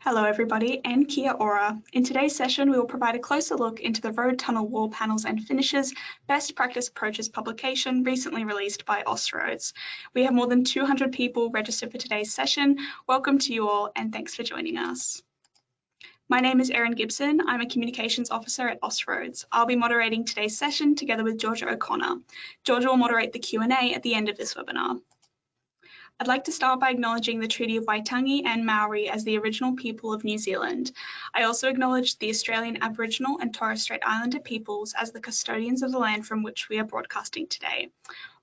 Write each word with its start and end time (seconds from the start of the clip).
Hello 0.00 0.24
everybody 0.24 0.80
and 0.84 1.08
kia 1.08 1.30
ora. 1.32 1.80
In 1.92 2.04
today's 2.04 2.34
session, 2.34 2.70
we 2.70 2.76
will 2.76 2.86
provide 2.86 3.14
a 3.14 3.20
closer 3.20 3.56
look 3.56 3.80
into 3.80 4.00
the 4.00 4.12
road 4.12 4.38
tunnel 4.38 4.66
wall 4.66 4.88
panels 4.88 5.24
and 5.24 5.42
finishes 5.44 5.94
best 6.26 6.56
practice 6.56 6.88
approaches 6.88 7.28
publication 7.28 8.02
recently 8.02 8.44
released 8.44 8.84
by 8.84 9.02
Austroads. 9.02 9.72
We 10.14 10.24
have 10.24 10.34
more 10.34 10.46
than 10.46 10.64
200 10.64 11.12
people 11.12 11.50
registered 11.50 11.92
for 11.92 11.98
today's 11.98 12.34
session. 12.34 12.78
Welcome 13.06 13.38
to 13.38 13.54
you 13.54 13.68
all 13.68 13.92
and 13.94 14.12
thanks 14.12 14.34
for 14.34 14.42
joining 14.42 14.76
us. 14.76 15.22
My 16.28 16.40
name 16.40 16.60
is 16.60 16.70
Erin 16.70 16.92
Gibson. 16.92 17.40
I'm 17.46 17.60
a 17.60 17.68
Communications 17.68 18.30
Officer 18.30 18.66
at 18.66 18.80
Austroads. 18.80 19.44
I'll 19.52 19.66
be 19.66 19.76
moderating 19.76 20.24
today's 20.24 20.56
session 20.56 20.94
together 20.94 21.24
with 21.24 21.38
Georgia 21.38 21.70
O'Connor. 21.70 22.22
Georgia 22.64 22.88
will 22.88 22.96
moderate 22.96 23.32
the 23.32 23.38
Q&A 23.38 23.94
at 23.94 24.02
the 24.02 24.14
end 24.14 24.28
of 24.28 24.38
this 24.38 24.54
webinar. 24.54 25.00
I'd 26.20 26.28
like 26.28 26.44
to 26.44 26.52
start 26.52 26.78
by 26.78 26.90
acknowledging 26.90 27.40
the 27.40 27.48
Treaty 27.48 27.76
of 27.78 27.86
Waitangi 27.86 28.42
and 28.44 28.64
Maori 28.64 29.08
as 29.08 29.24
the 29.24 29.38
original 29.38 29.74
people 29.74 30.12
of 30.12 30.22
New 30.22 30.38
Zealand. 30.38 30.92
I 31.34 31.42
also 31.42 31.68
acknowledge 31.68 32.16
the 32.18 32.30
Australian 32.30 32.82
Aboriginal 32.82 33.38
and 33.40 33.52
Torres 33.52 33.82
Strait 33.82 34.02
Islander 34.06 34.38
peoples 34.38 34.94
as 34.96 35.10
the 35.10 35.20
custodians 35.20 35.82
of 35.82 35.90
the 35.90 35.98
land 35.98 36.24
from 36.24 36.44
which 36.44 36.68
we 36.68 36.78
are 36.78 36.84
broadcasting 36.84 37.48
today. 37.48 37.90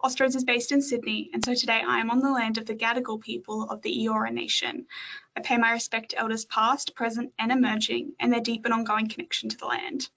Austroads 0.04 0.36
is 0.36 0.44
based 0.44 0.74
in 0.74 0.82
Sydney, 0.82 1.30
and 1.34 1.46
so 1.46 1.54
today 1.54 1.82
I 1.86 2.00
am 2.00 2.12
on 2.12 2.20
the 2.20 2.32
land 2.32 2.58
of 2.58 2.66
the 2.66 2.76
Gadigal 2.76 3.22
people 3.22 3.64
of 3.70 3.82
the 3.82 3.98
Eora 4.06 4.34
Nation. 4.34 4.86
I 5.38 5.40
pay 5.40 5.58
my 5.58 5.72
respect 5.72 6.10
to 6.10 6.18
elders 6.18 6.44
past, 6.46 6.96
present, 6.96 7.32
and 7.40 7.52
emerging, 7.52 8.14
and 8.20 8.34
their 8.34 8.42
deep 8.42 8.66
and 8.66 8.74
ongoing 8.74 9.08
connection 9.08 9.48
to 9.50 9.58
the 9.58 9.68
land. 9.68 10.10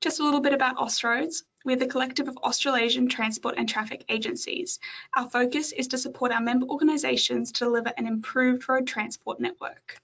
Just 0.00 0.20
a 0.20 0.22
little 0.22 0.40
bit 0.40 0.54
about 0.54 0.76
Austroads. 0.76 1.42
We're 1.62 1.76
the 1.76 1.86
collective 1.86 2.26
of 2.26 2.38
Australasian 2.38 3.08
transport 3.08 3.56
and 3.58 3.68
traffic 3.68 4.04
agencies. 4.08 4.78
Our 5.14 5.28
focus 5.28 5.72
is 5.72 5.88
to 5.88 5.98
support 5.98 6.32
our 6.32 6.40
member 6.40 6.66
organisations 6.66 7.52
to 7.52 7.64
deliver 7.64 7.92
an 7.96 8.06
improved 8.06 8.66
road 8.66 8.86
transport 8.86 9.40
network. 9.40 10.00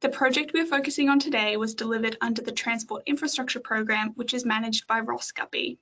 The 0.00 0.10
project 0.10 0.52
we're 0.52 0.66
focusing 0.66 1.08
on 1.08 1.18
today 1.18 1.56
was 1.56 1.74
delivered 1.74 2.18
under 2.20 2.42
the 2.42 2.52
Transport 2.52 3.04
Infrastructure 3.06 3.60
Program, 3.60 4.10
which 4.16 4.34
is 4.34 4.44
managed 4.44 4.86
by 4.86 5.00
Ross 5.00 5.32
Guppy. 5.32 5.78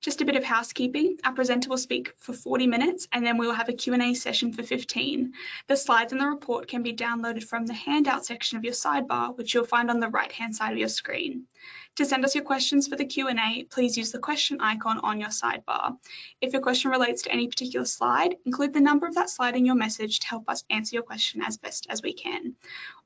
Just 0.00 0.20
a 0.20 0.24
bit 0.24 0.36
of 0.36 0.44
housekeeping. 0.44 1.18
Our 1.24 1.32
presenter 1.32 1.68
will 1.68 1.76
speak 1.76 2.14
for 2.20 2.32
40 2.32 2.68
minutes 2.68 3.08
and 3.10 3.26
then 3.26 3.36
we 3.36 3.48
will 3.48 3.54
have 3.54 3.68
a 3.68 3.72
Q&A 3.72 4.14
session 4.14 4.52
for 4.52 4.62
15. 4.62 5.32
The 5.66 5.76
slides 5.76 6.12
and 6.12 6.20
the 6.20 6.26
report 6.26 6.68
can 6.68 6.84
be 6.84 6.94
downloaded 6.94 7.42
from 7.42 7.66
the 7.66 7.74
handout 7.74 8.24
section 8.24 8.58
of 8.58 8.64
your 8.64 8.74
sidebar, 8.74 9.36
which 9.36 9.52
you'll 9.52 9.64
find 9.64 9.90
on 9.90 9.98
the 9.98 10.08
right-hand 10.08 10.54
side 10.54 10.70
of 10.70 10.78
your 10.78 10.88
screen. 10.88 11.46
To 11.96 12.04
send 12.04 12.24
us 12.24 12.36
your 12.36 12.44
questions 12.44 12.86
for 12.86 12.94
the 12.94 13.04
Q&A, 13.04 13.64
please 13.64 13.98
use 13.98 14.12
the 14.12 14.20
question 14.20 14.60
icon 14.60 15.00
on 15.00 15.18
your 15.18 15.30
sidebar. 15.30 15.96
If 16.40 16.52
your 16.52 16.62
question 16.62 16.92
relates 16.92 17.22
to 17.22 17.32
any 17.32 17.48
particular 17.48 17.84
slide, 17.84 18.36
include 18.46 18.72
the 18.72 18.80
number 18.80 19.08
of 19.08 19.16
that 19.16 19.30
slide 19.30 19.56
in 19.56 19.66
your 19.66 19.74
message 19.74 20.20
to 20.20 20.28
help 20.28 20.44
us 20.48 20.62
answer 20.70 20.94
your 20.94 21.02
question 21.02 21.42
as 21.42 21.56
best 21.56 21.88
as 21.90 22.00
we 22.00 22.12
can. 22.12 22.54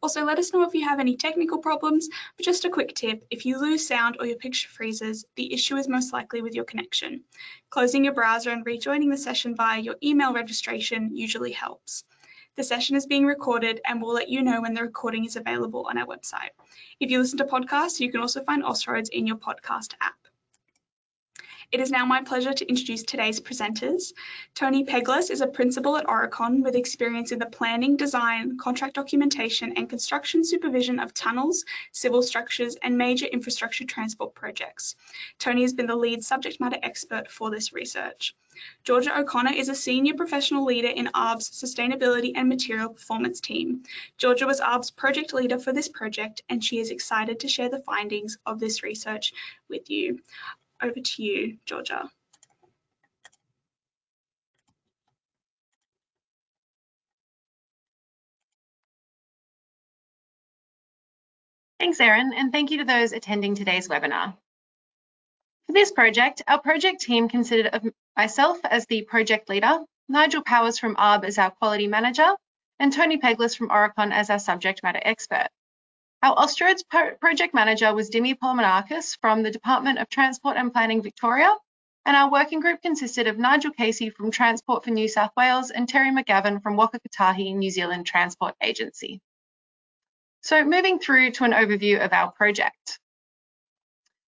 Also, 0.03 0.25
let 0.25 0.39
us 0.39 0.53
know 0.53 0.65
if 0.65 0.75
you 0.75 0.87
have 0.87 1.01
any 1.01 1.17
technical 1.17 1.57
problems, 1.57 2.11
but 2.37 2.45
just 2.45 2.67
a 2.67 2.71
quick 2.71 2.95
tip, 2.95 3.25
if 3.31 3.47
you 3.47 3.59
lose 3.59 3.89
sound 3.89 4.19
or 4.21 4.27
your 4.27 4.37
picture 4.37 4.69
freezes, 4.69 5.25
the 5.37 5.55
issue 5.55 5.79
is 5.79 5.89
most 5.89 6.13
likely 6.13 6.43
with 6.43 6.55
your 6.55 6.67
connection. 6.67 6.82
Closing 7.71 8.05
your 8.05 8.15
browser 8.15 8.51
and 8.51 8.67
rejoining 8.67 9.11
the 9.11 9.17
session 9.17 9.57
via 9.57 9.81
your 9.81 9.97
email 10.03 10.33
registration 10.33 11.17
usually 11.17 11.53
helps. 11.53 12.05
The 12.57 12.65
session 12.65 12.97
is 12.97 13.07
being 13.07 13.25
recorded 13.25 13.81
and 13.87 14.03
we'll 14.03 14.13
let 14.13 14.29
you 14.29 14.43
know 14.43 14.61
when 14.61 14.75
the 14.75 14.83
recording 14.83 15.25
is 15.25 15.37
available 15.37 15.87
on 15.89 15.97
our 15.97 16.07
website. 16.07 16.51
If 17.01 17.11
you 17.11 17.19
listen 17.19 17.39
to 17.39 17.45
podcasts, 17.45 18.01
you 18.01 18.11
can 18.11 18.21
also 18.21 18.45
find 18.45 18.63
Austroads 18.63 19.09
in 19.09 19.27
your 19.27 19.37
podcast 19.37 19.95
app. 20.01 20.15
It 21.73 21.81
is 21.81 21.91
now 21.91 22.05
my 22.05 22.21
pleasure 22.21 22.53
to 22.53 22.69
introduce 22.69 23.03
today's 23.03 23.41
presenters. 23.41 24.13
Tony 24.55 24.85
Peglas 24.85 25.31
is 25.31 25.41
a 25.41 25.47
principal 25.47 25.97
at 25.97 26.05
Aurecon 26.05 26.63
with 26.63 26.75
experience 26.75 27.33
in 27.33 27.39
the 27.39 27.47
planning, 27.47 27.97
design, 27.97 28.59
contract 28.59 28.93
documentation 28.93 29.73
and 29.79 29.89
construction 29.89 30.45
supervision 30.45 31.01
of 31.01 31.15
tunnels, 31.15 31.65
civil 31.91 32.21
structures 32.21 32.77
and 32.83 32.99
major 32.99 33.25
infrastructure 33.25 33.87
transport 33.87 34.35
projects. 34.35 34.97
Tony 35.39 35.63
has 35.63 35.73
been 35.73 35.87
the 35.87 35.97
lead 35.97 36.23
subject 36.23 36.61
matter 36.61 36.77
expert 36.83 37.31
for 37.31 37.51
this 37.51 37.73
research. 37.73 38.35
Georgia 38.85 39.19
O'Connor 39.19 39.55
is 39.55 39.71
a 39.71 39.75
senior 39.75 40.13
professional 40.13 40.67
leader 40.67 40.89
in 40.89 41.07
ARRB's 41.07 41.49
sustainability 41.49 42.33
and 42.35 42.51
material 42.51 42.91
performance 42.91 43.41
team. 43.41 43.85
Georgia 44.19 44.47
was 44.47 44.61
ARRB's 44.61 44.91
project 44.91 45.33
leader 45.33 45.59
for 45.59 45.73
this 45.73 45.89
project 45.89 46.43
and 46.51 46.63
she 46.63 46.81
is 46.81 46.91
excited 46.91 47.41
to 47.41 47.49
share 47.49 47.71
the 47.71 47.79
findings 47.81 48.37
of 48.45 48.61
this 48.61 48.83
research 48.83 49.33
with 49.71 49.89
you. 49.89 50.21
Over 50.83 51.01
to 51.01 51.23
you, 51.23 51.59
Georgia. 51.65 52.11
Thanks, 61.79 62.01
Erin, 62.01 62.33
and 62.35 62.53
thank 62.53 62.71
you 62.71 62.79
to 62.79 62.85
those 62.85 63.13
attending 63.13 63.55
today's 63.55 63.89
webinar. 63.89 64.37
For 65.67 65.73
this 65.73 65.93
project, 65.93 66.43
our 66.47 66.61
project 66.61 67.01
team 67.01 67.29
considered 67.29 67.75
of 67.75 67.85
myself 68.17 68.59
as 68.65 68.87
the 68.87 69.03
project 69.03 69.49
leader, 69.49 69.79
Nigel 70.09 70.43
Powers 70.43 70.79
from 70.79 70.97
ARRB 70.97 71.25
as 71.25 71.39
our 71.39 71.51
quality 71.51 71.87
manager, 71.87 72.31
and 72.79 72.93
Tony 72.93 73.19
Peglas 73.19 73.57
from 73.57 73.69
Aurecon 73.69 74.13
as 74.13 74.31
our 74.31 74.39
subject 74.39 74.83
matter 74.83 75.01
expert. 75.03 75.49
Our 76.25 76.37
Austroads 76.37 76.85
project 77.21 77.53
manager 77.53 77.93
was 77.93 78.09
Dimi 78.09 78.39
Polmanakis 78.39 79.19
from 79.21 79.43
the 79.43 79.51
Department 79.51 79.99
of 79.99 80.09
Transport 80.09 80.57
and 80.57 80.73
Planning 80.73 81.03
Victoria, 81.03 81.53
and 82.07 82.15
our 82.15 82.31
working 82.31 82.61
group 82.61 82.81
consisted 82.81 83.27
of 83.27 83.39
Nigel 83.39 83.73
Casey 83.73 84.09
from 84.09 84.31
Transport 84.31 84.85
for 84.85 84.91
New 84.91 85.09
South 85.09 85.33
Wales 85.37 85.73
and 85.73 85.89
Terry 85.89 86.13
McGavin 86.13 86.63
from 86.63 86.77
Waka 86.77 87.01
Kotahi 87.01 87.57
New 87.57 87.73
Zealand 87.73 88.07
Transport 88.07 88.55
Agency. 88.63 89.21
So 90.43 90.65
moving 90.65 91.01
through 91.01 91.33
to 91.33 91.45
an 91.45 91.51
overview 91.51 92.05
of 92.05 92.13
our 92.13 92.31
project. 92.31 93.01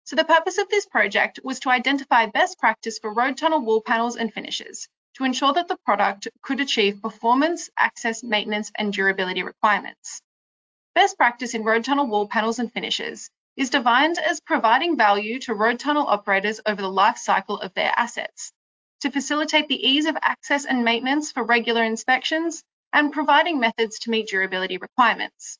So 0.06 0.16
the 0.16 0.24
purpose 0.24 0.60
of 0.60 0.70
this 0.70 0.86
project 0.86 1.42
was 1.44 1.60
to 1.62 1.72
identify 1.72 2.28
best 2.28 2.58
practice 2.58 3.00
for 3.00 3.14
road 3.14 3.36
tunnel 3.36 3.60
wall 3.60 3.82
panels 3.82 4.16
and 4.16 4.34
finishes 4.34 4.88
to 5.16 5.26
ensure 5.26 5.52
that 5.52 5.68
the 5.68 5.78
product 5.84 6.30
could 6.42 6.62
achieve 6.62 7.02
performance, 7.02 7.70
access, 7.78 8.24
maintenance 8.24 8.72
and 8.78 8.94
durability 8.94 9.44
requirements. 9.44 10.22
Best 10.94 11.16
practice 11.18 11.54
in 11.54 11.64
road 11.64 11.86
tunnel 11.86 12.06
wall 12.06 12.28
panels 12.28 12.60
and 12.60 12.72
finishes 12.74 13.30
is 13.56 13.70
defined 13.70 14.18
as 14.20 14.42
providing 14.42 14.98
value 14.98 15.40
to 15.40 15.54
road 15.54 15.80
tunnel 15.80 16.06
operators 16.06 16.60
over 16.66 16.82
the 16.82 16.92
life 16.92 17.18
cycle 17.18 17.58
of 17.62 17.74
their 17.74 17.94
assets 17.96 18.52
to 19.00 19.10
facilitate 19.10 19.70
the 19.70 19.88
ease 19.88 20.06
of 20.06 20.18
access 20.22 20.66
and 20.66 20.84
maintenance 20.84 21.32
for 21.32 21.44
regular 21.44 21.82
inspections 21.82 22.62
and 22.92 23.14
providing 23.14 23.58
methods 23.58 24.00
to 24.00 24.10
meet 24.10 24.28
durability 24.28 24.78
requirements. 24.78 25.58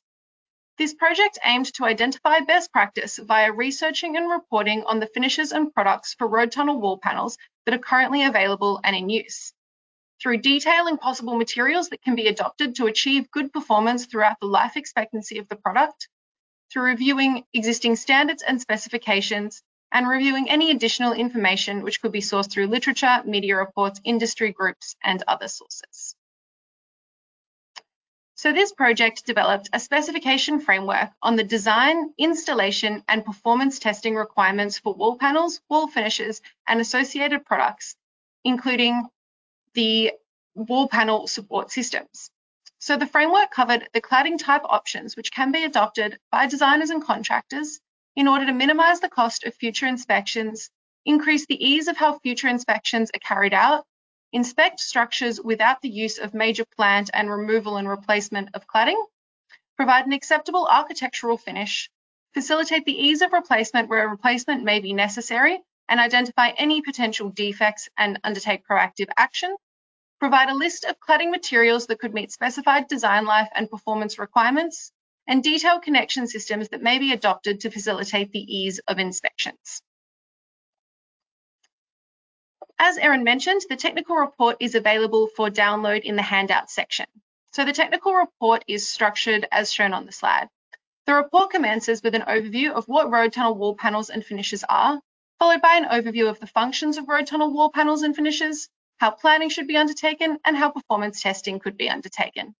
This 0.76 0.92
project 0.92 1.38
aimed 1.42 1.72
to 1.74 1.86
identify 1.86 2.40
best 2.40 2.70
practice 2.70 3.16
via 3.16 3.52
researching 3.52 4.18
and 4.18 4.30
reporting 4.30 4.84
on 4.84 5.00
the 5.00 5.06
finishes 5.06 5.52
and 5.52 5.72
products 5.72 6.12
for 6.12 6.28
road 6.28 6.52
tunnel 6.52 6.78
wall 6.78 6.98
panels 6.98 7.38
that 7.64 7.74
are 7.74 7.78
currently 7.78 8.24
available 8.24 8.80
and 8.84 8.94
in 8.94 9.08
use 9.08 9.54
through 10.22 10.38
detailing 10.38 10.96
possible 10.96 11.36
materials 11.36 11.88
that 11.88 12.02
can 12.02 12.14
be 12.14 12.28
adopted 12.28 12.76
to 12.76 12.86
achieve 12.86 13.30
good 13.32 13.52
performance 13.52 14.06
throughout 14.06 14.36
the 14.40 14.46
life 14.46 14.76
expectancy 14.76 15.38
of 15.38 15.48
the 15.48 15.56
product, 15.56 16.08
through 16.72 16.84
reviewing 16.84 17.44
existing 17.52 17.96
standards 17.96 18.42
and 18.46 18.60
specifications, 18.60 19.62
and 19.90 20.08
reviewing 20.08 20.48
any 20.48 20.70
additional 20.70 21.12
information 21.12 21.82
which 21.82 22.00
could 22.00 22.12
be 22.12 22.20
sourced 22.20 22.50
through 22.50 22.68
literature, 22.68 23.20
media 23.26 23.56
reports, 23.56 24.00
industry 24.04 24.52
groups, 24.52 24.94
and 25.02 25.22
other 25.26 25.48
sources. 25.48 26.14
So 28.36 28.52
this 28.52 28.72
project 28.72 29.26
developed 29.26 29.70
a 29.72 29.80
specification 29.80 30.60
framework 30.60 31.10
on 31.20 31.36
the 31.36 31.44
design, 31.44 32.12
installation, 32.16 33.02
and 33.06 33.24
performance 33.24 33.78
testing 33.78 34.16
requirements 34.16 34.78
for 34.78 34.94
wall 34.94 35.16
panels, 35.18 35.60
wall 35.68 35.88
finishes, 35.88 36.40
and 36.66 36.80
associated 36.80 37.44
products, 37.44 37.94
including 38.44 39.08
the 39.74 40.12
wall 40.54 40.88
panel 40.88 41.26
support 41.26 41.70
systems. 41.70 42.30
So 42.78 42.96
the 42.96 43.06
framework 43.06 43.50
covered 43.50 43.88
the 43.94 44.00
cladding 44.00 44.38
type 44.38 44.62
options 44.64 45.16
which 45.16 45.32
can 45.32 45.52
be 45.52 45.64
adopted 45.64 46.18
by 46.30 46.46
designers 46.46 46.90
and 46.90 47.02
contractors 47.02 47.80
in 48.16 48.28
order 48.28 48.44
to 48.46 48.52
minimise 48.52 49.00
the 49.00 49.08
cost 49.08 49.44
of 49.44 49.54
future 49.54 49.86
inspections, 49.86 50.68
increase 51.04 51.46
the 51.46 51.64
ease 51.64 51.88
of 51.88 51.96
how 51.96 52.18
future 52.18 52.48
inspections 52.48 53.10
are 53.14 53.20
carried 53.20 53.54
out, 53.54 53.84
inspect 54.32 54.80
structures 54.80 55.40
without 55.40 55.80
the 55.80 55.88
use 55.88 56.18
of 56.18 56.34
major 56.34 56.64
plant 56.76 57.10
and 57.14 57.30
removal 57.30 57.76
and 57.76 57.88
replacement 57.88 58.48
of 58.54 58.66
cladding, 58.66 59.02
provide 59.76 60.06
an 60.06 60.12
acceptable 60.12 60.68
architectural 60.70 61.38
finish, 61.38 61.88
facilitate 62.34 62.84
the 62.84 63.00
ease 63.00 63.22
of 63.22 63.32
replacement 63.32 63.88
where 63.88 64.08
replacement 64.08 64.64
may 64.64 64.80
be 64.80 64.92
necessary, 64.92 65.60
and 65.88 66.00
identify 66.00 66.50
any 66.56 66.82
potential 66.82 67.30
defects 67.30 67.88
and 67.96 68.18
undertake 68.24 68.66
proactive 68.66 69.08
action. 69.16 69.54
Provide 70.20 70.48
a 70.48 70.54
list 70.54 70.84
of 70.84 70.96
cladding 71.00 71.30
materials 71.30 71.86
that 71.86 71.98
could 71.98 72.14
meet 72.14 72.32
specified 72.32 72.88
design 72.88 73.24
life 73.24 73.48
and 73.54 73.70
performance 73.70 74.18
requirements, 74.18 74.92
and 75.26 75.42
detail 75.42 75.80
connection 75.80 76.26
systems 76.26 76.68
that 76.70 76.82
may 76.82 76.98
be 76.98 77.12
adopted 77.12 77.60
to 77.60 77.70
facilitate 77.70 78.32
the 78.32 78.40
ease 78.40 78.80
of 78.88 78.98
inspections. 78.98 79.82
As 82.78 82.98
Erin 82.98 83.22
mentioned, 83.22 83.62
the 83.68 83.76
technical 83.76 84.16
report 84.16 84.56
is 84.58 84.74
available 84.74 85.28
for 85.36 85.50
download 85.50 86.02
in 86.02 86.16
the 86.16 86.22
handout 86.22 86.70
section. 86.70 87.06
So 87.52 87.64
the 87.64 87.72
technical 87.72 88.14
report 88.14 88.64
is 88.66 88.88
structured 88.88 89.46
as 89.52 89.72
shown 89.72 89.92
on 89.92 90.06
the 90.06 90.12
slide. 90.12 90.48
The 91.06 91.14
report 91.14 91.50
commences 91.50 92.02
with 92.02 92.14
an 92.14 92.22
overview 92.22 92.72
of 92.72 92.86
what 92.86 93.10
road 93.10 93.32
tunnel 93.32 93.54
wall 93.54 93.76
panels 93.76 94.10
and 94.10 94.24
finishes 94.24 94.64
are, 94.68 95.00
followed 95.42 95.60
by 95.60 95.74
an 95.74 95.86
overview 95.86 96.30
of 96.30 96.38
the 96.38 96.46
functions 96.46 96.98
of 96.98 97.08
road 97.08 97.26
tunnel 97.26 97.52
wall 97.52 97.68
panels 97.68 98.02
and 98.02 98.14
finishes, 98.14 98.68
how 98.98 99.10
planning 99.10 99.48
should 99.48 99.66
be 99.66 99.76
undertaken, 99.76 100.38
and 100.44 100.56
how 100.56 100.70
performance 100.70 101.20
testing 101.20 101.58
could 101.58 101.76
be 101.76 101.90
undertaken. 101.90 102.54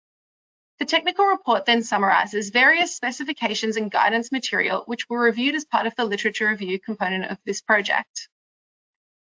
The 0.80 0.84
technical 0.84 1.26
report 1.26 1.64
then 1.64 1.84
summarises 1.84 2.50
various 2.50 2.96
specifications 2.96 3.76
and 3.76 3.88
guidance 3.88 4.32
material 4.32 4.82
which 4.86 5.08
were 5.08 5.22
reviewed 5.22 5.54
as 5.54 5.64
part 5.64 5.86
of 5.86 5.94
the 5.94 6.04
literature 6.04 6.48
review 6.48 6.80
component 6.80 7.30
of 7.30 7.38
this 7.46 7.60
project. 7.60 8.28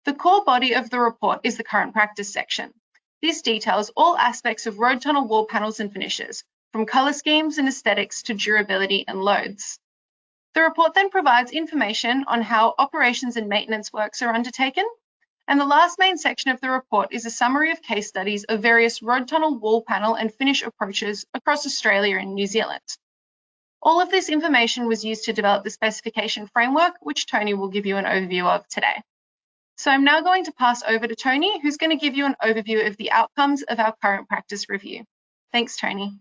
The 0.06 0.14
core 0.14 0.42
body 0.42 0.74
of 0.74 0.88
the 0.88 0.98
report 0.98 1.40
is 1.44 1.58
the 1.58 1.62
current 1.62 1.92
practice 1.92 2.32
section. 2.32 2.72
This 3.20 3.42
details 3.42 3.92
all 3.94 4.16
aspects 4.16 4.66
of 4.66 4.78
road 4.78 5.02
tunnel 5.02 5.28
wall 5.28 5.44
panels 5.44 5.80
and 5.80 5.92
finishes, 5.92 6.44
from 6.72 6.86
colour 6.86 7.12
schemes 7.12 7.58
and 7.58 7.68
aesthetics 7.68 8.22
to 8.22 8.32
durability 8.32 9.04
and 9.06 9.20
loads. 9.20 9.78
The 10.55 10.62
report 10.62 10.94
then 10.94 11.11
provides 11.11 11.52
information 11.52 12.25
on 12.26 12.43
how 12.43 12.75
operations 12.79 13.37
and 13.37 13.49
maintenance 13.49 13.93
works 13.93 14.20
are 14.20 14.35
undertaken, 14.35 14.85
and 15.47 15.61
the 15.61 15.64
last 15.64 15.99
main 15.99 16.17
section 16.17 16.50
of 16.50 16.61
the 16.61 16.70
report 16.70 17.12
is 17.12 17.25
a 17.25 17.31
summary 17.31 17.70
of 17.70 17.82
case 17.82 18.08
studies 18.08 18.44
of 18.44 18.61
various 18.61 19.00
road 19.00 19.29
tunnel 19.29 19.58
wall 19.58 19.82
panel 19.82 20.14
and 20.14 20.35
finish 20.35 20.62
approaches 20.62 21.25
across 21.35 21.67
Australia 21.67 22.17
and 22.19 22.35
New 22.35 22.47
Zealand. 22.47 22.82
All 23.82 24.00
of 24.00 24.11
this 24.11 24.29
information 24.29 24.87
was 24.87 25.05
used 25.05 25.25
to 25.25 25.32
develop 25.32 25.64
the 25.64 25.70
specification 25.70 26.49
framework, 26.49 26.94
which 27.00 27.26
Tony 27.26 27.55
will 27.55 27.69
give 27.69 27.87
you 27.87 27.96
an 27.96 28.05
overview 28.05 28.44
of 28.44 28.67
today. 28.69 29.03
So 29.76 29.91
I'm 29.91 30.05
now 30.05 30.20
going 30.20 30.44
to 30.44 30.53
pass 30.53 30.82
over 30.82 31.06
to 31.06 31.17
Tony, 31.17 31.61
who's 31.61 31.79
going 31.79 31.91
to 31.91 32.05
give 32.05 32.14
you 32.14 32.26
an 32.26 32.37
overview 32.43 32.87
of 32.87 32.96
the 32.96 33.11
outcomes 33.12 33.62
of 33.62 33.81
our 33.81 33.94
current 34.03 34.29
practice 34.29 34.69
review. 34.69 35.05
Thanks, 35.53 35.76
Tony. 35.76 36.19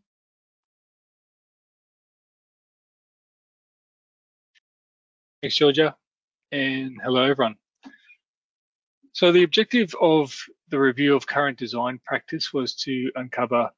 Thanks, 5.41 5.55
Georgia, 5.55 5.95
and 6.51 6.99
hello, 7.01 7.23
everyone. 7.23 7.55
So 9.13 9.31
the 9.31 9.43
objective 9.43 9.95
of 10.01 10.35
the 10.67 10.77
review 10.77 11.15
of 11.15 11.25
current 11.27 11.57
design 11.57 12.01
practice 12.05 12.51
was 12.51 12.75
to 12.83 13.09
uncover 13.15 13.69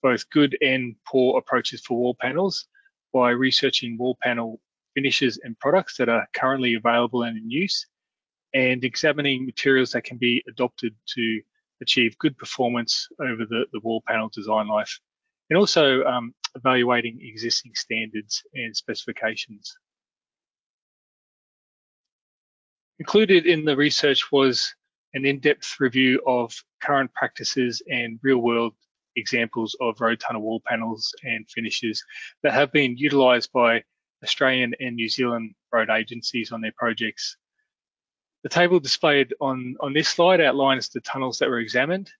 both 0.00 0.30
good 0.30 0.56
and 0.62 0.94
poor 1.04 1.36
approaches 1.36 1.80
for 1.80 1.98
wall 1.98 2.16
panels 2.20 2.68
by 3.12 3.30
researching 3.30 3.98
wall 3.98 4.16
panel 4.22 4.60
finishes 4.94 5.40
and 5.42 5.58
products 5.58 5.96
that 5.96 6.08
are 6.08 6.28
currently 6.34 6.74
available 6.74 7.24
and 7.24 7.36
in 7.36 7.50
use 7.50 7.84
and 8.54 8.84
examining 8.84 9.44
materials 9.44 9.90
that 9.90 10.04
can 10.04 10.18
be 10.18 10.44
adopted 10.48 10.94
to 11.16 11.40
achieve 11.82 12.16
good 12.18 12.38
performance 12.38 13.08
over 13.20 13.44
the, 13.44 13.64
the 13.72 13.80
wall 13.80 14.04
panel 14.06 14.28
design 14.28 14.68
life, 14.68 15.00
and 15.50 15.58
also 15.58 16.04
um, 16.04 16.32
evaluating 16.54 17.18
existing 17.20 17.72
standards 17.74 18.44
and 18.54 18.76
specifications. 18.76 19.76
Included 22.98 23.46
in 23.46 23.64
the 23.64 23.76
research 23.76 24.32
was 24.32 24.74
an 25.14 25.24
in-depth 25.24 25.78
review 25.80 26.20
of 26.26 26.52
current 26.82 27.12
practices 27.14 27.82
and 27.90 28.18
real-world 28.22 28.74
examples 29.16 29.76
of 29.80 30.00
road 30.00 30.20
tunnel 30.20 30.42
wall 30.42 30.62
panels 30.66 31.14
and 31.22 31.48
finishes 31.50 32.04
that 32.42 32.52
have 32.52 32.70
been 32.72 32.96
utilised 32.96 33.52
by 33.52 33.82
Australian 34.22 34.74
and 34.80 34.96
New 34.96 35.08
Zealand 35.08 35.54
road 35.72 35.90
agencies 35.90 36.52
on 36.52 36.60
their 36.60 36.72
projects 36.76 37.36
the 38.42 38.48
table 38.48 38.78
displayed 38.78 39.34
on, 39.40 39.76
on 39.80 39.92
this 39.92 40.08
slide 40.08 40.40
outlines 40.40 40.88
the 40.88 41.00
tunnels 41.00 41.38
that 41.38 41.48
were 41.48 41.58
examined, 41.58 42.10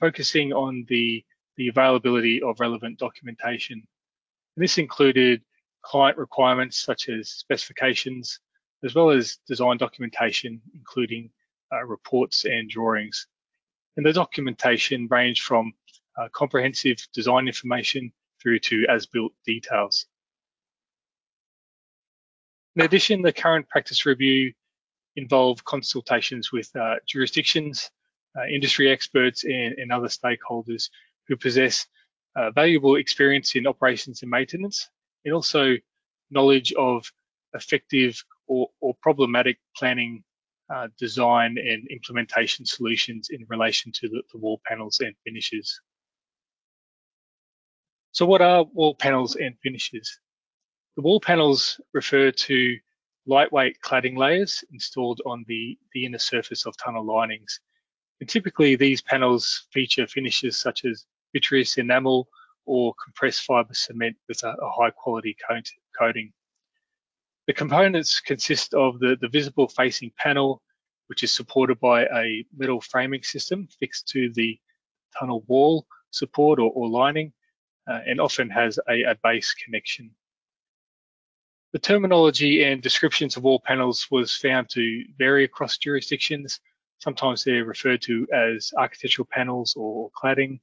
focusing 0.00 0.52
on 0.52 0.84
the, 0.88 1.24
the 1.56 1.68
availability 1.68 2.42
of 2.42 2.60
relevant 2.60 2.98
documentation. 2.98 3.82
And 4.56 4.62
this 4.62 4.78
included 4.78 5.42
client 5.82 6.18
requirements 6.18 6.82
such 6.82 7.08
as 7.08 7.30
specifications, 7.30 8.38
as 8.84 8.94
well 8.94 9.10
as 9.10 9.38
design 9.46 9.76
documentation, 9.76 10.60
including 10.74 11.30
uh, 11.72 11.84
reports 11.84 12.44
and 12.44 12.68
drawings. 12.68 13.26
And 13.96 14.04
the 14.04 14.12
documentation 14.12 15.08
range 15.10 15.42
from 15.42 15.72
uh, 16.18 16.28
comprehensive 16.32 16.98
design 17.12 17.46
information 17.46 18.12
through 18.40 18.58
to 18.60 18.86
as-built 18.88 19.32
details. 19.44 20.06
In 22.76 22.82
addition, 22.82 23.22
the 23.22 23.32
current 23.32 23.68
practice 23.68 24.04
review 24.04 24.52
involve 25.16 25.64
consultations 25.64 26.52
with 26.52 26.74
uh, 26.76 26.96
jurisdictions, 27.06 27.90
uh, 28.38 28.46
industry 28.46 28.90
experts, 28.90 29.44
and, 29.44 29.74
and, 29.78 29.90
other 29.90 30.08
stakeholders 30.08 30.90
who 31.26 31.36
possess 31.36 31.86
uh, 32.36 32.50
valuable 32.50 32.96
experience 32.96 33.56
in 33.56 33.66
operations 33.66 34.20
and 34.20 34.30
maintenance, 34.30 34.90
and 35.24 35.32
also 35.32 35.74
knowledge 36.30 36.74
of 36.74 37.10
effective 37.54 38.22
or, 38.46 38.68
or 38.80 38.94
problematic 39.02 39.58
planning, 39.76 40.22
uh, 40.74 40.88
design, 40.98 41.56
and 41.58 41.86
implementation 41.88 42.66
solutions 42.66 43.28
in 43.30 43.44
relation 43.48 43.92
to 43.92 44.08
the, 44.08 44.22
the 44.32 44.38
wall 44.38 44.60
panels 44.66 45.00
and 45.00 45.14
finishes. 45.24 45.80
So 48.12 48.24
what 48.24 48.40
are 48.40 48.64
wall 48.64 48.94
panels 48.94 49.36
and 49.36 49.56
finishes? 49.62 50.18
The 50.96 51.02
wall 51.02 51.20
panels 51.20 51.80
refer 51.92 52.30
to 52.30 52.76
lightweight 53.26 53.80
cladding 53.82 54.16
layers 54.16 54.64
installed 54.72 55.20
on 55.26 55.44
the, 55.48 55.78
the 55.92 56.06
inner 56.06 56.18
surface 56.18 56.64
of 56.64 56.76
tunnel 56.78 57.04
linings. 57.04 57.60
And 58.20 58.28
typically 58.28 58.76
these 58.76 59.02
panels 59.02 59.66
feature 59.72 60.06
finishes 60.06 60.56
such 60.56 60.84
as 60.84 61.04
vitreous 61.34 61.76
enamel 61.76 62.28
or 62.64 62.94
compressed 63.04 63.42
fiber 63.42 63.74
cement 63.74 64.16
with 64.28 64.42
a, 64.42 64.48
a 64.48 64.70
high 64.70 64.90
quality 64.90 65.36
coating. 65.98 66.32
The 67.46 67.54
components 67.54 68.20
consist 68.20 68.74
of 68.74 68.98
the, 68.98 69.16
the 69.20 69.28
visible 69.28 69.68
facing 69.68 70.10
panel, 70.18 70.62
which 71.06 71.22
is 71.22 71.32
supported 71.32 71.78
by 71.78 72.06
a 72.06 72.44
metal 72.56 72.80
framing 72.80 73.22
system 73.22 73.68
fixed 73.78 74.08
to 74.08 74.32
the 74.34 74.58
tunnel 75.18 75.44
wall 75.46 75.86
support 76.10 76.58
or, 76.58 76.70
or 76.72 76.88
lining, 76.88 77.32
uh, 77.88 78.00
and 78.06 78.20
often 78.20 78.50
has 78.50 78.78
a, 78.88 79.02
a 79.02 79.16
base 79.22 79.54
connection. 79.54 80.10
The 81.72 81.78
terminology 81.78 82.64
and 82.64 82.82
descriptions 82.82 83.36
of 83.36 83.44
wall 83.44 83.60
panels 83.64 84.08
was 84.10 84.34
found 84.34 84.68
to 84.70 85.04
vary 85.18 85.44
across 85.44 85.78
jurisdictions. 85.78 86.60
Sometimes 86.98 87.44
they're 87.44 87.64
referred 87.64 88.02
to 88.02 88.26
as 88.32 88.72
architectural 88.76 89.28
panels 89.30 89.74
or 89.76 90.10
cladding, 90.20 90.58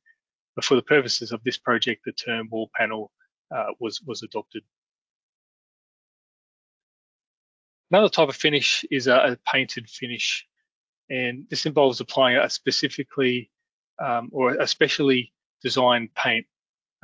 but 0.56 0.66
for 0.66 0.76
the 0.76 0.82
purposes 0.82 1.32
of 1.32 1.44
this 1.44 1.58
project, 1.58 2.02
the 2.04 2.12
term 2.12 2.50
wall 2.50 2.70
panel 2.76 3.12
uh, 3.56 3.68
was, 3.80 4.02
was 4.02 4.24
adopted. 4.24 4.64
Another 7.94 8.10
type 8.10 8.28
of 8.28 8.36
finish 8.36 8.84
is 8.90 9.06
a, 9.06 9.14
a 9.14 9.38
painted 9.46 9.88
finish, 9.88 10.48
and 11.12 11.46
this 11.52 11.68
involves 11.68 12.02
applying 12.02 12.38
a 12.38 12.50
specifically 12.50 13.52
um, 14.04 14.30
or 14.32 14.56
a 14.56 14.66
specially 14.66 15.32
designed 15.62 16.10
paint 16.16 16.44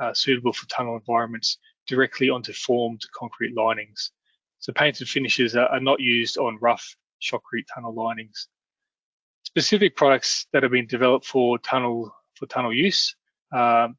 uh, 0.00 0.12
suitable 0.12 0.52
for 0.52 0.66
tunnel 0.66 0.96
environments 0.96 1.58
directly 1.86 2.28
onto 2.28 2.52
formed 2.52 3.02
concrete 3.16 3.54
linings. 3.54 4.10
So 4.58 4.72
painted 4.72 5.08
finishes 5.08 5.54
are, 5.54 5.68
are 5.68 5.78
not 5.78 6.00
used 6.00 6.38
on 6.38 6.58
rough 6.60 6.96
shotcrete 7.22 7.66
tunnel 7.72 7.94
linings. 7.94 8.48
Specific 9.44 9.94
products 9.94 10.48
that 10.52 10.64
have 10.64 10.72
been 10.72 10.88
developed 10.88 11.24
for 11.24 11.56
tunnel 11.60 12.12
for 12.34 12.46
tunnel 12.46 12.74
use 12.74 13.14
um, 13.52 13.96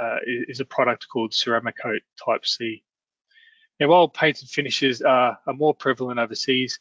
uh, 0.00 0.16
is 0.24 0.60
a 0.60 0.64
product 0.64 1.08
called 1.12 1.32
Ceramicoat 1.32 2.00
Type 2.24 2.46
C. 2.46 2.82
Now, 3.78 3.88
while 3.88 4.08
painted 4.08 4.48
finishes 4.48 5.02
are, 5.02 5.38
are 5.46 5.54
more 5.54 5.74
prevalent 5.74 6.18
overseas, 6.18 6.78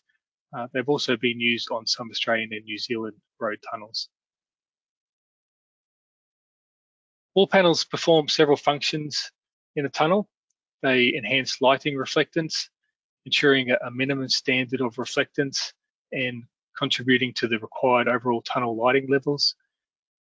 uh, 0.56 0.68
they've 0.74 0.88
also 0.88 1.18
been 1.18 1.40
used 1.40 1.70
on 1.72 1.86
some 1.86 2.10
Australian 2.10 2.54
and 2.54 2.64
New 2.64 2.78
Zealand 2.78 3.16
road 3.40 3.58
tunnels. 3.70 4.10
Wall 7.36 7.48
panels 7.48 7.84
perform 7.84 8.30
several 8.30 8.56
functions 8.56 9.32
in 9.76 9.86
a 9.86 9.90
tunnel. 9.90 10.30
They 10.82 11.14
enhance 11.16 11.60
lighting 11.60 11.96
reflectance, 11.96 12.70
ensuring 13.26 13.72
a 13.72 13.92
minimum 13.92 14.30
standard 14.30 14.80
of 14.80 14.96
reflectance 14.96 15.74
and 16.14 16.44
contributing 16.78 17.34
to 17.34 17.48
the 17.50 17.60
required 17.60 18.08
overall 18.08 18.42
tunnel 18.42 18.78
lighting 18.78 19.08
levels. 19.10 19.56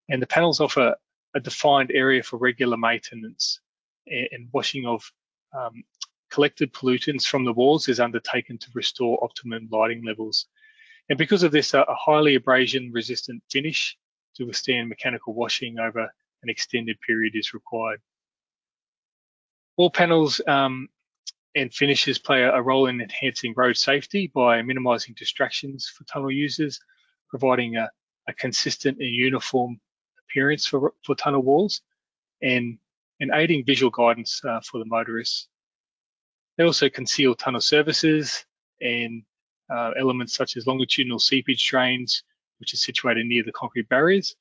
And 0.09 0.21
the 0.21 0.27
panels 0.27 0.61
offer 0.61 0.97
a 1.35 1.41
defined 1.41 1.93
area 1.95 2.23
for 2.25 2.37
regular 2.37 2.77
maintenance 2.77 3.61
and 4.07 4.49
washing 4.53 4.87
of 4.87 5.09
um, 5.57 5.85
collected 6.35 6.73
pollutants 6.73 7.25
from 7.25 7.45
the 7.45 7.53
walls 7.53 7.89
is 7.89 8.01
undertaken 8.01 8.59
to 8.59 8.67
restore 8.75 9.23
optimum 9.23 9.69
lighting 9.71 10.05
levels. 10.05 10.47
And 11.09 11.17
because 11.17 11.45
of 11.45 11.53
this, 11.53 11.75
a 11.75 11.85
highly 11.89 12.35
abrasion 12.35 12.91
resistant 12.93 13.41
finish 13.53 13.97
to 14.35 14.45
withstand 14.45 14.89
mechanical 14.89 15.33
washing 15.33 15.79
over 15.79 16.03
an 16.43 16.51
extended 16.51 16.97
period 17.07 17.35
is 17.37 17.55
required. 17.55 18.01
Wall 19.77 19.91
panels 19.91 20.41
um, 20.49 20.89
and 21.55 21.73
finishes 21.73 22.19
play 22.19 22.43
a 22.43 22.61
role 22.61 22.87
in 22.89 23.01
enhancing 23.01 23.55
road 23.57 23.77
safety 23.77 24.31
by 24.35 24.61
minimising 24.61 25.15
distractions 25.17 25.89
for 25.89 26.03
tunnel 26.05 26.33
users, 26.33 26.81
providing 27.29 27.77
a, 27.77 27.89
a 28.29 28.33
consistent 28.35 28.99
and 28.99 29.15
uniform 29.15 29.81
appearance 30.19 30.67
for, 30.67 30.95
for 31.05 31.15
tunnel 31.15 31.43
walls, 31.43 31.83
and 32.43 32.79
and 33.21 33.31
aiding 33.35 33.65
visual 33.65 33.91
guidance 33.91 34.41
uh, 34.45 34.61
for 34.61 34.79
the 34.79 34.85
motorists. 34.87 35.49
They 36.57 36.65
also 36.65 36.89
conceal 36.89 37.35
tunnel 37.35 37.61
services 37.61 38.45
and 38.81 39.23
uh, 39.71 39.93
elements 39.99 40.35
such 40.35 40.57
as 40.57 40.67
longitudinal 40.67 41.19
seepage 41.19 41.67
drains, 41.67 42.23
which 42.59 42.75
are 42.75 42.79
situated 42.79 43.27
near 43.27 43.43
the 43.43 43.53
concrete 43.53 43.89
barriers, 43.89 44.37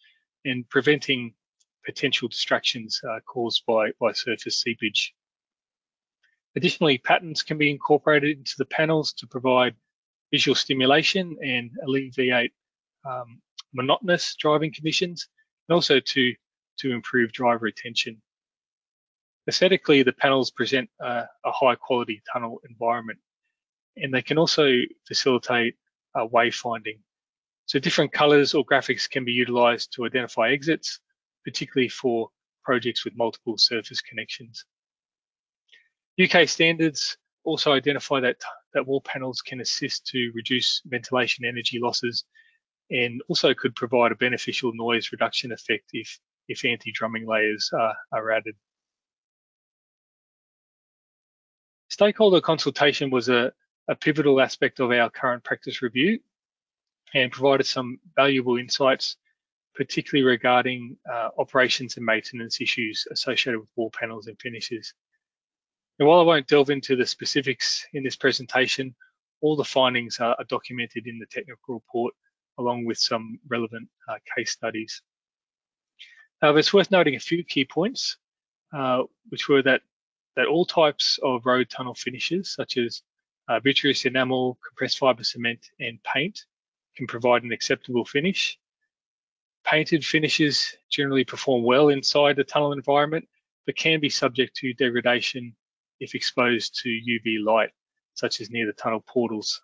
and 0.46 0.68
preventing 0.70 1.34
potential 1.86 2.28
distractions 2.28 3.02
uh, 3.10 3.20
caused 3.26 3.64
by, 3.66 3.92
by 4.00 4.12
surface 4.12 4.62
seepage. 4.62 5.14
Additionally, 6.56 7.00
patterns 7.00 7.42
can 7.42 7.58
be 7.58 7.72
incorporated 7.72 8.38
into 8.38 8.54
the 8.58 8.66
panels 8.66 9.14
to 9.14 9.28
provide 9.28 9.76
visual 10.32 10.56
stimulation 10.56 11.36
and 11.44 11.72
alleviate 11.86 12.54
um, 13.06 13.42
monotonous 13.74 14.36
driving 14.36 14.72
conditions, 14.72 15.28
and 15.68 15.74
also 15.74 16.00
to, 16.00 16.34
to 16.78 16.92
improve 16.92 17.32
driver 17.32 17.66
attention. 17.66 18.22
Aesthetically, 19.48 20.04
the 20.04 20.14
panels 20.14 20.52
present 20.52 20.90
a, 21.02 21.24
a 21.46 21.52
high 21.52 21.76
quality 21.76 22.22
tunnel 22.32 22.62
environment, 22.70 23.20
and 23.98 24.14
they 24.14 24.22
can 24.22 24.38
also 24.38 24.72
facilitate 25.08 25.76
uh, 26.16 26.26
wayfinding. 26.28 27.00
So 27.66 27.80
different 27.80 28.12
colors 28.12 28.54
or 28.54 28.66
graphics 28.66 29.10
can 29.10 29.26
be 29.26 29.32
utilized 29.32 29.94
to 29.94 30.06
identify 30.06 30.52
exits, 30.52 31.00
particularly 31.44 31.90
for 31.90 32.30
projects 32.64 33.04
with 33.04 33.18
multiple 33.18 33.58
surface 33.58 34.02
connections. 34.02 34.66
UK 36.22 36.48
standards 36.48 37.18
also 37.44 37.74
identify 37.74 38.20
that, 38.22 38.38
that 38.74 38.86
wall 38.86 39.02
panels 39.02 39.42
can 39.42 39.60
assist 39.62 40.06
to 40.08 40.32
reduce 40.34 40.82
ventilation 40.86 41.46
energy 41.46 41.80
losses 41.80 42.24
and 42.92 43.22
also 43.28 43.54
could 43.54 43.76
provide 43.76 44.12
a 44.12 44.16
beneficial 44.16 44.72
noise 44.74 45.12
reduction 45.12 45.52
effect 45.52 45.86
if, 45.94 46.20
if 46.48 46.64
anti-drumming 46.64 47.28
layers 47.28 47.70
are, 47.74 47.96
are 48.12 48.32
added. 48.32 48.56
Stakeholder 51.94 52.42
consultation 52.42 53.12
was 53.12 53.30
a, 53.30 53.54
a 53.88 53.94
pivotal 53.94 54.42
aspect 54.42 54.80
of 54.80 54.90
our 54.90 55.12
current 55.12 55.44
practice 55.44 55.84
review 55.84 56.20
and 57.14 57.32
provided 57.32 57.68
some 57.68 58.00
valuable 58.16 58.58
insights, 58.58 59.16
particularly 59.76 60.28
regarding 60.28 60.98
uh, 61.08 61.30
operations 61.38 61.96
and 61.96 62.04
maintenance 62.04 62.60
issues 62.62 63.06
associated 63.12 63.60
with 63.60 63.70
wall 63.76 63.92
panels 63.92 64.26
and 64.26 64.42
finishes. 64.42 64.96
And 66.00 66.08
while 66.08 66.20
I 66.20 66.24
won't 66.24 66.48
delve 66.48 66.72
into 66.72 66.96
the 66.96 67.06
specifics 67.06 67.86
in 67.94 68.02
this 68.02 68.16
presentation, 68.16 68.96
all 69.42 69.56
the 69.56 69.64
findings 69.64 70.20
are, 70.20 70.36
documented 70.50 71.06
in 71.06 71.20
the 71.20 71.28
technical 71.28 71.76
report 71.76 72.16
along 72.58 72.86
with 72.86 72.98
some 72.98 73.38
relevant 73.48 73.88
uh, 74.10 74.16
case 74.36 74.50
studies. 74.50 75.00
However, 76.42 76.58
it's 76.58 76.74
worth 76.74 76.90
noting 76.90 77.18
a 77.18 77.20
few 77.20 77.44
key 77.44 77.66
points, 77.66 78.18
uh, 78.76 79.04
which 79.30 79.48
were 79.48 79.62
that, 79.62 79.84
that 80.36 80.48
all 80.48 80.66
types 80.66 81.20
of 81.24 81.46
road 81.46 81.70
tunnel 81.70 81.94
finishes, 81.94 82.54
such 82.54 82.78
as 82.78 83.02
uh, 83.48 83.60
vitreous 83.60 84.06
enamel, 84.06 84.58
compressed 84.68 84.98
fiber 84.98 85.24
cement, 85.24 85.70
and 85.80 86.00
paint, 86.04 86.46
can 86.96 87.08
provide 87.08 87.44
an 87.44 87.52
acceptable 87.52 88.06
finish. 88.06 88.58
Painted 89.66 90.06
finishes 90.06 90.76
generally 90.90 91.24
perform 91.24 91.64
well 91.64 91.90
inside 91.90 92.36
the 92.36 92.44
tunnel 92.44 92.74
environment, 92.74 93.28
but 93.66 93.76
can 93.76 94.00
be 94.00 94.10
subject 94.10 94.56
to 94.58 94.74
degradation 94.74 95.56
if 96.00 96.16
exposed 96.16 96.80
to 96.82 96.90
UV 96.90 97.44
light, 97.44 97.70
such 98.14 98.42
as 98.42 98.50
near 98.50 98.66
the 98.66 98.74
tunnel 98.74 99.04
portals. 99.08 99.62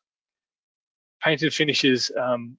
Painted 1.21 1.53
finishes 1.53 2.11
um, 2.17 2.57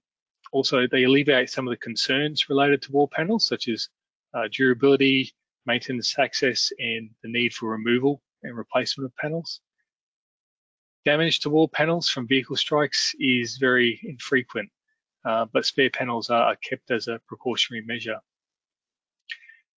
also, 0.52 0.86
they 0.86 1.04
alleviate 1.04 1.50
some 1.50 1.66
of 1.66 1.70
the 1.70 1.76
concerns 1.76 2.48
related 2.48 2.82
to 2.82 2.92
wall 2.92 3.08
panels, 3.08 3.46
such 3.46 3.68
as 3.68 3.88
uh, 4.34 4.48
durability, 4.50 5.32
maintenance 5.66 6.18
access, 6.18 6.72
and 6.78 7.10
the 7.22 7.30
need 7.30 7.52
for 7.52 7.70
removal 7.70 8.22
and 8.42 8.56
replacement 8.56 9.06
of 9.06 9.16
panels. 9.16 9.60
Damage 11.04 11.40
to 11.40 11.50
wall 11.50 11.68
panels 11.68 12.08
from 12.08 12.28
vehicle 12.28 12.56
strikes 12.56 13.14
is 13.18 13.56
very 13.56 14.00
infrequent, 14.04 14.70
uh, 15.24 15.46
but 15.52 15.64
spare 15.64 15.90
panels 15.90 16.30
are 16.30 16.56
kept 16.56 16.90
as 16.90 17.08
a 17.08 17.20
precautionary 17.26 17.84
measure. 17.86 18.18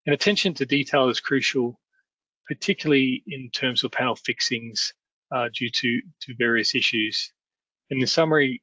And 0.06 0.14
attention 0.14 0.54
to 0.56 0.66
detail 0.66 1.08
is 1.08 1.22
crucial, 1.22 1.80
particularly 2.48 3.24
in 3.28 3.50
terms 3.52 3.84
of 3.84 3.92
panel 3.92 4.16
fixings 4.16 4.94
uh, 5.34 5.48
due 5.54 5.70
to, 5.70 6.02
to 6.22 6.36
various 6.38 6.76
issues. 6.76 7.32
In 7.90 8.00
the 8.00 8.08
summary, 8.08 8.62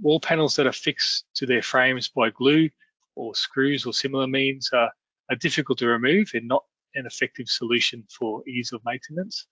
wall 0.00 0.20
panels 0.20 0.56
that 0.56 0.66
are 0.66 0.72
fixed 0.72 1.26
to 1.34 1.46
their 1.46 1.62
frames 1.62 2.08
by 2.08 2.30
glue 2.30 2.70
or 3.14 3.34
screws 3.34 3.84
or 3.84 3.92
similar 3.92 4.26
means 4.26 4.70
are, 4.72 4.90
are 5.30 5.36
difficult 5.36 5.78
to 5.78 5.86
remove 5.86 6.30
and 6.34 6.48
not 6.48 6.64
an 6.94 7.06
effective 7.06 7.48
solution 7.48 8.04
for 8.10 8.46
ease 8.48 8.72
of 8.72 8.82
maintenance. 8.84 9.46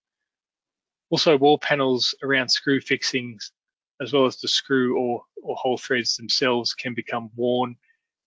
Also, 1.10 1.36
wall 1.36 1.58
panels 1.58 2.14
around 2.22 2.48
screw 2.48 2.80
fixings, 2.80 3.52
as 4.00 4.12
well 4.12 4.26
as 4.26 4.38
the 4.38 4.48
screw 4.48 4.98
or, 4.98 5.22
or 5.42 5.56
hole 5.56 5.78
threads 5.78 6.16
themselves 6.16 6.74
can 6.74 6.94
become 6.94 7.30
worn 7.34 7.74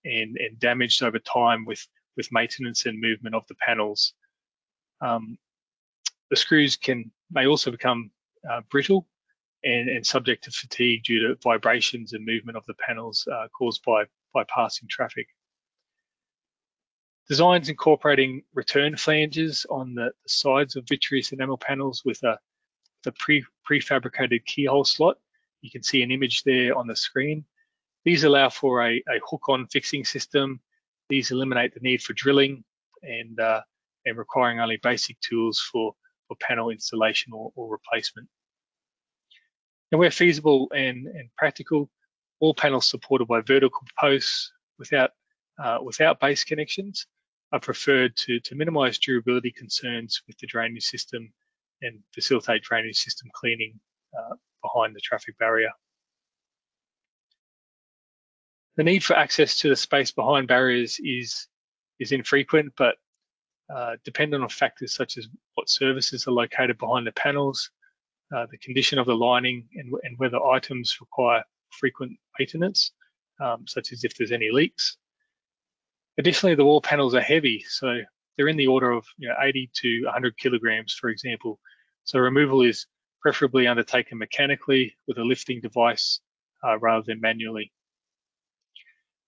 and, 0.03 0.37
and 0.37 0.59
damaged 0.59 1.01
over 1.01 1.19
time 1.19 1.65
with, 1.65 1.85
with 2.17 2.27
maintenance 2.31 2.85
and 2.85 2.99
movement 2.99 3.35
of 3.35 3.45
the 3.47 3.55
panels. 3.55 4.13
Um, 5.01 5.37
the 6.29 6.35
screws 6.35 6.75
can 6.75 7.11
may 7.31 7.47
also 7.47 7.71
become 7.71 8.11
uh, 8.49 8.61
brittle 8.69 9.07
and, 9.63 9.89
and, 9.89 10.05
subject 10.05 10.43
to 10.43 10.51
fatigue 10.51 11.03
due 11.03 11.27
to 11.27 11.37
vibrations 11.43 12.13
and 12.13 12.25
movement 12.25 12.57
of 12.57 12.65
the 12.65 12.73
panels 12.75 13.27
uh, 13.31 13.47
caused 13.57 13.83
by, 13.85 14.03
by 14.33 14.43
passing 14.53 14.87
traffic. 14.89 15.27
Designs 17.29 17.69
incorporating 17.69 18.43
return 18.53 18.97
flanges 18.97 19.65
on 19.69 19.95
the, 19.95 20.11
sides 20.27 20.75
of 20.75 20.85
vitreous 20.87 21.31
enamel 21.31 21.57
panels 21.57 22.03
with 22.03 22.21
a, 22.23 22.37
the 23.03 23.13
pre, 23.13 23.45
prefabricated 23.69 24.43
keyhole 24.45 24.83
slot. 24.83 25.17
You 25.61 25.71
can 25.71 25.83
see 25.83 26.03
an 26.03 26.11
image 26.11 26.43
there 26.43 26.77
on 26.77 26.85
the 26.85 26.95
screen. 26.95 27.45
These 28.03 28.25
allow 28.25 28.49
for 28.49 28.85
a, 28.85 28.97
a 29.07 29.19
hook-on 29.25 29.67
fixing 29.67 30.03
system. 30.03 30.59
These 31.07 31.31
eliminate 31.31 31.73
the 31.73 31.79
need 31.79 32.01
for 32.01 32.11
drilling 32.11 32.65
and, 33.03 33.39
uh, 33.39 33.61
and 34.05 34.17
requiring 34.17 34.59
only 34.59 34.77
basic 34.83 35.17
tools 35.21 35.65
for, 35.71 35.95
for 36.27 36.35
panel 36.41 36.71
installation 36.71 37.31
or, 37.31 37.53
or 37.55 37.71
replacement. 37.71 38.27
And 39.93 39.99
where 39.99 40.11
feasible 40.11 40.69
and, 40.75 41.07
and 41.07 41.29
practical, 41.37 41.89
all 42.41 42.53
panels 42.53 42.89
supported 42.89 43.29
by 43.29 43.39
vertical 43.39 43.83
posts 43.97 44.51
without, 44.77 45.11
uh, 45.63 45.77
without 45.81 46.19
base 46.19 46.43
connections 46.43 47.07
are 47.53 47.59
preferred 47.59 48.15
to, 48.17 48.39
to 48.39 48.55
minimize 48.55 48.97
durability 48.97 49.51
concerns 49.51 50.23
with 50.27 50.37
the 50.39 50.47
drainage 50.47 50.83
system 50.83 51.31
and 51.83 51.99
facilitate 52.11 52.63
drainage 52.63 52.97
system 52.97 53.29
cleaning 53.33 53.79
uh, 54.17 54.35
behind 54.63 54.95
the 54.95 54.99
traffic 54.99 55.37
barrier. 55.37 55.69
The 58.75 58.83
need 58.83 59.03
for 59.03 59.15
access 59.15 59.59
to 59.59 59.69
the 59.69 59.75
space 59.75 60.11
behind 60.11 60.47
barriers 60.47 60.99
is, 61.03 61.47
is 61.99 62.11
infrequent, 62.11 62.73
but 62.75 62.95
uh, 63.73 63.97
dependent 64.03 64.41
on 64.41 64.49
factors 64.49 64.95
such 64.95 65.17
as 65.17 65.27
what 65.53 65.69
services 65.69 66.27
are 66.27 66.31
located 66.31 66.79
behind 66.79 67.05
the 67.05 67.11
panels, 67.11 67.69
uh, 68.35 68.47
the 68.49 68.57
condition 68.57 68.97
of 68.97 69.05
the 69.05 69.15
lining 69.15 69.67
and, 69.75 69.93
and, 70.03 70.17
whether 70.17 70.43
items 70.43 70.97
require 70.99 71.43
frequent 71.69 72.17
maintenance, 72.39 72.91
um, 73.39 73.63
such 73.67 73.91
as 73.91 74.03
if 74.03 74.15
there's 74.17 74.31
any 74.31 74.49
leaks. 74.51 74.97
Additionally, 76.17 76.55
the 76.55 76.65
wall 76.65 76.81
panels 76.81 77.15
are 77.15 77.21
heavy, 77.21 77.63
so 77.67 77.99
they're 78.37 78.47
in 78.47 78.57
the 78.57 78.67
order 78.67 78.91
of 78.91 79.05
you 79.17 79.27
know, 79.27 79.35
80 79.41 79.69
to 79.81 80.03
100 80.05 80.37
kilograms, 80.37 80.93
for 80.93 81.09
example. 81.09 81.59
So 82.03 82.19
removal 82.19 82.61
is 82.61 82.85
preferably 83.21 83.67
undertaken 83.67 84.17
mechanically 84.17 84.95
with 85.07 85.17
a 85.17 85.23
lifting 85.23 85.61
device 85.61 86.19
uh, 86.63 86.77
rather 86.79 87.03
than 87.05 87.21
manually. 87.21 87.71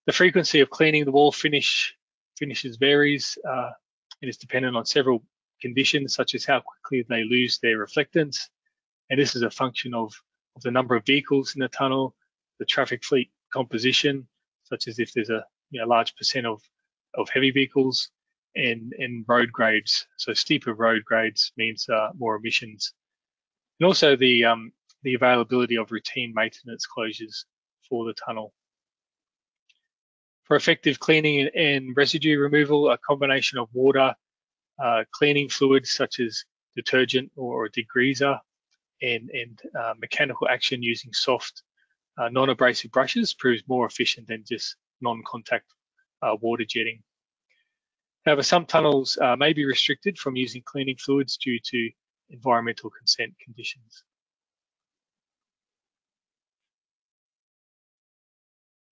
The 0.06 0.14
frequency 0.14 0.60
of 0.60 0.70
cleaning 0.70 1.06
the 1.06 1.12
wall 1.12 1.32
finish 1.32 1.96
finishes 2.38 2.78
varies 2.78 3.38
uh, 3.50 3.72
and 4.22 4.30
is 4.30 4.38
dependent 4.38 4.76
on 4.76 4.86
several 4.86 5.24
conditions 5.62 6.14
such 6.14 6.36
as 6.36 6.46
how 6.46 6.62
quickly 6.62 7.06
they 7.08 7.24
lose 7.24 7.58
their 7.60 7.80
reflectance, 7.80 8.38
and 9.10 9.20
this 9.20 9.36
is 9.36 9.42
a 9.42 9.50
function 9.50 9.94
of, 9.94 10.14
of 10.56 10.62
the 10.62 10.72
number 10.72 10.96
of 10.96 11.06
vehicles 11.06 11.56
in 11.56 11.62
the 11.62 11.68
tunnel, 11.70 12.16
the 12.60 12.66
traffic 12.66 13.04
fleet 13.04 13.32
composition, 13.52 14.28
such 14.64 14.88
as 14.88 15.00
if 15.00 15.14
there's 15.14 15.30
a 15.30 15.44
you 15.72 15.80
know, 15.80 15.88
large 15.88 16.16
percent 16.16 16.46
of, 16.46 16.62
of 17.18 17.30
heavy 17.30 17.52
vehicles, 17.52 18.10
and, 18.56 18.94
and 18.98 19.26
road 19.28 19.52
grades. 19.52 20.08
So 20.18 20.34
steeper 20.34 20.74
road 20.74 21.04
grades 21.04 21.52
means 21.58 21.88
uh, 21.90 22.10
more 22.18 22.36
emissions. 22.36 22.94
And 23.80 23.88
also 23.88 24.16
the, 24.16 24.46
um, 24.46 24.72
the 25.04 25.14
availability 25.14 25.78
of 25.78 25.92
routine 25.92 26.34
maintenance 26.34 26.86
closures 26.86 27.46
for 27.90 28.06
the 28.06 28.14
tunnel. 28.14 28.54
For 30.46 30.56
effective 30.56 31.00
cleaning 31.00 31.50
and 31.56 31.98
residue 31.98 32.40
removal, 32.40 32.92
a 32.92 32.98
combination 32.98 33.58
of 33.58 33.68
water, 33.74 34.14
uh, 34.82 35.04
cleaning 35.12 35.50
fluids 35.50 35.92
such 35.92 36.20
as 36.20 36.44
detergent 36.76 37.32
or 37.36 37.68
degreaser, 37.70 38.40
and, 39.02 39.30
and 39.32 39.60
uh, 39.78 39.94
mechanical 40.00 40.48
action 40.48 40.82
using 40.82 41.12
soft, 41.14 41.64
uh, 42.18 42.30
non-abrasive 42.30 42.92
brushes 42.92 43.34
proves 43.34 43.64
more 43.68 43.86
efficient 43.86 44.28
than 44.28 44.44
just 44.48 44.78
non-contact 45.02 45.66
uh, 46.22 46.36
water 46.42 46.66
jetting. 46.66 47.02
However, 48.26 48.44
some 48.44 48.66
tunnels 48.66 49.18
uh, 49.22 49.36
may 49.36 49.54
be 49.54 49.66
restricted 49.66 50.18
from 50.18 50.36
using 50.36 50.64
cleaning 50.64 50.98
fluids 50.98 51.38
due 51.38 51.60
to 51.60 51.90
environmental 52.30 52.90
consent 52.90 53.34
conditions. 53.44 54.04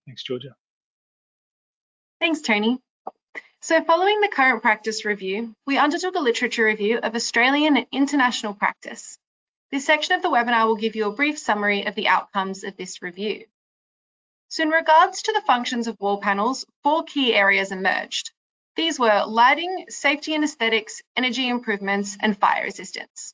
Thanks, 0.05 0.23
Georgia. 0.23 0.55
Thanks, 2.19 2.41
Tony. 2.41 2.79
So 3.61 3.81
following 3.83 4.19
the 4.19 4.27
current 4.27 4.61
practice 4.61 5.05
review, 5.05 5.55
we 5.65 5.77
undertook 5.77 6.15
a 6.15 6.19
literature 6.19 6.65
review 6.65 6.99
of 6.99 7.15
Australian 7.15 7.77
and 7.77 7.87
international 7.91 8.53
practice. 8.53 9.17
This 9.71 9.85
section 9.85 10.15
of 10.15 10.21
the 10.21 10.29
webinar 10.29 10.67
will 10.67 10.75
give 10.75 10.95
you 10.95 11.07
a 11.07 11.13
brief 11.13 11.39
summary 11.39 11.87
of 11.87 11.95
the 11.95 12.09
outcomes 12.09 12.63
of 12.63 12.77
this 12.77 13.01
review. 13.01 13.45
So 14.53 14.61
in 14.61 14.69
regards 14.69 15.23
to 15.23 15.31
the 15.31 15.41
functions 15.41 15.87
of 15.87 15.99
wall 15.99 16.19
panels, 16.19 16.63
four 16.83 17.05
key 17.05 17.33
areas 17.33 17.71
emerged. 17.71 18.29
These 18.75 18.99
were 18.99 19.25
lighting, 19.25 19.85
safety 19.89 20.35
and 20.35 20.43
aesthetics, 20.43 21.01
energy 21.17 21.49
improvements, 21.49 22.15
and 22.19 22.37
fire 22.37 22.63
resistance. 22.63 23.33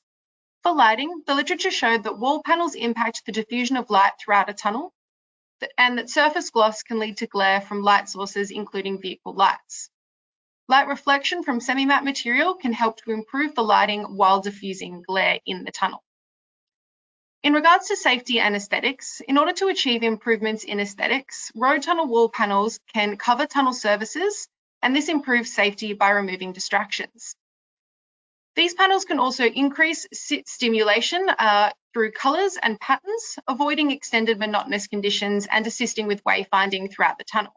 For 0.63 0.73
lighting, 0.73 1.23
the 1.27 1.35
literature 1.35 1.71
showed 1.71 2.03
that 2.03 2.17
wall 2.17 2.41
panels 2.41 2.73
impact 2.73 3.25
the 3.25 3.33
diffusion 3.33 3.75
of 3.75 3.89
light 3.89 4.13
throughout 4.17 4.49
a 4.49 4.53
tunnel, 4.53 4.93
and 5.77 5.97
that 5.97 6.09
surface 6.09 6.51
gloss 6.51 6.83
can 6.83 6.99
lead 6.99 7.17
to 7.17 7.27
glare 7.27 7.59
from 7.59 7.83
light 7.83 8.07
sources, 8.07 8.49
including 8.49 9.01
vehicle 9.01 9.33
lights. 9.33 9.89
Light 10.69 10.87
reflection 10.87 11.43
from 11.43 11.59
semi-matte 11.59 12.05
material 12.05 12.55
can 12.55 12.71
help 12.71 12.95
to 13.03 13.11
improve 13.11 13.55
the 13.55 13.61
lighting 13.61 14.03
while 14.03 14.39
diffusing 14.39 15.01
glare 15.01 15.39
in 15.45 15.65
the 15.65 15.71
tunnel. 15.73 16.01
In 17.41 17.53
regards 17.53 17.87
to 17.87 17.95
safety 17.95 18.41
and 18.41 18.53
aesthetics, 18.53 19.21
in 19.21 19.37
order 19.37 19.53
to 19.53 19.69
achieve 19.69 20.03
improvements 20.03 20.65
in 20.65 20.81
aesthetics, 20.81 21.51
road 21.55 21.83
tunnel 21.83 22.05
wall 22.05 22.27
panels 22.27 22.79
can 22.93 23.15
cover 23.15 23.45
tunnel 23.45 23.71
surfaces 23.71 24.47
and 24.81 24.93
this 24.93 25.07
improves 25.07 25.53
safety 25.53 25.93
by 25.93 26.09
removing 26.09 26.51
distractions. 26.51 27.35
These 28.55 28.73
panels 28.73 29.05
can 29.05 29.19
also 29.19 29.45
increase 29.45 30.05
stimulation 30.11 31.29
uh, 31.29 31.71
through 31.93 32.11
colours 32.11 32.57
and 32.61 32.77
patterns, 32.77 33.39
avoiding 33.47 33.91
extended 33.91 34.37
monotonous 34.37 34.87
conditions 34.87 35.47
and 35.49 35.65
assisting 35.65 36.07
with 36.07 36.23
wayfinding 36.25 36.91
throughout 36.91 37.17
the 37.17 37.23
tunnel. 37.23 37.53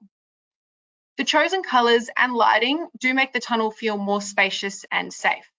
The 1.16 1.24
chosen 1.24 1.64
colours 1.64 2.08
and 2.16 2.34
lighting 2.34 2.86
do 3.00 3.14
make 3.14 3.32
the 3.32 3.40
tunnel 3.40 3.72
feel 3.72 3.98
more 3.98 4.22
spacious 4.22 4.84
and 4.92 5.12
safe. 5.12 5.50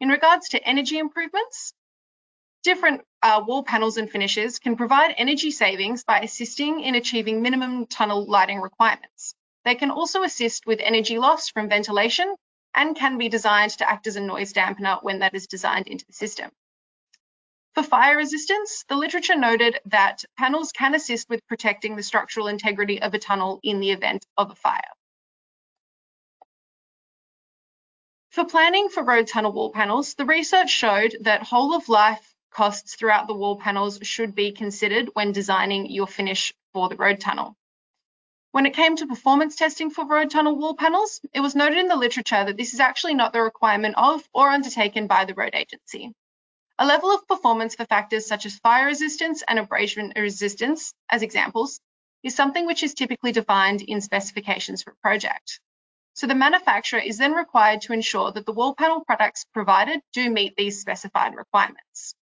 In 0.00 0.08
regards 0.08 0.48
to 0.50 0.66
energy 0.66 0.98
improvements, 0.98 1.74
different 2.62 3.02
uh, 3.22 3.42
wall 3.46 3.62
panels 3.62 3.96
and 3.96 4.10
finishes 4.10 4.58
can 4.58 4.76
provide 4.76 5.14
energy 5.16 5.50
savings 5.50 6.04
by 6.04 6.20
assisting 6.20 6.80
in 6.80 6.94
achieving 6.94 7.42
minimum 7.42 7.86
tunnel 7.86 8.26
lighting 8.26 8.60
requirements. 8.60 9.34
They 9.64 9.74
can 9.74 9.90
also 9.90 10.22
assist 10.22 10.66
with 10.66 10.80
energy 10.80 11.18
loss 11.18 11.50
from 11.50 11.68
ventilation 11.68 12.34
and 12.74 12.96
can 12.96 13.18
be 13.18 13.28
designed 13.28 13.72
to 13.72 13.90
act 13.90 14.06
as 14.06 14.16
a 14.16 14.20
noise 14.20 14.52
dampener 14.52 15.02
when 15.02 15.20
that 15.20 15.34
is 15.34 15.46
designed 15.46 15.88
into 15.88 16.06
the 16.06 16.12
system. 16.12 16.50
For 17.74 17.82
fire 17.82 18.16
resistance, 18.16 18.84
the 18.88 18.96
literature 18.96 19.36
noted 19.36 19.78
that 19.86 20.24
panels 20.36 20.72
can 20.72 20.94
assist 20.94 21.28
with 21.28 21.46
protecting 21.46 21.96
the 21.96 22.02
structural 22.02 22.48
integrity 22.48 23.00
of 23.00 23.14
a 23.14 23.18
tunnel 23.18 23.60
in 23.62 23.80
the 23.80 23.92
event 23.92 24.26
of 24.36 24.50
a 24.50 24.54
fire. 24.54 24.80
For 28.30 28.44
planning 28.44 28.88
for 28.88 29.02
road 29.02 29.26
tunnel 29.26 29.52
wall 29.52 29.72
panels, 29.72 30.14
the 30.14 30.24
research 30.24 30.70
showed 30.70 31.16
that 31.22 31.42
whole 31.42 31.74
of 31.74 31.88
life 31.88 32.29
costs 32.50 32.94
throughout 32.94 33.26
the 33.26 33.34
wall 33.34 33.56
panels 33.56 33.98
should 34.02 34.34
be 34.34 34.52
considered 34.52 35.10
when 35.14 35.32
designing 35.32 35.90
your 35.90 36.06
finish 36.06 36.52
for 36.72 36.88
the 36.88 36.96
road 36.96 37.20
tunnel. 37.20 37.56
When 38.52 38.66
it 38.66 38.74
came 38.74 38.96
to 38.96 39.06
performance 39.06 39.54
testing 39.54 39.90
for 39.90 40.04
road 40.04 40.30
tunnel 40.30 40.56
wall 40.56 40.74
panels, 40.74 41.20
it 41.32 41.40
was 41.40 41.54
noted 41.54 41.78
in 41.78 41.86
the 41.86 41.96
literature 41.96 42.44
that 42.44 42.56
this 42.56 42.74
is 42.74 42.80
actually 42.80 43.14
not 43.14 43.32
the 43.32 43.42
requirement 43.42 43.94
of 43.96 44.28
or 44.34 44.50
undertaken 44.50 45.06
by 45.06 45.24
the 45.24 45.34
road 45.34 45.54
agency. 45.54 46.12
A 46.78 46.86
level 46.86 47.10
of 47.10 47.28
performance 47.28 47.74
for 47.74 47.84
factors 47.84 48.26
such 48.26 48.46
as 48.46 48.58
fire 48.58 48.86
resistance 48.86 49.44
and 49.46 49.58
abrasion 49.58 50.12
resistance, 50.16 50.92
as 51.08 51.22
examples, 51.22 51.78
is 52.22 52.34
something 52.34 52.66
which 52.66 52.82
is 52.82 52.94
typically 52.94 53.32
defined 53.32 53.82
in 53.82 54.00
specifications 54.00 54.82
for 54.82 54.90
a 54.90 54.96
project. 54.96 55.60
So 56.14 56.26
the 56.26 56.34
manufacturer 56.34 57.00
is 57.00 57.18
then 57.18 57.32
required 57.32 57.82
to 57.82 57.92
ensure 57.92 58.32
that 58.32 58.46
the 58.46 58.52
wall 58.52 58.74
panel 58.74 59.04
products 59.04 59.46
provided 59.54 60.00
do 60.12 60.28
meet 60.28 60.56
these 60.56 60.80
specified 60.80 61.34
requirements. 61.36 62.14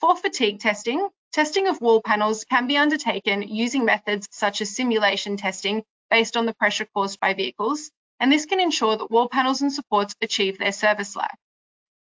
For 0.00 0.16
fatigue 0.16 0.60
testing, 0.60 1.08
Testing 1.36 1.68
of 1.68 1.82
wall 1.82 2.00
panels 2.00 2.44
can 2.44 2.66
be 2.66 2.78
undertaken 2.78 3.42
using 3.42 3.84
methods 3.84 4.26
such 4.30 4.62
as 4.62 4.74
simulation 4.74 5.36
testing 5.36 5.84
based 6.10 6.34
on 6.34 6.46
the 6.46 6.54
pressure 6.54 6.86
caused 6.94 7.20
by 7.20 7.34
vehicles, 7.34 7.90
and 8.18 8.32
this 8.32 8.46
can 8.46 8.58
ensure 8.58 8.96
that 8.96 9.10
wall 9.10 9.28
panels 9.28 9.60
and 9.60 9.70
supports 9.70 10.14
achieve 10.22 10.56
their 10.56 10.72
service 10.72 11.14
life. 11.14 11.36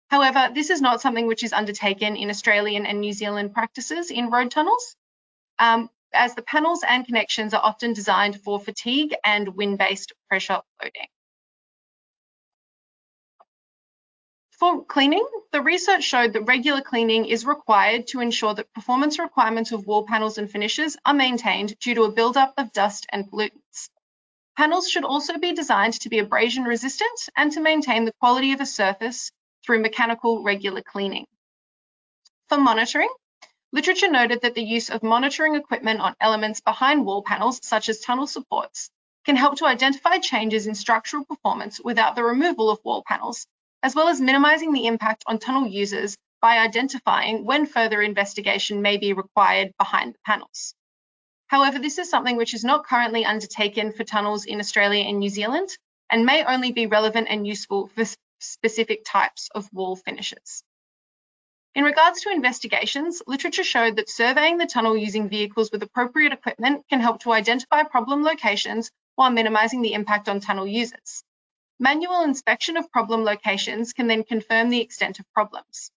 However, 0.09 0.49
this 0.55 0.71
is 0.71 0.81
not 0.81 1.03
something 1.03 1.27
which 1.27 1.45
is 1.45 1.53
undertaken 1.53 2.17
in 2.17 2.31
Australian 2.31 2.87
and 2.87 3.01
New 3.03 3.13
Zealand 3.13 3.53
practices 3.53 4.11
in 4.11 4.31
road 4.31 4.51
tunnels, 4.51 4.97
um, 5.59 5.91
as 6.15 6.35
the 6.35 6.41
panels 6.41 6.83
and 6.89 7.05
connections 7.05 7.53
are 7.53 7.63
often 7.63 7.93
designed 7.93 8.41
for 8.41 8.59
fatigue 8.59 9.15
and 9.25 9.57
wind-based 9.57 10.15
pressure 10.31 10.63
loading. 10.83 11.09
For 14.59 14.85
cleaning, 14.85 15.25
the 15.53 15.63
research 15.63 16.03
showed 16.03 16.33
that 16.33 16.43
regular 16.43 16.81
cleaning 16.81 17.27
is 17.27 17.47
required 17.47 18.09
to 18.09 18.19
ensure 18.19 18.55
that 18.55 18.73
performance 18.73 19.21
requirements 19.21 19.71
of 19.71 19.87
wall 19.87 20.05
panels 20.05 20.37
and 20.37 20.51
finishes 20.51 20.97
are 21.07 21.15
maintained 21.15 21.79
due 21.79 21.95
to 21.95 22.03
a 22.03 22.11
buildup 22.11 22.55
of 22.57 22.73
dust 22.73 23.07
and 23.11 23.31
pollutants. 23.31 23.89
Panels 24.57 24.91
should 24.91 25.05
also 25.05 25.39
be 25.39 25.53
designed 25.53 26.01
to 26.01 26.09
be 26.09 26.19
abrasion 26.19 26.65
resistant 26.65 27.29
and 27.37 27.53
to 27.53 27.61
maintain 27.61 28.05
the 28.05 28.13
quality 28.19 28.51
of 28.51 28.61
a 28.61 28.67
surface 28.67 29.31
through 29.65 29.79
mechanical 29.79 30.43
regular 30.43 30.83
cleaning. 30.83 31.29
For 32.49 32.59
monitoring, 32.59 33.15
literature 33.71 34.11
noted 34.11 34.41
that 34.41 34.57
the 34.57 34.65
use 34.65 34.91
of 34.91 35.05
monitoring 35.05 35.55
equipment 35.55 36.01
on 36.01 36.17
elements 36.21 36.61
behind 36.61 37.07
wall 37.07 37.23
panels, 37.23 37.61
such 37.63 37.89
as 37.89 38.01
tunnel 38.01 38.27
supports, 38.27 38.91
can 39.25 39.37
help 39.37 39.59
to 39.59 39.67
identify 39.67 40.19
changes 40.19 40.67
in 40.67 40.75
structural 40.75 41.25
performance 41.25 41.81
without 41.81 42.17
the 42.17 42.25
removal 42.25 42.71
of 42.71 42.81
wall 42.83 43.05
panels 43.07 43.47
as 43.83 43.95
well 43.95 44.09
as 44.09 44.21
minimising 44.21 44.73
the 44.73 44.87
impact 44.87 45.25
on 45.27 45.39
tunnel 45.39 45.67
users 45.67 46.17
by 46.41 46.59
identifying 46.59 47.45
when 47.45 47.67
further 47.67 48.03
investigation 48.03 48.83
may 48.83 48.97
be 48.97 49.13
required 49.13 49.73
behind 49.79 50.15
the 50.15 50.19
panels. 50.25 50.75
However, 51.49 51.79
this 51.79 51.99
is 51.99 52.11
something 52.11 52.37
which 52.37 52.55
is 52.55 52.65
not 52.65 52.87
currently 52.87 53.25
undertaken 53.25 53.93
for 53.93 54.05
tunnels 54.05 54.45
in 54.45 54.61
Australia 54.61 55.05
and 55.05 55.19
New 55.19 55.31
Zealand 55.31 55.71
and 56.11 56.27
may 56.27 56.45
only 56.45 56.73
be 56.73 56.87
relevant 56.87 57.29
and 57.31 57.47
useful 57.47 57.89
for 57.89 58.05
specific 58.41 59.05
types 59.05 59.49
of 59.55 59.69
wall 59.73 59.97
finishes. 59.97 60.63
In 61.75 61.85
regards 61.85 62.23
to 62.23 62.31
investigations, 62.31 63.23
literature 63.27 63.65
showed 63.65 63.97
that 63.97 64.09
surveying 64.09 64.59
the 64.59 64.67
tunnel 64.67 64.97
using 64.97 65.29
vehicles 65.29 65.71
with 65.71 65.83
appropriate 65.83 66.33
equipment 66.33 66.85
can 66.89 67.01
help 67.01 67.21
to 67.21 67.33
identify 67.33 67.83
problem 67.83 68.23
locations 68.23 68.91
while 69.15 69.31
minimising 69.31 69.83
the 69.83 69.93
impact 69.93 70.29
on 70.29 70.41
tunnel 70.41 70.67
users. 70.67 71.23
Manual 71.81 72.23
inspection 72.23 72.77
of 72.77 72.91
problem 72.91 73.23
locations 73.23 73.93
can 73.93 74.09
then 74.09 74.25
confirm 74.25 74.69
the 74.69 74.81
extent 74.81 75.21
of 75.21 75.33
problems. 75.33 75.93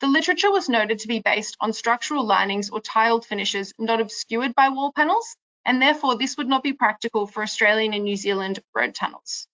The 0.00 0.06
literature 0.06 0.50
was 0.50 0.70
noted 0.70 1.00
to 1.00 1.08
be 1.08 1.20
based 1.20 1.56
on 1.60 1.74
structural 1.74 2.24
linings 2.24 2.70
or 2.70 2.80
tiled 2.80 3.26
finishes 3.26 3.74
not 3.78 4.00
obscured 4.00 4.54
by 4.54 4.70
wall 4.70 4.90
panels, 4.90 5.36
and 5.66 5.82
therefore 5.82 6.16
this 6.16 6.38
would 6.38 6.48
not 6.48 6.62
be 6.62 6.72
practical 6.72 7.26
for 7.26 7.42
Australian 7.42 7.92
and 7.92 8.04
New 8.04 8.16
Zealand 8.16 8.60
road 8.74 8.94
tunnels. 8.94 9.46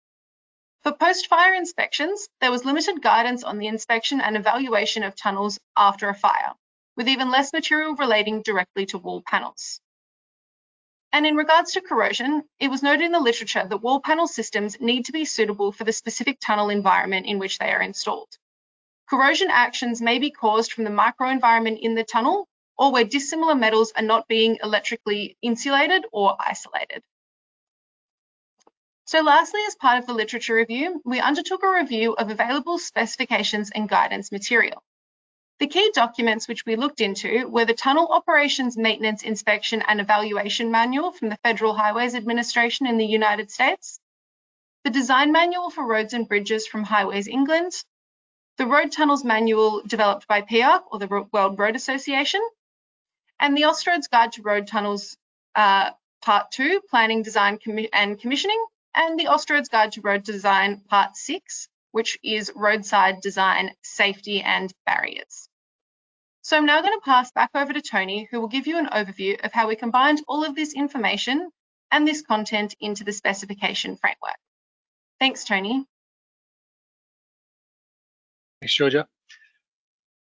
For 0.85 0.93
post-fire 0.93 1.55
inspections, 1.55 2.29
there 2.41 2.53
was 2.53 2.65
limited 2.65 3.03
guidance 3.03 3.43
on 3.43 3.59
the 3.59 3.67
inspection 3.67 4.21
and 4.21 4.37
evaluation 4.37 5.03
of 5.03 5.17
tunnels 5.17 5.59
after 5.77 6.09
a 6.09 6.15
fire, 6.15 6.53
with 6.97 7.09
even 7.09 7.33
less 7.33 7.53
material 7.53 7.97
relating 7.97 8.43
directly 8.43 8.87
to 8.87 8.99
wall 8.99 9.23
panels. 9.27 9.81
And 11.13 11.27
in 11.27 11.37
regards 11.37 11.73
to 11.73 11.81
corrosion, 11.81 12.45
it 12.61 12.69
was 12.69 12.83
noted 12.83 13.05
in 13.05 13.13
the 13.13 13.21
literature 13.21 13.67
that 13.67 13.83
wall 13.83 14.01
panel 14.01 14.29
systems 14.29 14.79
need 14.81 15.07
to 15.07 15.13
be 15.13 15.25
suitable 15.25 15.73
for 15.73 15.85
the 15.85 15.93
specific 15.93 16.39
tunnel 16.41 16.69
environment 16.69 17.27
in 17.27 17.39
which 17.39 17.59
they 17.59 17.73
are 17.73 17.81
installed. 17.83 18.29
Corrosion 19.09 19.49
actions 19.51 20.03
may 20.03 20.19
be 20.19 20.31
caused 20.31 20.73
from 20.73 20.85
the 20.85 20.91
microenvironment 20.91 21.81
in 21.81 21.95
the 21.95 22.05
tunnel 22.05 22.47
or 22.77 22.93
where 22.93 23.05
dissimilar 23.05 23.55
metals 23.55 23.93
are 23.97 24.03
not 24.03 24.29
being 24.29 24.59
electrically 24.63 25.37
insulated 25.41 26.05
or 26.13 26.37
isolated. 26.39 27.03
So 29.07 29.23
lastly, 29.23 29.63
as 29.67 29.75
part 29.75 29.99
of 29.99 30.07
the 30.07 30.13
literature 30.13 30.55
review, 30.55 31.01
we 31.07 31.21
undertook 31.21 31.63
a 31.63 31.71
review 31.71 32.13
of 32.13 32.31
available 32.31 32.79
specifications 32.79 33.71
and 33.75 33.89
guidance 33.89 34.31
material. 34.31 34.83
The 35.61 35.67
key 35.67 35.91
documents 35.93 36.47
which 36.47 36.65
we 36.65 36.77
looked 36.77 37.01
into 37.01 37.49
were 37.49 37.65
the 37.65 37.75
Tunnel 37.75 38.07
Operations 38.13 38.77
Maintenance 38.77 39.25
Inspection 39.25 39.83
and 39.83 40.01
Evaluation 40.01 40.71
Manual 40.71 41.11
from 41.11 41.31
the 41.31 41.39
Federal 41.43 41.75
Highways 41.75 42.15
Administration 42.15 42.87
in 42.87 42.97
the 42.97 43.05
United 43.05 43.51
States, 43.51 43.99
the 44.85 44.91
Design 44.91 45.33
Manual 45.33 45.71
for 45.71 45.85
Roads 45.85 46.15
and 46.15 46.29
Bridges 46.29 46.69
from 46.69 46.85
Highways 46.85 47.27
England, 47.27 47.73
the 48.57 48.67
Road 48.67 48.93
Tunnels 48.93 49.25
Manual 49.25 49.83
developed 49.83 50.29
by 50.29 50.43
PIARC 50.43 50.85
or 50.93 51.01
the 51.01 51.27
World 51.33 51.59
Road 51.59 51.75
Association, 51.75 52.41
and 53.41 53.57
the 53.57 53.63
Austroads 53.63 54.09
Guide 54.09 54.31
to 54.33 54.43
Road 54.43 54.69
Tunnels 54.69 55.17
uh, 55.57 55.91
Part 56.23 56.53
2, 56.53 56.83
Planning, 56.89 57.23
Design 57.23 57.59
and 57.93 58.21
Commissioning, 58.21 58.65
and 58.95 59.19
the 59.19 59.27
Austroads 59.27 59.69
Guide 59.69 59.91
to 59.93 60.03
Road 60.03 60.23
Design 60.23 60.83
Part 60.89 61.17
6, 61.17 61.69
which 61.91 62.17
is 62.23 62.53
roadside 62.55 63.21
design, 63.21 63.75
safety 63.83 64.41
and 64.41 64.73
barriers. 64.87 65.48
So 66.49 66.57
I'm 66.57 66.65
now 66.65 66.81
going 66.81 66.99
to 66.99 67.05
pass 67.05 67.31
back 67.31 67.51
over 67.55 67.75
to 67.75 67.83
Tony, 67.83 68.27
who 68.31 68.41
will 68.41 68.49
give 68.49 68.67
you 68.67 68.79
an 68.79 68.87
overview 68.87 69.39
of 69.45 69.53
how 69.53 69.69
we 69.69 69.77
combined 69.77 70.23
all 70.27 70.47
of 70.47 70.55
this 70.55 70.73
information 70.73 71.51
and 71.91 72.09
this 72.09 72.23
content 72.23 72.75
into 72.81 73.05
the 73.05 73.13
specification 73.13 73.99
framework. 73.99 74.39
Thanks, 75.21 75.45
Tony. 75.45 75.85
Thanks, 78.63 78.73
Georgia. 78.73 79.07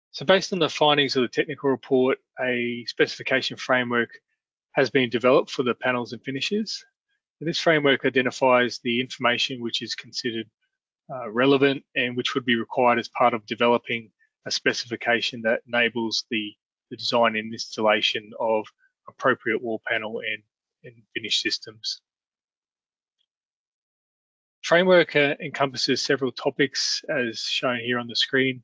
So 0.10 0.26
based 0.26 0.52
on 0.52 0.58
the 0.58 0.68
findings 0.68 1.16
of 1.16 1.22
the 1.22 1.28
technical 1.28 1.70
report, 1.70 2.18
a 2.44 2.86
specification 2.88 3.58
framework 3.58 4.10
has 4.72 4.90
been 4.90 5.12
developed 5.12 5.52
for 5.52 5.62
the 5.62 5.76
panels 5.76 6.12
and 6.12 6.24
finishes. 6.24 6.84
And 7.40 7.48
this 7.48 7.60
framework 7.60 8.04
identifies 8.04 8.80
the 8.84 9.00
information 9.00 9.62
which 9.62 9.84
is 9.84 9.94
considered 9.94 10.50
uh, 11.14 11.30
relevant 11.30 11.84
and 11.96 12.18
which 12.18 12.34
would 12.34 12.46
be 12.46 12.56
required 12.56 12.98
as 12.98 13.10
part 13.10 13.36
of 13.36 13.46
developing 13.46 14.10
a 14.46 14.52
specification 14.52 15.42
that 15.44 15.62
enables 15.68 16.26
the, 16.30 16.54
the 16.90 16.98
design 16.98 17.36
and 17.36 17.54
installation 17.54 18.32
of 18.40 18.66
appropriate 19.08 19.62
wall 19.62 19.82
panel 19.88 20.20
and, 20.20 20.44
and 20.84 21.04
finish 21.14 21.42
systems. 21.42 22.02
Framework 24.62 25.16
uh, 25.16 25.36
encompasses 25.42 26.02
several 26.02 26.32
topics 26.32 27.02
as 27.10 27.40
shown 27.40 27.80
here 27.80 27.98
on 27.98 28.08
the 28.08 28.16
screen. 28.16 28.62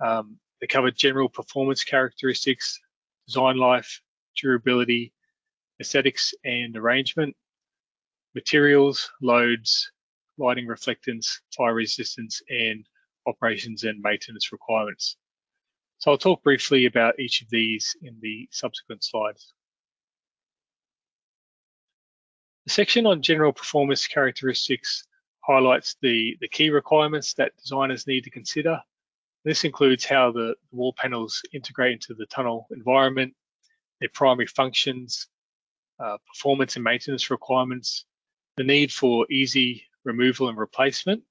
Um, 0.00 0.38
they 0.60 0.66
cover 0.66 0.90
general 0.90 1.28
performance 1.28 1.82
characteristics, 1.82 2.78
design 3.26 3.56
life, 3.56 4.00
durability, 4.40 5.12
aesthetics 5.80 6.34
and 6.44 6.76
arrangement, 6.76 7.34
materials, 8.34 9.10
loads, 9.20 9.90
lighting 10.38 10.66
reflectance, 10.66 11.40
fire 11.56 11.74
resistance, 11.74 12.42
and 12.48 12.86
operations 13.26 13.84
and 13.84 14.00
maintenance 14.02 14.52
requirements. 14.52 15.16
So 15.98 16.10
I'll 16.10 16.18
talk 16.18 16.42
briefly 16.42 16.86
about 16.86 17.18
each 17.18 17.42
of 17.42 17.48
these 17.50 17.96
in 18.02 18.18
the 18.20 18.48
subsequent 18.50 19.04
slides. 19.04 19.54
The 22.66 22.72
section 22.72 23.06
on 23.06 23.22
general 23.22 23.52
performance 23.52 24.06
characteristics 24.06 25.04
highlights 25.40 25.96
the, 26.00 26.36
the 26.40 26.48
key 26.48 26.70
requirements 26.70 27.34
that 27.34 27.56
designers 27.56 28.06
need 28.06 28.24
to 28.24 28.30
consider. 28.30 28.80
This 29.44 29.64
includes 29.64 30.04
how 30.06 30.32
the 30.32 30.54
wall 30.72 30.94
panels 30.96 31.42
integrate 31.52 31.92
into 31.92 32.14
the 32.14 32.26
tunnel 32.26 32.66
environment, 32.70 33.34
their 34.00 34.08
primary 34.08 34.46
functions, 34.46 35.28
uh, 36.02 36.16
performance 36.32 36.76
and 36.76 36.84
maintenance 36.84 37.30
requirements, 37.30 38.06
the 38.56 38.64
need 38.64 38.90
for 38.92 39.26
easy 39.30 39.84
removal 40.04 40.48
and 40.48 40.56
replacement, 40.56 41.22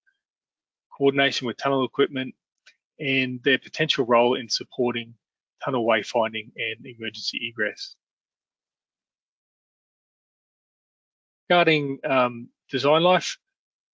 coordination 0.97 1.47
with 1.47 1.57
tunnel 1.57 1.85
equipment, 1.85 2.33
and 2.99 3.41
their 3.43 3.57
potential 3.57 4.05
role 4.05 4.35
in 4.35 4.47
supporting 4.49 5.13
tunnel 5.63 5.85
wayfinding 5.85 6.51
and 6.55 6.85
emergency 6.85 7.47
egress. 7.49 7.95
Regarding 11.49 11.99
um, 12.03 12.49
design 12.69 13.03
life, 13.03 13.37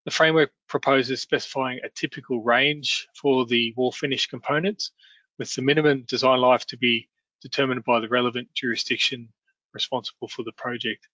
the 0.04 0.10
framework 0.10 0.50
proposes 0.68 1.20
specifying 1.20 1.80
a 1.84 1.88
typical 1.90 2.42
range 2.42 3.08
for 3.14 3.46
the 3.46 3.74
wall 3.76 3.92
finish 3.92 4.26
components, 4.26 4.92
with 5.38 5.52
the 5.54 5.62
minimum 5.62 6.04
design 6.08 6.40
life 6.40 6.66
to 6.66 6.76
be 6.76 7.08
determined 7.42 7.84
by 7.84 8.00
the 8.00 8.08
relevant 8.08 8.48
jurisdiction 8.54 9.28
responsible 9.72 10.28
for 10.28 10.42
the 10.42 10.52
project. 10.52 11.08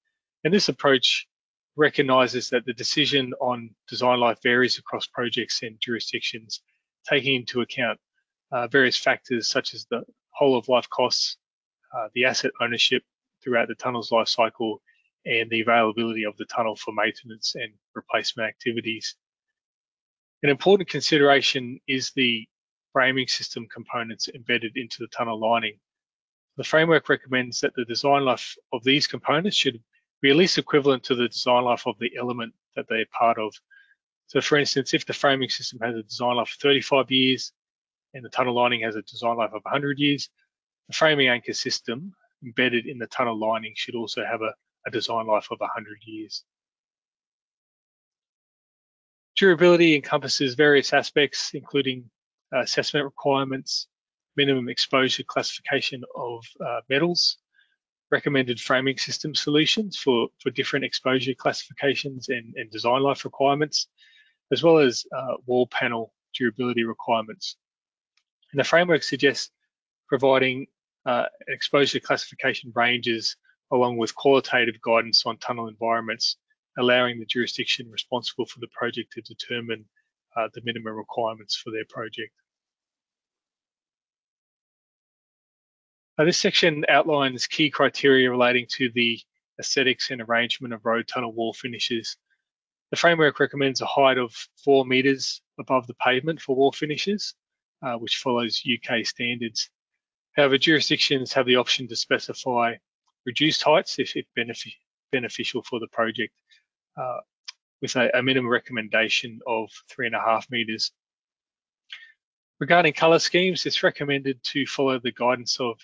And 0.44 0.52
this 0.52 0.68
approach 0.68 1.26
recognizes 1.76 2.50
that 2.50 2.64
the 2.66 2.72
decision 2.72 3.32
on 3.40 3.70
design 3.88 4.20
life 4.20 4.38
varies 4.42 4.78
across 4.78 5.06
projects 5.06 5.62
and 5.62 5.76
jurisdictions, 5.80 6.60
taking 7.08 7.34
into 7.34 7.60
account 7.60 7.98
uh, 8.52 8.68
various 8.68 8.96
factors 8.96 9.48
such 9.48 9.74
as 9.74 9.86
the 9.90 10.02
whole 10.30 10.56
of 10.56 10.68
life 10.68 10.88
costs, 10.90 11.36
uh, 11.96 12.08
the 12.14 12.24
asset 12.24 12.52
ownership 12.60 13.02
throughout 13.42 13.68
the 13.68 13.74
tunnel's 13.74 14.12
life 14.12 14.28
cycle, 14.28 14.80
and 15.26 15.50
the 15.50 15.60
availability 15.60 16.24
of 16.24 16.36
the 16.36 16.44
tunnel 16.44 16.76
for 16.76 16.92
maintenance 16.92 17.54
and 17.54 17.72
replacement 17.94 18.48
activities. 18.48 19.16
An 20.42 20.50
important 20.50 20.88
consideration 20.88 21.80
is 21.88 22.12
the 22.14 22.46
framing 22.92 23.26
system 23.26 23.66
components 23.72 24.28
embedded 24.34 24.76
into 24.76 24.98
the 25.00 25.08
tunnel 25.08 25.40
lining. 25.40 25.78
The 26.56 26.64
framework 26.64 27.08
recommends 27.08 27.60
that 27.60 27.74
the 27.74 27.84
design 27.86 28.24
life 28.24 28.54
of 28.72 28.84
these 28.84 29.06
components 29.06 29.56
should 29.56 29.82
be 30.22 30.30
at 30.30 30.36
least 30.36 30.58
equivalent 30.58 31.02
to 31.04 31.14
the 31.14 31.28
design 31.28 31.64
life 31.64 31.86
of 31.86 31.98
the 31.98 32.12
element 32.18 32.54
that 32.76 32.86
they're 32.88 33.06
part 33.18 33.38
of. 33.38 33.54
So 34.26 34.40
for 34.40 34.56
instance, 34.56 34.94
if 34.94 35.06
the 35.06 35.12
framing 35.12 35.48
system 35.48 35.80
has 35.82 35.94
a 35.96 36.02
design 36.02 36.36
life 36.36 36.52
of 36.52 36.60
35 36.60 37.10
years 37.10 37.52
and 38.14 38.24
the 38.24 38.30
tunnel 38.30 38.54
lining 38.54 38.80
has 38.82 38.96
a 38.96 39.02
design 39.02 39.36
life 39.36 39.52
of 39.52 39.62
100 39.62 39.98
years, 39.98 40.30
the 40.88 40.94
framing 40.94 41.28
anchor 41.28 41.52
system 41.52 42.14
embedded 42.44 42.86
in 42.86 42.98
the 42.98 43.06
tunnel 43.06 43.38
lining 43.38 43.72
should 43.76 43.94
also 43.94 44.24
have 44.24 44.40
a, 44.42 44.54
a 44.86 44.90
design 44.90 45.26
life 45.26 45.48
of 45.50 45.60
100 45.60 45.98
years. 46.04 46.44
Durability 49.36 49.96
encompasses 49.96 50.54
various 50.54 50.92
aspects, 50.92 51.50
including 51.54 52.08
uh, 52.54 52.60
assessment 52.60 53.04
requirements, 53.04 53.88
minimum 54.36 54.68
exposure 54.68 55.24
classification 55.24 56.02
of 56.14 56.44
uh, 56.64 56.80
metals, 56.88 57.38
recommended 58.14 58.60
framing 58.60 58.96
system 58.96 59.34
solutions 59.34 59.96
for, 59.96 60.28
for 60.40 60.50
different 60.50 60.84
exposure 60.84 61.34
classifications 61.34 62.28
and, 62.28 62.54
and 62.56 62.70
design 62.70 63.02
life 63.02 63.24
requirements, 63.24 63.88
as 64.52 64.62
well 64.62 64.78
as 64.78 65.04
uh, 65.18 65.34
wall 65.46 65.66
panel 65.66 66.12
durability 66.38 66.84
requirements. 66.84 67.56
And 68.52 68.60
the 68.60 68.70
framework 68.72 69.02
suggests 69.02 69.50
providing 70.06 70.66
uh, 71.06 71.26
exposure 71.48 71.98
classification 71.98 72.70
ranges 72.74 73.36
along 73.72 73.96
with 73.96 74.14
qualitative 74.14 74.78
guidance 74.80 75.26
on 75.26 75.36
tunnel 75.38 75.66
environments, 75.66 76.36
allowing 76.78 77.18
the 77.18 77.26
jurisdiction 77.34 77.90
responsible 77.90 78.46
for 78.46 78.60
the 78.60 78.72
project 78.78 79.08
to 79.12 79.20
determine 79.22 79.84
uh, 80.36 80.48
the 80.54 80.62
minimum 80.64 80.94
requirements 80.94 81.56
for 81.56 81.70
their 81.72 81.86
project. 81.88 82.32
This 86.18 86.38
section 86.38 86.84
outlines 86.88 87.48
key 87.48 87.70
criteria 87.70 88.30
relating 88.30 88.66
to 88.76 88.88
the 88.94 89.18
aesthetics 89.58 90.10
and 90.10 90.22
arrangement 90.22 90.72
of 90.72 90.84
road 90.84 91.08
tunnel 91.08 91.32
wall 91.32 91.52
finishes. 91.52 92.16
The 92.90 92.96
framework 92.96 93.40
recommends 93.40 93.80
a 93.80 93.86
height 93.86 94.18
of 94.18 94.32
four 94.62 94.86
metres 94.86 95.42
above 95.58 95.88
the 95.88 95.94
pavement 95.94 96.40
for 96.40 96.54
wall 96.54 96.70
finishes, 96.70 97.34
uh, 97.82 97.96
which 97.96 98.18
follows 98.18 98.62
UK 98.64 99.04
standards. 99.04 99.68
However, 100.36 100.56
jurisdictions 100.56 101.32
have 101.32 101.46
the 101.46 101.56
option 101.56 101.88
to 101.88 101.96
specify 101.96 102.74
reduced 103.26 103.62
heights 103.62 103.98
if 103.98 104.14
benefic 104.38 104.74
beneficial 105.10 105.62
for 105.62 105.80
the 105.80 105.88
project, 105.88 106.32
uh, 106.96 107.18
with 107.82 107.96
a, 107.96 108.16
a 108.18 108.22
minimum 108.22 108.50
recommendation 108.50 109.40
of 109.46 109.70
three 109.88 110.06
and 110.06 110.14
a 110.14 110.20
half 110.20 110.48
metres. 110.50 110.92
Regarding 112.60 112.92
colour 112.92 113.18
schemes, 113.18 113.66
it's 113.66 113.82
recommended 113.82 114.42
to 114.44 114.66
follow 114.66 114.98
the 114.98 115.12
guidance 115.12 115.58
of 115.58 115.78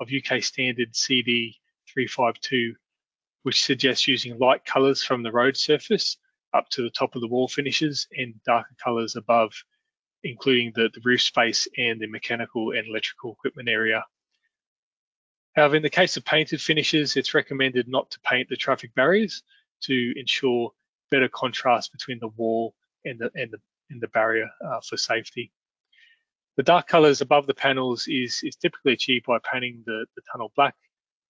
of 0.00 0.08
UK 0.10 0.42
standard 0.42 0.94
CD 0.94 1.56
352, 1.92 2.74
which 3.42 3.64
suggests 3.64 4.08
using 4.08 4.38
light 4.38 4.64
colours 4.64 5.02
from 5.02 5.22
the 5.22 5.32
road 5.32 5.56
surface 5.56 6.16
up 6.54 6.68
to 6.70 6.82
the 6.82 6.90
top 6.90 7.14
of 7.14 7.20
the 7.20 7.28
wall 7.28 7.48
finishes 7.48 8.06
and 8.16 8.34
darker 8.44 8.74
colours 8.82 9.16
above, 9.16 9.52
including 10.22 10.72
the, 10.74 10.88
the 10.94 11.00
roof 11.04 11.20
space 11.20 11.66
and 11.76 12.00
the 12.00 12.06
mechanical 12.06 12.70
and 12.70 12.86
electrical 12.88 13.32
equipment 13.32 13.68
area. 13.68 14.04
However, 15.56 15.76
in 15.76 15.82
the 15.82 15.90
case 15.90 16.16
of 16.16 16.24
painted 16.24 16.60
finishes, 16.60 17.16
it's 17.16 17.34
recommended 17.34 17.86
not 17.88 18.10
to 18.10 18.20
paint 18.20 18.48
the 18.48 18.56
traffic 18.56 18.94
barriers 18.94 19.42
to 19.82 20.12
ensure 20.16 20.72
better 21.10 21.28
contrast 21.28 21.92
between 21.92 22.18
the 22.18 22.28
wall 22.28 22.74
and 23.04 23.18
the, 23.18 23.30
and 23.34 23.50
the, 23.50 23.58
and 23.90 24.00
the 24.00 24.08
barrier 24.08 24.48
uh, 24.64 24.80
for 24.80 24.96
safety. 24.96 25.52
The 26.56 26.62
dark 26.62 26.86
colors 26.86 27.20
above 27.20 27.46
the 27.46 27.54
panels 27.54 28.06
is, 28.06 28.40
is 28.44 28.56
typically 28.56 28.92
achieved 28.92 29.26
by 29.26 29.38
painting 29.50 29.82
the, 29.86 30.06
the 30.14 30.22
tunnel 30.30 30.52
black, 30.54 30.76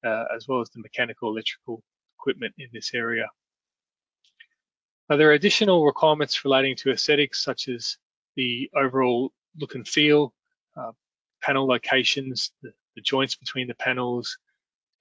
uh, 0.04 0.24
as 0.34 0.46
well 0.46 0.60
as 0.60 0.68
the 0.70 0.80
mechanical 0.80 1.30
electrical 1.30 1.82
equipment 2.18 2.54
in 2.58 2.68
this 2.72 2.92
area. 2.92 3.28
Now, 5.08 5.16
there 5.16 5.28
are 5.30 5.34
additional 5.34 5.84
requirements 5.84 6.44
relating 6.44 6.76
to 6.76 6.90
aesthetics, 6.90 7.42
such 7.42 7.68
as 7.68 7.96
the 8.36 8.70
overall 8.74 9.32
look 9.58 9.74
and 9.74 9.86
feel, 9.86 10.34
uh, 10.76 10.92
panel 11.42 11.66
locations, 11.66 12.52
the, 12.62 12.72
the, 12.96 13.02
joints 13.02 13.34
between 13.34 13.68
the 13.68 13.74
panels, 13.74 14.38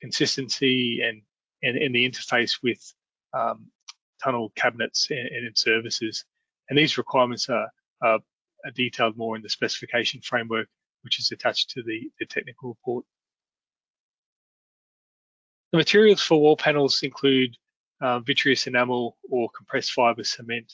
consistency, 0.01 1.01
and, 1.01 1.21
and, 1.63 1.77
and 1.77 1.95
the 1.95 2.09
interface 2.09 2.61
with 2.61 2.93
um, 3.33 3.67
tunnel 4.21 4.51
cabinets 4.55 5.07
and, 5.09 5.27
and 5.29 5.57
services. 5.57 6.25
And 6.69 6.77
these 6.77 6.97
requirements 6.97 7.49
are, 7.49 7.69
are 8.01 8.19
are 8.65 8.71
detailed 8.71 9.17
more 9.17 9.35
in 9.35 9.41
the 9.41 9.49
specification 9.49 10.21
framework, 10.21 10.67
which 11.01 11.19
is 11.19 11.31
attached 11.31 11.69
to 11.71 11.83
the, 11.83 12.09
the 12.19 12.25
technical 12.25 12.69
report. 12.69 13.05
The 15.71 15.77
materials 15.77 16.21
for 16.21 16.39
wall 16.39 16.55
panels 16.55 17.01
include 17.03 17.57
uh, 18.01 18.19
vitreous 18.19 18.67
enamel 18.67 19.17
or 19.29 19.49
compressed 19.55 19.93
fiber 19.93 20.23
cement. 20.23 20.73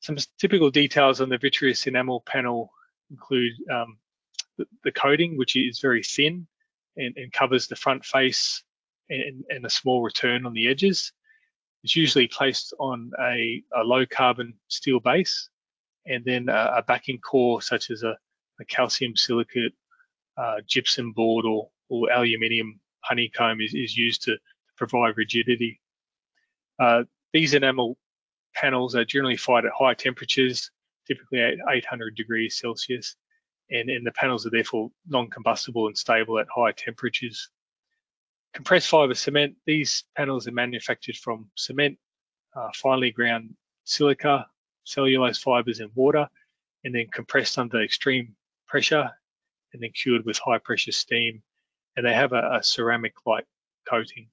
Some 0.00 0.16
typical 0.38 0.70
details 0.70 1.20
on 1.20 1.28
the 1.28 1.38
vitreous 1.38 1.86
enamel 1.86 2.22
panel 2.26 2.72
include 3.10 3.52
um, 3.70 3.98
the, 4.58 4.66
the, 4.82 4.92
coating, 4.92 5.36
which 5.36 5.54
is 5.54 5.78
very 5.78 6.02
thin 6.02 6.46
and, 6.96 7.16
and 7.16 7.32
covers 7.32 7.68
the 7.68 7.76
front 7.76 8.04
face 8.04 8.62
and, 9.08 9.44
and, 9.50 9.64
a 9.64 9.70
small 9.70 10.02
return 10.02 10.46
on 10.46 10.54
the 10.54 10.68
edges. 10.68 11.12
It's 11.84 11.94
usually 11.94 12.26
placed 12.26 12.74
on 12.80 13.12
a, 13.20 13.62
a 13.76 13.84
low 13.84 14.06
carbon 14.06 14.54
steel 14.68 15.00
base 15.00 15.48
and 16.06 16.24
then 16.24 16.48
a, 16.48 16.82
backing 16.86 17.18
core 17.18 17.62
such 17.62 17.90
as 17.90 18.02
a, 18.02 18.16
a 18.60 18.64
calcium 18.64 19.16
silicate, 19.16 19.72
uh, 20.36 20.56
gypsum 20.66 21.12
board 21.12 21.44
or, 21.44 21.68
or 21.88 22.10
aluminium 22.10 22.80
honeycomb 23.00 23.60
is, 23.60 23.74
is 23.74 23.96
used 23.96 24.22
to 24.22 24.36
provide 24.76 25.16
rigidity. 25.16 25.80
Uh, 26.78 27.04
these 27.32 27.54
enamel 27.54 27.96
panels 28.54 28.94
are 28.94 29.04
generally 29.04 29.36
fired 29.36 29.64
at 29.64 29.72
high 29.78 29.94
temperatures, 29.94 30.70
typically 31.06 31.40
at 31.40 31.54
800 31.70 32.14
degrees 32.16 32.58
Celsius, 32.58 33.16
and, 33.70 33.88
and 33.90 34.06
the 34.06 34.12
panels 34.12 34.46
are 34.46 34.50
therefore 34.50 34.90
non-combustible 35.08 35.86
and 35.86 35.96
stable 35.96 36.38
at 36.38 36.46
high 36.54 36.72
temperatures. 36.72 37.48
Compressed 38.54 38.88
fiber 38.88 39.14
cement, 39.14 39.54
these 39.66 40.04
panels 40.16 40.46
are 40.46 40.52
manufactured 40.52 41.16
from 41.16 41.48
cement, 41.56 41.98
uh, 42.54 42.68
finely 42.74 43.10
ground 43.10 43.54
silica, 43.84 44.46
cellulose 44.84 45.38
fibers 45.38 45.80
in 45.80 45.90
water, 45.94 46.28
and 46.84 46.94
then 46.94 47.06
compressed 47.12 47.58
under 47.58 47.82
extreme 47.82 48.34
pressure 48.66 49.10
and 49.72 49.82
then 49.82 49.90
cured 49.90 50.24
with 50.24 50.38
high 50.38 50.58
pressure 50.58 50.92
steam. 50.92 51.42
And 51.96 52.06
they 52.06 52.14
have 52.14 52.32
a, 52.32 52.56
a 52.56 52.62
ceramic-like 52.62 53.46
coating. 53.88 54.28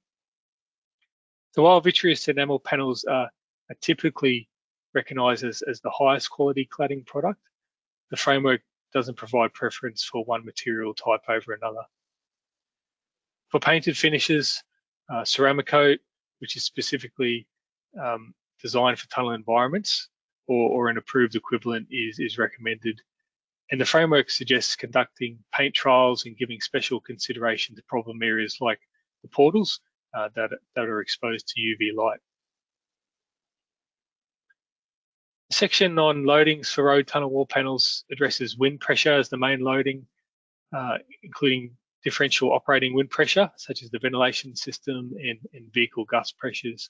So 1.51 1.63
while 1.63 1.81
vitreous 1.81 2.27
enamel 2.27 2.59
panels 2.59 3.03
are, 3.05 3.29
are 3.69 3.75
typically 3.81 4.47
recognized 4.93 5.43
as, 5.43 5.61
as 5.63 5.81
the 5.81 5.89
highest 5.89 6.29
quality 6.29 6.67
cladding 6.71 7.05
product, 7.05 7.39
the 8.11 8.17
framework 8.17 8.61
doesn't 8.93 9.17
provide 9.17 9.53
preference 9.53 10.03
for 10.03 10.23
one 10.25 10.45
material 10.45 10.93
type 10.93 11.21
over 11.27 11.53
another. 11.53 11.83
For 13.49 13.59
painted 13.59 13.97
finishes, 13.97 14.63
uh, 15.09 15.21
Ceramicoat, 15.21 15.99
which 16.39 16.55
is 16.55 16.63
specifically 16.63 17.47
um, 18.01 18.33
designed 18.61 18.99
for 18.99 19.07
tunnel 19.09 19.31
environments, 19.31 20.09
or, 20.49 20.69
or, 20.69 20.89
an 20.89 20.97
approved 20.97 21.35
equivalent 21.35 21.87
is, 21.91 22.19
is 22.19 22.37
recommended. 22.37 22.99
And 23.71 23.79
the 23.79 23.85
framework 23.85 24.31
suggests 24.31 24.75
conducting 24.75 25.37
paint 25.53 25.75
trials 25.75 26.25
and 26.25 26.35
giving 26.35 26.59
special 26.59 26.99
consideration 26.99 27.75
to 27.75 27.83
problem 27.83 28.21
areas 28.23 28.57
like 28.59 28.79
the 29.21 29.29
portals 29.29 29.79
uh, 30.17 30.29
that, 30.35 30.49
that 30.75 30.85
are 30.85 31.01
exposed 31.01 31.47
to 31.49 31.61
UV 31.61 31.95
light. 31.95 32.19
The 35.49 35.55
section 35.55 35.99
on 35.99 36.23
loadings 36.23 36.67
for 36.67 36.83
road 36.83 37.07
tunnel 37.07 37.29
wall 37.29 37.45
panels 37.45 38.05
addresses 38.11 38.57
wind 38.57 38.79
pressure 38.79 39.13
as 39.13 39.29
the 39.29 39.37
main 39.37 39.59
loading, 39.59 40.07
uh, 40.75 40.97
including 41.21 41.77
differential 42.03 42.51
operating 42.51 42.93
wind 42.95 43.09
pressure, 43.11 43.51
such 43.57 43.83
as 43.83 43.91
the 43.91 43.99
ventilation 43.99 44.55
system 44.55 45.11
and, 45.19 45.39
and 45.53 45.71
vehicle 45.73 46.05
gust 46.05 46.37
pressures. 46.37 46.89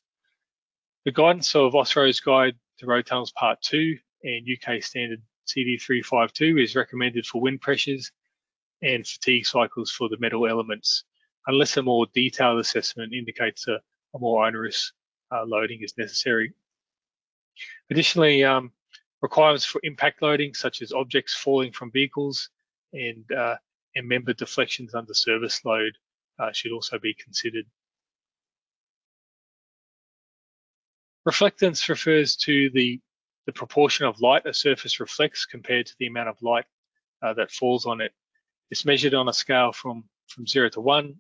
The 1.05 1.12
guidance 1.13 1.55
of 1.55 1.73
Austroads 1.73 2.21
Guide 2.21 2.55
to 2.79 2.85
Road 2.85 3.05
Tunnels 3.05 3.31
Part 3.31 3.62
2 3.62 3.97
and 4.23 4.45
UK 4.45 4.83
Standard 4.83 5.21
CD352 5.47 6.62
is 6.62 6.75
recommended 6.75 7.25
for 7.25 7.39
wind 7.39 7.62
pressures 7.62 8.12
and 8.81 9.07
fatigue 9.07 9.45
cycles 9.45 9.91
for 9.91 10.09
the 10.09 10.17
metal 10.19 10.45
elements, 10.45 11.05
unless 11.47 11.77
a 11.77 11.81
more 11.81 12.05
detailed 12.13 12.59
assessment 12.59 13.13
indicates 13.13 13.65
a, 13.69 13.79
a 14.13 14.19
more 14.19 14.45
onerous 14.45 14.91
uh, 15.31 15.45
loading 15.45 15.81
is 15.83 15.97
necessary. 15.97 16.53
Additionally, 17.89 18.43
um, 18.43 18.73
requirements 19.21 19.63
for 19.63 19.79
impact 19.83 20.21
loading, 20.21 20.53
such 20.53 20.81
as 20.81 20.91
objects 20.91 21.33
falling 21.33 21.71
from 21.71 21.91
vehicles 21.91 22.49
and 22.91 23.31
uh, 23.31 23.55
and 23.95 24.07
member 24.07 24.33
deflections 24.33 24.93
under 24.93 25.13
service 25.13 25.63
load 25.63 25.97
uh, 26.39 26.51
should 26.51 26.73
also 26.73 26.99
be 26.99 27.13
considered. 27.13 27.65
Reflectance 31.27 31.89
refers 31.89 32.36
to 32.38 32.69
the, 32.71 32.99
the 33.45 33.51
proportion 33.51 34.05
of 34.05 34.21
light 34.21 34.45
a 34.45 34.53
surface 34.53 34.99
reflects 34.99 35.45
compared 35.45 35.86
to 35.86 35.95
the 35.99 36.08
amount 36.08 36.29
of 36.29 36.41
light 36.41 36.65
uh, 37.21 37.34
that 37.34 37.51
falls 37.51 37.86
on 37.86 38.01
it. 38.01 38.13
It's 38.71 38.86
measured 38.86 39.13
on 39.13 39.27
a 39.27 39.34
scale 39.34 39.71
from, 39.71 40.05
from 40.27 40.47
zero 40.47 40.69
to 40.69 40.82
one. 40.82 41.15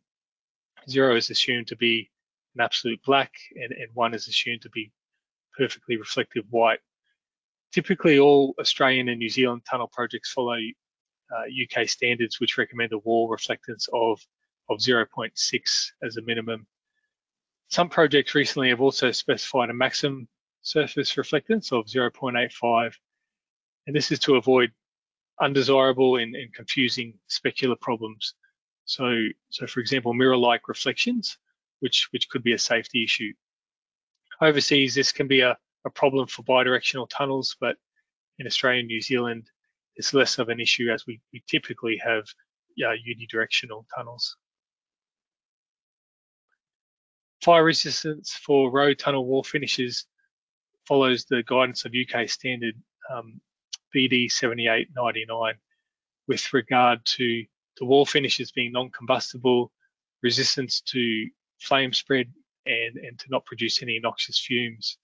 Zero 0.89 1.15
is 1.15 1.29
assumed 1.29 1.67
to 1.67 1.75
be 1.75 2.09
an 2.55 2.61
absolute 2.61 3.01
black 3.03 3.31
and, 3.55 3.71
and 3.73 3.89
one 3.93 4.13
is 4.13 4.27
assumed 4.27 4.61
to 4.61 4.69
be 4.69 4.91
perfectly 5.57 5.97
reflective 5.97 6.45
white. 6.49 6.79
Typically 7.73 8.19
all 8.19 8.55
Australian 8.59 9.09
and 9.09 9.19
New 9.19 9.29
Zealand 9.29 9.63
tunnel 9.69 9.89
projects 9.91 10.31
follow 10.31 10.57
uh, 10.57 11.43
UK 11.81 11.87
standards, 11.87 12.39
which 12.39 12.57
recommend 12.57 12.93
a 12.93 12.97
wall 12.99 13.29
reflectance 13.29 13.87
of, 13.93 14.19
of 14.69 14.79
0.6 14.79 15.31
as 16.01 16.17
a 16.17 16.21
minimum. 16.21 16.65
Some 17.69 17.87
projects 17.87 18.33
recently 18.33 18.69
have 18.69 18.81
also 18.81 19.11
specified 19.11 19.69
a 19.69 19.73
maximum 19.73 20.27
surface 20.63 21.13
reflectance 21.13 21.71
of 21.71 21.85
0.85, 21.85 22.95
and 23.85 23.95
this 23.95 24.11
is 24.11 24.17
to 24.19 24.35
avoid 24.35 24.71
undesirable 25.39 26.17
and, 26.17 26.35
and 26.35 26.53
confusing 26.53 27.13
specular 27.29 27.79
problems. 27.79 28.33
So, 28.85 29.15
so 29.49 29.67
for 29.67 29.81
example, 29.81 30.15
mirror-like 30.15 30.67
reflections, 30.67 31.37
which, 31.79 32.07
which 32.11 32.27
could 32.29 32.41
be 32.41 32.53
a 32.53 32.57
safety 32.57 33.03
issue. 33.03 33.33
Overseas, 34.41 34.95
this 34.95 35.11
can 35.11 35.27
be 35.27 35.41
a, 35.41 35.55
a 35.85 35.89
problem 35.91 36.25
for 36.25 36.41
bidirectional 36.41 37.07
tunnels, 37.07 37.55
but 37.61 37.77
in 38.39 38.47
Australia 38.47 38.79
and 38.79 38.87
New 38.87 39.01
Zealand, 39.01 39.47
it's 39.95 40.13
less 40.13 40.39
of 40.39 40.49
an 40.49 40.59
issue 40.59 40.89
as 40.91 41.05
we, 41.05 41.21
we 41.31 41.43
typically 41.47 41.97
have 41.97 42.23
uh, 42.83 42.95
unidirectional 43.07 43.85
tunnels. 43.95 44.37
Fire 47.41 47.63
resistance 47.63 48.33
for 48.33 48.71
road 48.71 48.99
tunnel 48.99 49.25
wall 49.25 49.43
finishes 49.43 50.05
follows 50.85 51.25
the 51.25 51.43
guidance 51.43 51.85
of 51.85 51.93
UK 51.93 52.27
standard 52.27 52.75
um, 53.13 53.39
BD 53.95 54.29
7899 54.31 55.55
with 56.27 56.53
regard 56.53 57.03
to 57.05 57.45
the 57.77 57.85
wall 57.85 58.05
finishes 58.05 58.51
being 58.51 58.71
non-combustible, 58.71 59.71
resistance 60.21 60.81
to 60.81 61.27
flame 61.59 61.93
spread, 61.93 62.31
and, 62.65 62.97
and 62.97 63.17
to 63.19 63.25
not 63.29 63.45
produce 63.45 63.81
any 63.81 63.99
noxious 63.99 64.39
fumes. 64.39 64.97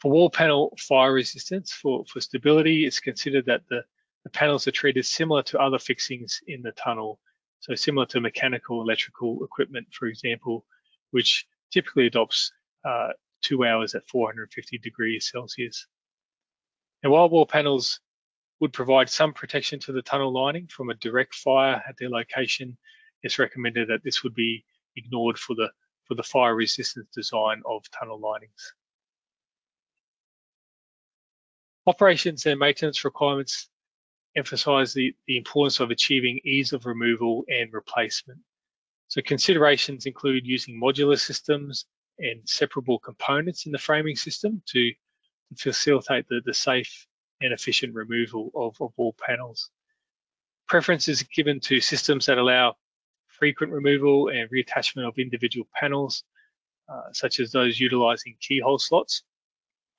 For 0.00 0.10
wall 0.10 0.28
panel 0.30 0.76
fire 0.78 1.12
resistance, 1.12 1.72
for, 1.72 2.04
for 2.06 2.20
stability, 2.20 2.84
it's 2.84 3.00
considered 3.00 3.46
that 3.46 3.62
the, 3.70 3.82
the 4.24 4.30
panels 4.30 4.66
are 4.66 4.72
treated 4.72 5.06
similar 5.06 5.42
to 5.44 5.58
other 5.58 5.78
fixings 5.78 6.40
in 6.46 6.60
the 6.60 6.72
tunnel. 6.72 7.20
So 7.60 7.74
similar 7.74 8.06
to 8.06 8.20
mechanical, 8.20 8.82
electrical 8.82 9.42
equipment, 9.42 9.86
for 9.92 10.06
example, 10.06 10.66
which 11.14 11.46
typically 11.70 12.06
adopts 12.06 12.50
uh, 12.84 13.10
two 13.40 13.64
hours 13.64 13.94
at 13.94 14.04
450 14.08 14.78
degrees 14.78 15.30
Celsius. 15.30 15.86
And 17.04 17.12
while 17.12 17.28
wall 17.28 17.46
panels 17.46 18.00
would 18.58 18.72
provide 18.72 19.08
some 19.08 19.32
protection 19.32 19.78
to 19.80 19.92
the 19.92 20.02
tunnel 20.02 20.32
lining 20.32 20.66
from 20.66 20.90
a 20.90 20.94
direct 20.94 21.36
fire 21.36 21.80
at 21.88 21.96
their 21.98 22.10
location, 22.10 22.76
it's 23.22 23.38
recommended 23.38 23.88
that 23.90 24.02
this 24.02 24.24
would 24.24 24.34
be 24.34 24.64
ignored 24.96 25.38
for 25.38 25.54
the 25.54 25.70
for 26.08 26.16
the 26.16 26.22
fire 26.24 26.56
resistance 26.56 27.06
design 27.14 27.62
of 27.64 27.88
tunnel 27.96 28.18
linings. 28.18 28.74
Operations 31.86 32.44
and 32.46 32.58
maintenance 32.58 33.04
requirements 33.04 33.68
emphasize 34.34 34.92
the, 34.92 35.14
the 35.28 35.36
importance 35.36 35.78
of 35.78 35.92
achieving 35.92 36.40
ease 36.44 36.72
of 36.72 36.86
removal 36.86 37.44
and 37.48 37.72
replacement. 37.72 38.40
So 39.14 39.22
considerations 39.22 40.06
include 40.06 40.44
using 40.44 40.74
modular 40.74 41.16
systems 41.16 41.86
and 42.18 42.40
separable 42.46 42.98
components 42.98 43.64
in 43.64 43.70
the 43.70 43.78
framing 43.78 44.16
system 44.16 44.60
to, 44.70 44.92
facilitate 45.56 46.26
the, 46.26 46.40
the 46.44 46.52
safe 46.52 47.06
and 47.40 47.52
efficient 47.52 47.94
removal 47.94 48.50
of, 48.56 48.74
of 48.80 48.90
wall 48.96 49.14
panels. 49.24 49.70
Preference 50.66 51.06
is 51.06 51.22
given 51.22 51.60
to 51.60 51.80
systems 51.80 52.26
that 52.26 52.38
allow 52.38 52.74
frequent 53.28 53.72
removal 53.72 54.30
and 54.30 54.50
reattachment 54.50 55.06
of 55.06 55.16
individual 55.16 55.68
panels, 55.80 56.24
uh, 56.88 57.12
such 57.12 57.38
as 57.38 57.52
those 57.52 57.78
utilizing 57.78 58.34
keyhole 58.40 58.80
slots 58.80 59.22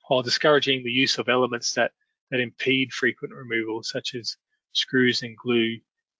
while 0.08 0.20
discouraging 0.20 0.84
the 0.84 0.90
use 0.90 1.16
of 1.16 1.30
elements 1.30 1.72
that, 1.72 1.92
that 2.30 2.40
impede 2.40 2.92
frequent 2.92 3.32
removal, 3.32 3.82
such 3.82 4.14
as 4.14 4.36
screws 4.72 5.22
and 5.22 5.38
glue 5.38 5.78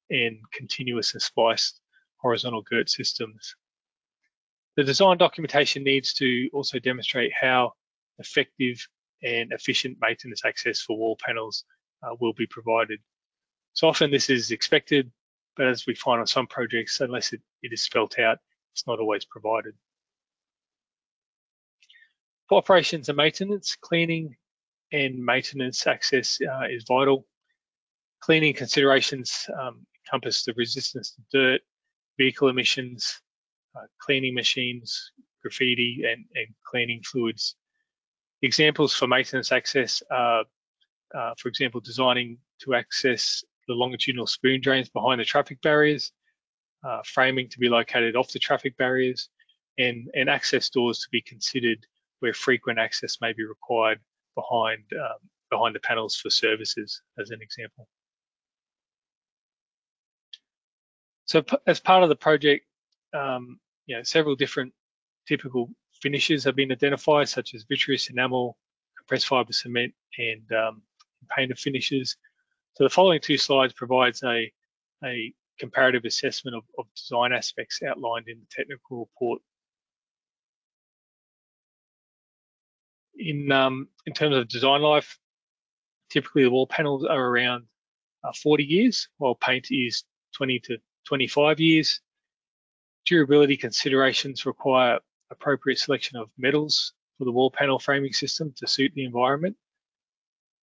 and 0.08 0.38
continuous 0.54 1.12
and 1.12 1.20
spliced 1.20 1.82
horizontal 2.26 2.62
girt 2.62 2.90
systems. 2.90 3.54
The 4.76 4.82
design 4.82 5.16
documentation 5.16 5.84
needs 5.84 6.12
to 6.14 6.50
also 6.52 6.78
demonstrate 6.80 7.32
how 7.40 7.72
effective 8.18 8.84
and 9.22 9.52
efficient 9.52 9.96
maintenance 10.00 10.42
access 10.44 10.80
for 10.80 10.98
wall 10.98 11.16
panels 11.24 11.64
uh, 12.02 12.14
will 12.20 12.32
be 12.32 12.46
provided. 12.46 12.98
So 13.74 13.88
often 13.88 14.10
this 14.10 14.28
is 14.28 14.50
expected, 14.50 15.10
but 15.56 15.68
as 15.68 15.86
we 15.86 15.94
find 15.94 16.20
on 16.20 16.26
some 16.26 16.48
projects, 16.48 17.00
unless 17.00 17.32
it, 17.32 17.40
it 17.62 17.72
is 17.72 17.82
spelt 17.82 18.18
out, 18.18 18.38
it's 18.72 18.86
not 18.86 18.98
always 18.98 19.24
provided. 19.24 19.74
For 22.48 22.58
operations 22.58 23.08
and 23.08 23.16
maintenance, 23.16 23.76
cleaning 23.80 24.36
and 24.92 25.24
maintenance 25.24 25.86
access 25.86 26.38
uh, 26.40 26.66
is 26.68 26.84
vital. 26.88 27.24
Cleaning 28.20 28.54
considerations 28.54 29.48
um, 29.60 29.86
encompass 30.04 30.44
the 30.44 30.54
resistance 30.56 31.12
to 31.12 31.22
dirt, 31.32 31.60
vehicle 32.18 32.48
emissions, 32.48 33.20
uh, 33.76 33.86
cleaning 33.98 34.34
machines, 34.34 35.12
graffiti, 35.42 36.04
and, 36.10 36.24
and, 36.34 36.46
cleaning 36.64 37.02
fluids. 37.02 37.56
Examples 38.42 38.94
for 38.94 39.06
maintenance 39.06 39.52
access 39.52 40.02
are, 40.10 40.44
uh, 41.14 41.34
for 41.38 41.48
example, 41.48 41.80
designing 41.80 42.38
to 42.60 42.74
access 42.74 43.44
the 43.68 43.74
longitudinal 43.74 44.26
spoon 44.26 44.60
drains 44.60 44.88
behind 44.88 45.20
the 45.20 45.24
traffic 45.24 45.60
barriers, 45.62 46.12
uh, 46.84 47.00
framing 47.04 47.48
to 47.48 47.58
be 47.58 47.68
located 47.68 48.16
off 48.16 48.32
the 48.32 48.38
traffic 48.38 48.76
barriers, 48.76 49.28
and, 49.78 50.08
and 50.14 50.28
access 50.28 50.70
doors 50.70 51.00
to 51.00 51.08
be 51.10 51.20
considered 51.20 51.86
where 52.20 52.32
frequent 52.32 52.78
access 52.78 53.18
may 53.20 53.32
be 53.32 53.44
required 53.44 54.00
behind 54.34 54.82
um, 54.94 55.18
behind 55.50 55.74
the 55.74 55.80
panels 55.80 56.16
for 56.16 56.30
services, 56.30 57.02
as 57.18 57.30
an 57.30 57.40
example. 57.40 57.88
So 61.26 61.44
as 61.66 61.80
part 61.80 62.02
of 62.02 62.08
the 62.08 62.16
project, 62.16 62.64
um, 63.12 63.58
you 63.86 63.96
know, 63.96 64.02
several 64.04 64.36
different 64.36 64.72
typical 65.26 65.68
finishes 66.00 66.44
have 66.44 66.54
been 66.56 66.70
identified, 66.72 67.28
such 67.28 67.54
as 67.54 67.64
vitreous 67.68 68.08
enamel, 68.10 68.56
compressed 68.96 69.26
fiber 69.26 69.52
cement, 69.52 69.92
and 70.18 70.52
um, 70.52 70.82
painted 71.36 71.58
finishes. 71.58 72.16
So 72.74 72.84
the 72.84 72.90
following 72.90 73.20
two 73.20 73.38
slides 73.38 73.72
provides 73.72 74.22
a, 74.22 74.52
a 75.04 75.32
comparative 75.58 76.04
assessment 76.04 76.56
of, 76.56 76.62
of 76.78 76.86
design 76.94 77.32
aspects 77.32 77.80
outlined 77.82 78.28
in 78.28 78.38
the 78.38 78.46
technical 78.50 79.00
report. 79.00 79.42
In, 83.18 83.50
um, 83.50 83.88
in 84.06 84.12
terms 84.12 84.36
of 84.36 84.46
design 84.46 84.82
life, 84.82 85.18
typically 86.10 86.44
the 86.44 86.50
wall 86.50 86.66
panels 86.66 87.04
are 87.04 87.26
around 87.28 87.64
uh, 88.22 88.32
40 88.42 88.62
years, 88.62 89.08
while 89.18 89.34
paint 89.34 89.68
is 89.70 90.04
20 90.36 90.60
to 90.60 90.78
25 91.06 91.60
years. 91.60 92.00
Durability 93.06 93.56
considerations 93.56 94.44
require 94.44 94.98
appropriate 95.30 95.78
selection 95.78 96.18
of 96.18 96.30
metals 96.36 96.92
for 97.18 97.24
the 97.24 97.32
wall 97.32 97.50
panel 97.50 97.78
framing 97.78 98.12
system 98.12 98.52
to 98.56 98.66
suit 98.66 98.92
the 98.94 99.04
environment. 99.04 99.56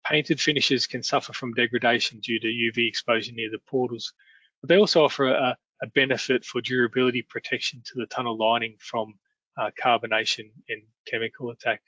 Painted 0.07 0.41
finishes 0.41 0.87
can 0.87 1.03
suffer 1.03 1.33
from 1.33 1.55
degradation 1.55 2.21
due 2.21 2.39
to 2.39 2.47
UV 2.47 2.87
exposure 2.87 3.33
near 3.33 3.51
the 3.51 3.59
portals, 3.67 4.13
but 4.61 4.69
they 4.69 4.77
also 4.77 5.05
offer 5.05 5.29
a, 5.29 5.57
a 5.83 5.87
benefit 5.95 6.45
for 6.45 6.61
durability 6.61 7.23
protection 7.23 7.83
to 7.87 7.93
the 7.97 8.07
tunnel 8.07 8.37
lining 8.37 8.77
from 8.79 9.15
uh, 9.57 9.71
carbonation 9.83 10.51
and 10.69 10.83
chemical 11.07 11.51
attack. 11.51 11.81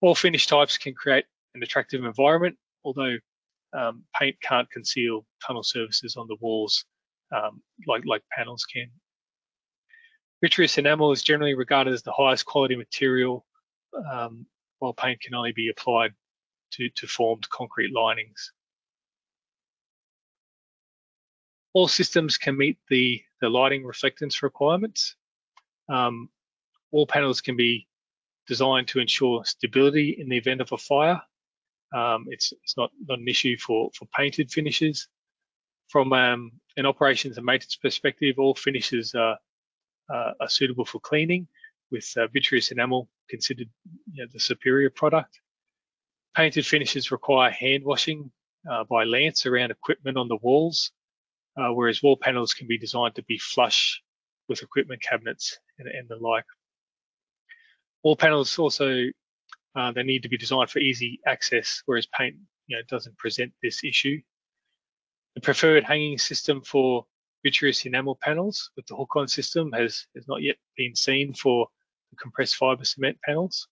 All 0.00 0.14
finish 0.14 0.46
types 0.46 0.78
can 0.78 0.94
create 0.94 1.26
an 1.54 1.62
attractive 1.62 2.04
environment, 2.04 2.56
although 2.84 3.16
um, 3.72 4.04
paint 4.18 4.36
can't 4.42 4.70
conceal 4.70 5.26
tunnel 5.46 5.62
surfaces 5.62 6.16
on 6.16 6.26
the 6.28 6.36
walls 6.40 6.84
um, 7.34 7.62
like, 7.86 8.04
like 8.06 8.22
panels 8.30 8.64
can. 8.64 8.90
Vitreous 10.42 10.78
enamel 10.78 11.12
is 11.12 11.22
generally 11.22 11.54
regarded 11.54 11.94
as 11.94 12.02
the 12.02 12.12
highest 12.12 12.44
quality 12.44 12.76
material, 12.76 13.46
um, 14.12 14.46
while 14.78 14.92
paint 14.92 15.20
can 15.20 15.34
only 15.34 15.52
be 15.52 15.68
applied 15.68 16.12
to, 16.72 16.88
to 16.90 17.06
formed 17.06 17.48
concrete 17.48 17.92
linings. 17.92 18.52
All 21.72 21.88
systems 21.88 22.36
can 22.36 22.56
meet 22.56 22.78
the, 22.88 23.22
the 23.40 23.48
lighting 23.48 23.82
reflectance 23.82 24.42
requirements. 24.42 25.16
Um, 25.88 26.28
wall 26.90 27.06
panels 27.06 27.40
can 27.40 27.56
be 27.56 27.86
designed 28.46 28.88
to 28.88 29.00
ensure 29.00 29.44
stability 29.44 30.16
in 30.18 30.28
the 30.28 30.36
event 30.36 30.60
of 30.60 30.72
a 30.72 30.78
fire. 30.78 31.20
Um, 31.94 32.26
it's, 32.28 32.52
it's 32.62 32.76
not, 32.76 32.90
not 33.06 33.18
an 33.18 33.28
issue 33.28 33.56
for, 33.58 33.90
for 33.94 34.06
painted 34.16 34.50
finishes. 34.50 35.08
From 35.88 36.12
um, 36.12 36.52
an 36.76 36.86
operations 36.86 37.36
and 37.36 37.46
maintenance 37.46 37.76
perspective, 37.76 38.36
all 38.38 38.54
finishes 38.54 39.14
are, 39.14 39.38
uh, 40.12 40.32
are 40.40 40.48
suitable 40.48 40.84
for 40.84 41.00
cleaning, 41.00 41.46
with 41.90 42.12
uh, 42.16 42.26
vitreous 42.28 42.70
enamel 42.70 43.08
considered 43.28 43.68
you 44.12 44.24
know, 44.24 44.28
the 44.32 44.40
superior 44.40 44.90
product. 44.90 45.40
Painted 46.36 46.66
finishes 46.66 47.10
require 47.10 47.50
hand 47.50 47.84
washing 47.84 48.30
uh, 48.70 48.84
by 48.84 49.04
lance 49.04 49.46
around 49.46 49.70
equipment 49.70 50.18
on 50.18 50.28
the 50.28 50.36
walls, 50.36 50.90
uh, 51.56 51.68
whereas 51.68 52.02
wall 52.02 52.16
panels 52.16 52.52
can 52.52 52.66
be 52.66 52.78
designed 52.78 53.14
to 53.14 53.22
be 53.24 53.38
flush 53.38 54.02
with 54.48 54.62
equipment 54.62 55.00
cabinets 55.02 55.58
and, 55.78 55.88
and 55.88 56.08
the 56.08 56.16
like. 56.16 56.44
Wall 58.02 58.16
panels 58.16 58.58
also, 58.58 59.04
uh, 59.74 59.92
they 59.92 60.02
need 60.02 60.22
to 60.22 60.28
be 60.28 60.36
designed 60.36 60.70
for 60.70 60.78
easy 60.78 61.20
access, 61.26 61.82
whereas 61.86 62.06
paint 62.06 62.36
you 62.66 62.76
know, 62.76 62.82
doesn't 62.88 63.16
present 63.18 63.52
this 63.62 63.82
issue. 63.84 64.20
The 65.36 65.42
preferred 65.42 65.84
hanging 65.84 66.16
system 66.16 66.62
for 66.62 67.04
vitreous 67.44 67.84
enamel 67.84 68.18
panels 68.22 68.70
with 68.74 68.86
the 68.86 68.96
hook-on 68.96 69.28
system 69.28 69.70
has, 69.72 70.06
has 70.14 70.26
not 70.26 70.40
yet 70.40 70.56
been 70.78 70.96
seen 70.96 71.34
for 71.34 71.68
the 72.10 72.16
compressed 72.16 72.56
fiber 72.56 72.86
cement 72.86 73.18
panels. 73.22 73.68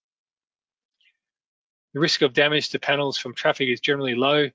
The 1.94 2.00
risk 2.00 2.20
of 2.20 2.34
damage 2.34 2.68
to 2.68 2.78
panels 2.78 3.16
from 3.16 3.34
traffic 3.34 3.70
is 3.70 3.80
generally 3.80 4.14
low, 4.14 4.50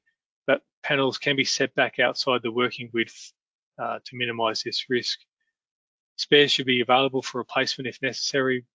but 0.45 0.61
panels 0.83 1.17
can 1.17 1.35
be 1.35 1.45
set 1.45 1.73
back 1.73 1.97
outside 1.97 2.43
the 2.43 2.51
working 2.51 2.91
width 2.93 3.33
uh, 3.79 3.97
to 4.05 4.15
minimize 4.15 4.61
this 4.61 4.87
risk. 4.87 5.17
Spares 6.17 6.51
should 6.51 6.67
be 6.67 6.81
available 6.81 7.23
for 7.23 7.39
replacement 7.39 7.87
if 7.87 7.99
necessary, 8.03 8.67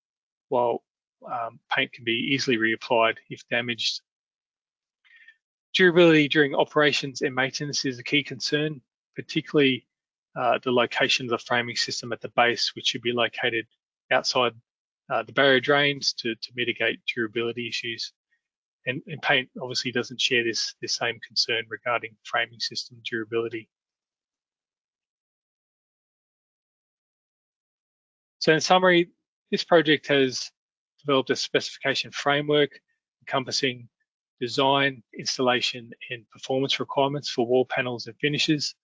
while 0.48 0.82
um, 1.30 1.60
paint 1.70 1.92
can 1.92 2.02
be 2.02 2.30
easily 2.32 2.56
reapplied 2.56 3.18
if 3.30 3.46
damaged 3.48 4.00
Durability 5.74 6.28
during 6.28 6.54
operations 6.54 7.22
and 7.22 7.34
maintenance 7.34 7.84
is 7.84 7.98
a 7.98 8.04
key 8.04 8.22
concern, 8.22 8.80
particularly 9.16 9.86
uh, 10.36 10.58
the 10.62 10.70
location 10.70 11.26
of 11.26 11.30
the 11.30 11.38
framing 11.38 11.76
system 11.76 12.12
at 12.12 12.20
the 12.20 12.28
base, 12.30 12.74
which 12.74 12.86
should 12.86 13.02
be 13.02 13.12
located 13.12 13.66
outside 14.10 14.52
uh, 15.10 15.22
the 15.22 15.32
barrier 15.32 15.60
drains 15.60 16.12
to, 16.12 16.34
to 16.36 16.52
mitigate 16.54 17.00
durability 17.12 17.68
issues. 17.68 18.12
And, 18.86 19.02
and, 19.06 19.20
paint 19.22 19.48
obviously 19.60 19.92
doesn't 19.92 20.20
share 20.20 20.44
this, 20.44 20.74
this 20.82 20.94
same 20.94 21.18
concern 21.26 21.64
regarding 21.68 22.16
framing 22.22 22.60
system 22.60 22.98
durability. 23.10 23.68
So 28.40 28.52
in 28.52 28.60
summary, 28.60 29.08
this 29.50 29.64
project 29.64 30.06
has 30.08 30.50
developed 31.00 31.30
a 31.30 31.36
specification 31.36 32.10
framework 32.10 32.78
encompassing 33.22 33.88
design, 34.40 35.02
installation, 35.18 35.90
and 36.10 36.28
performance 36.30 36.80
requirements 36.80 37.30
for 37.30 37.46
wall 37.46 37.66
panels 37.66 38.06
and 38.06 38.16
finishes. 38.18 38.74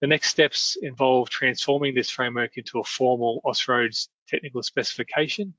The 0.00 0.06
next 0.06 0.30
steps 0.30 0.76
involve 0.82 1.30
transforming 1.30 1.94
this 1.94 2.10
framework 2.10 2.56
into 2.56 2.80
a 2.80 2.84
formal 2.84 3.40
Austroads 3.44 4.08
technical 4.28 4.62
specification, 4.62 5.54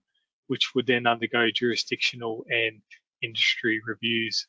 which 0.48 0.74
would 0.76 0.88
then 0.88 1.08
undergo 1.08 1.50
jurisdictional 1.54 2.46
and 2.50 2.82
industry 3.22 3.82
reviews. 3.86 4.48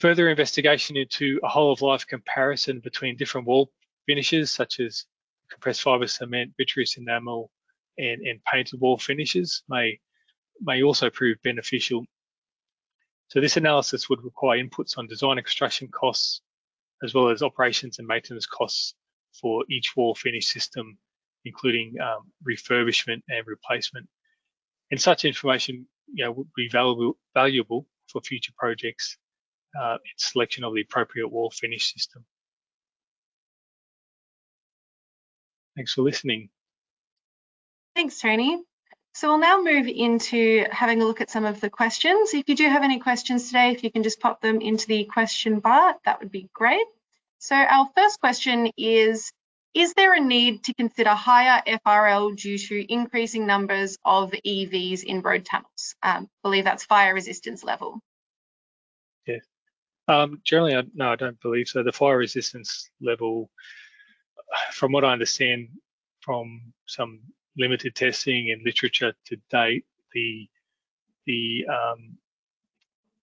Further 0.00 0.28
investigation 0.28 0.96
into 0.96 1.38
a 1.42 1.48
whole 1.48 1.72
of 1.72 1.82
life 1.82 2.06
comparison 2.06 2.80
between 2.80 3.16
different 3.16 3.46
wall 3.46 3.70
finishes, 4.06 4.50
such 4.50 4.80
as 4.80 5.06
compressed 5.50 5.82
fiber 5.82 6.06
cement, 6.06 6.52
vitreous 6.56 6.96
enamel, 6.96 7.50
and, 7.98 8.20
and 8.22 8.40
painted 8.44 8.80
wall 8.80 8.98
finishes 8.98 9.62
may, 9.68 10.00
may 10.60 10.82
also 10.82 11.10
prove 11.10 11.36
beneficial 11.44 12.04
so 13.32 13.40
this 13.40 13.56
analysis 13.56 14.10
would 14.10 14.22
require 14.22 14.62
inputs 14.62 14.98
on 14.98 15.06
design 15.06 15.38
extraction 15.38 15.88
costs, 15.88 16.42
as 17.02 17.14
well 17.14 17.30
as 17.30 17.42
operations 17.42 17.98
and 17.98 18.06
maintenance 18.06 18.44
costs 18.44 18.94
for 19.40 19.64
each 19.70 19.96
wall 19.96 20.14
finish 20.14 20.48
system, 20.52 20.98
including 21.46 21.94
um, 21.98 22.30
refurbishment 22.46 23.22
and 23.30 23.46
replacement. 23.46 24.06
And 24.90 25.00
such 25.00 25.24
information 25.24 25.86
you 26.12 26.26
know, 26.26 26.32
would 26.32 26.48
be 26.54 26.68
valuable, 26.68 27.16
valuable 27.32 27.86
for 28.06 28.20
future 28.20 28.52
projects 28.58 29.16
uh, 29.80 29.94
in 29.94 30.18
selection 30.18 30.62
of 30.62 30.74
the 30.74 30.82
appropriate 30.82 31.28
wall 31.28 31.50
finish 31.50 31.90
system. 31.90 32.26
Thanks 35.74 35.94
for 35.94 36.02
listening. 36.02 36.50
Thanks, 37.96 38.20
Tony. 38.20 38.62
So 39.14 39.28
we'll 39.28 39.38
now 39.38 39.60
move 39.60 39.86
into 39.86 40.64
having 40.70 41.02
a 41.02 41.04
look 41.04 41.20
at 41.20 41.30
some 41.30 41.44
of 41.44 41.60
the 41.60 41.68
questions. 41.68 42.32
If 42.32 42.48
you 42.48 42.56
do 42.56 42.68
have 42.68 42.82
any 42.82 42.98
questions 42.98 43.46
today, 43.46 43.70
if 43.70 43.84
you 43.84 43.90
can 43.90 44.02
just 44.02 44.20
pop 44.20 44.40
them 44.40 44.60
into 44.60 44.86
the 44.86 45.04
question 45.04 45.60
bar, 45.60 45.96
that 46.04 46.20
would 46.20 46.32
be 46.32 46.48
great. 46.54 46.86
So 47.38 47.54
our 47.54 47.90
first 47.94 48.20
question 48.20 48.70
is, 48.78 49.30
is 49.74 49.92
there 49.94 50.14
a 50.14 50.20
need 50.20 50.64
to 50.64 50.74
consider 50.74 51.10
higher 51.10 51.62
FRL 51.66 52.36
due 52.36 52.56
to 52.56 52.92
increasing 52.92 53.46
numbers 53.46 53.98
of 54.04 54.30
EVs 54.30 55.02
in 55.02 55.20
road 55.20 55.44
tunnels? 55.44 55.94
Um, 56.02 56.24
I 56.24 56.28
believe 56.42 56.64
that's 56.64 56.84
fire 56.84 57.14
resistance 57.14 57.62
level. 57.62 58.00
Yeah, 59.26 59.38
um, 60.08 60.40
generally, 60.44 60.74
I, 60.74 60.82
no, 60.94 61.10
I 61.10 61.16
don't 61.16 61.40
believe 61.40 61.68
so. 61.68 61.82
The 61.82 61.92
fire 61.92 62.18
resistance 62.18 62.90
level, 63.00 63.50
from 64.72 64.92
what 64.92 65.04
I 65.04 65.12
understand 65.12 65.68
from 66.20 66.72
some 66.86 67.20
limited 67.56 67.94
testing 67.94 68.50
and 68.50 68.62
literature 68.64 69.12
to 69.26 69.36
date, 69.50 69.84
the 70.14 70.48
the 71.26 71.66
um, 71.66 72.16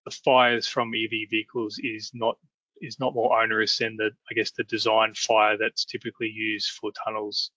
the 0.04 0.10
fires 0.10 0.66
from 0.66 0.92
EV 0.94 1.28
vehicles 1.30 1.78
is 1.82 2.10
not 2.14 2.38
is 2.80 2.98
not 2.98 3.14
more 3.14 3.40
onerous 3.40 3.78
than 3.78 3.96
the 3.96 4.10
I 4.30 4.34
guess 4.34 4.50
the 4.52 4.64
design 4.64 5.14
fire 5.14 5.56
that's 5.58 5.84
typically 5.84 6.28
used 6.28 6.70
for 6.70 6.90
tunnels, 7.04 7.50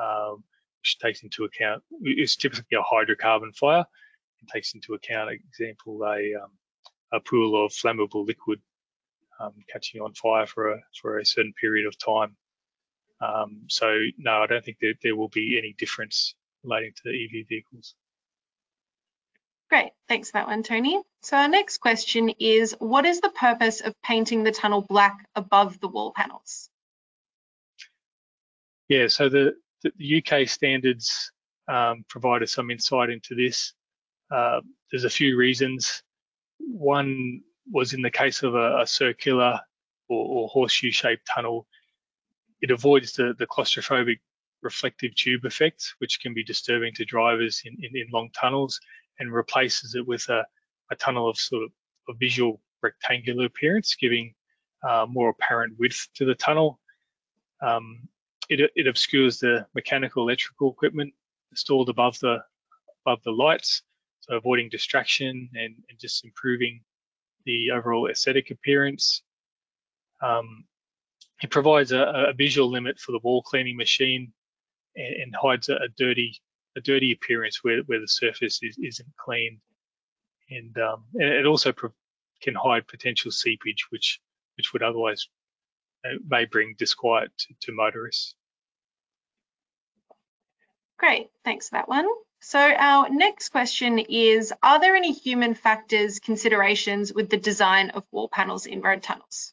um, 0.00 0.44
which 0.80 0.98
takes 0.98 1.22
into 1.22 1.44
account 1.44 1.82
it's 2.02 2.36
typically 2.36 2.78
a 2.78 2.82
hydrocarbon 2.82 3.54
fire. 3.56 3.84
It 4.42 4.48
takes 4.52 4.74
into 4.74 4.94
account, 4.94 5.30
example, 5.30 6.02
a 6.04 6.34
um, 6.42 6.50
a 7.12 7.20
pool 7.20 7.64
of 7.64 7.72
flammable 7.72 8.26
liquid 8.26 8.60
um, 9.40 9.52
catching 9.70 10.00
on 10.00 10.14
fire 10.14 10.46
for 10.46 10.72
a 10.72 10.80
for 11.00 11.18
a 11.18 11.26
certain 11.26 11.52
period 11.60 11.86
of 11.86 11.98
time. 11.98 12.36
Um, 13.22 13.62
so 13.68 13.98
no, 14.18 14.42
I 14.42 14.46
don't 14.46 14.64
think 14.64 14.78
that 14.80 14.94
there 15.02 15.14
will 15.14 15.28
be 15.28 15.56
any 15.58 15.74
difference 15.78 16.34
relating 16.64 16.92
to 16.92 17.02
the 17.04 17.10
EV 17.10 17.46
vehicles. 17.48 17.94
Great, 19.70 19.92
thanks 20.08 20.30
for 20.30 20.38
that 20.38 20.48
one, 20.48 20.62
Tony. 20.62 21.00
So 21.22 21.36
our 21.36 21.48
next 21.48 21.78
question 21.78 22.30
is, 22.40 22.74
what 22.78 23.06
is 23.06 23.20
the 23.20 23.30
purpose 23.30 23.80
of 23.80 23.94
painting 24.02 24.42
the 24.42 24.52
tunnel 24.52 24.82
black 24.82 25.26
above 25.34 25.80
the 25.80 25.88
wall 25.88 26.12
panels? 26.14 26.68
Yeah, 28.88 29.06
so 29.06 29.28
the, 29.28 29.54
the 29.82 30.22
UK 30.22 30.48
standards 30.48 31.30
um, 31.68 32.04
provided 32.08 32.48
some 32.48 32.70
insight 32.70 33.08
into 33.08 33.34
this. 33.34 33.72
Uh, 34.30 34.60
there's 34.90 35.04
a 35.04 35.10
few 35.10 35.36
reasons. 35.36 36.02
One 36.58 37.40
was 37.70 37.94
in 37.94 38.02
the 38.02 38.10
case 38.10 38.42
of 38.42 38.54
a, 38.54 38.80
a 38.80 38.86
circular 38.86 39.60
or, 40.08 40.26
or 40.26 40.48
horseshoe-shaped 40.48 41.26
tunnel, 41.32 41.66
it 42.62 42.70
avoids 42.70 43.12
the, 43.12 43.34
the 43.38 43.46
claustrophobic 43.46 44.18
reflective 44.62 45.14
tube 45.16 45.44
effect, 45.44 45.94
which 45.98 46.20
can 46.20 46.32
be 46.32 46.44
disturbing 46.44 46.94
to 46.94 47.04
drivers 47.04 47.62
in, 47.64 47.76
in, 47.82 47.96
in 47.96 48.06
long 48.12 48.30
tunnels 48.30 48.80
and 49.18 49.32
replaces 49.32 49.94
it 49.94 50.06
with 50.06 50.26
a, 50.28 50.44
a 50.90 50.96
tunnel 50.96 51.28
of 51.28 51.36
sort 51.36 51.64
of 51.64 51.70
a 52.08 52.14
visual 52.14 52.60
rectangular 52.82 53.46
appearance, 53.46 53.96
giving 53.96 54.32
uh, 54.88 55.06
more 55.08 55.30
apparent 55.30 55.74
width 55.78 56.08
to 56.14 56.24
the 56.24 56.34
tunnel. 56.34 56.80
Um, 57.60 58.08
it, 58.48 58.70
it, 58.74 58.86
obscures 58.86 59.38
the 59.38 59.66
mechanical 59.74 60.24
electrical 60.24 60.72
equipment 60.72 61.12
installed 61.52 61.88
above 61.88 62.18
the 62.20 62.38
above 63.06 63.22
the 63.22 63.30
lights, 63.30 63.82
so 64.20 64.36
avoiding 64.36 64.68
distraction 64.68 65.48
and, 65.54 65.74
and 65.88 65.98
just 65.98 66.24
improving 66.24 66.80
the 67.44 67.70
overall 67.70 68.08
aesthetic 68.08 68.50
appearance. 68.50 69.22
Um, 70.22 70.64
it 71.42 71.50
provides 71.50 71.92
a, 71.92 72.28
a, 72.28 72.32
visual 72.32 72.70
limit 72.70 72.98
for 72.98 73.12
the 73.12 73.18
wall 73.22 73.42
cleaning 73.42 73.76
machine 73.76 74.32
and, 74.96 75.14
and 75.14 75.34
hides 75.34 75.68
a, 75.68 75.74
a 75.74 75.88
dirty 75.96 76.40
a 76.76 76.80
dirty 76.80 77.12
appearance 77.12 77.62
where, 77.62 77.80
where 77.82 78.00
the 78.00 78.08
surface 78.08 78.60
is, 78.62 78.78
isn't 78.82 79.08
clean. 79.22 79.60
And, 80.48 80.76
um, 80.78 81.04
and 81.14 81.28
it 81.28 81.44
also 81.44 81.72
can 81.72 82.54
hide 82.54 82.88
potential 82.88 83.30
seepage, 83.30 83.86
which 83.90 84.20
which 84.56 84.72
would 84.72 84.82
otherwise 84.82 85.28
uh, 86.04 86.14
may 86.26 86.44
bring 86.44 86.74
disquiet 86.78 87.30
to, 87.38 87.54
to 87.60 87.72
motorists. 87.72 88.34
Great, 90.98 91.30
thanks 91.44 91.68
for 91.68 91.76
that 91.76 91.88
one. 91.88 92.06
So 92.40 92.58
our 92.58 93.08
next 93.08 93.48
question 93.48 93.98
is, 93.98 94.52
are 94.62 94.80
there 94.80 94.96
any 94.96 95.12
human 95.12 95.54
factors 95.54 96.18
considerations 96.18 97.12
with 97.12 97.30
the 97.30 97.36
design 97.36 97.90
of 97.90 98.04
wall 98.10 98.28
panels 98.28 98.66
in 98.66 98.80
road 98.80 99.02
tunnels? 99.02 99.52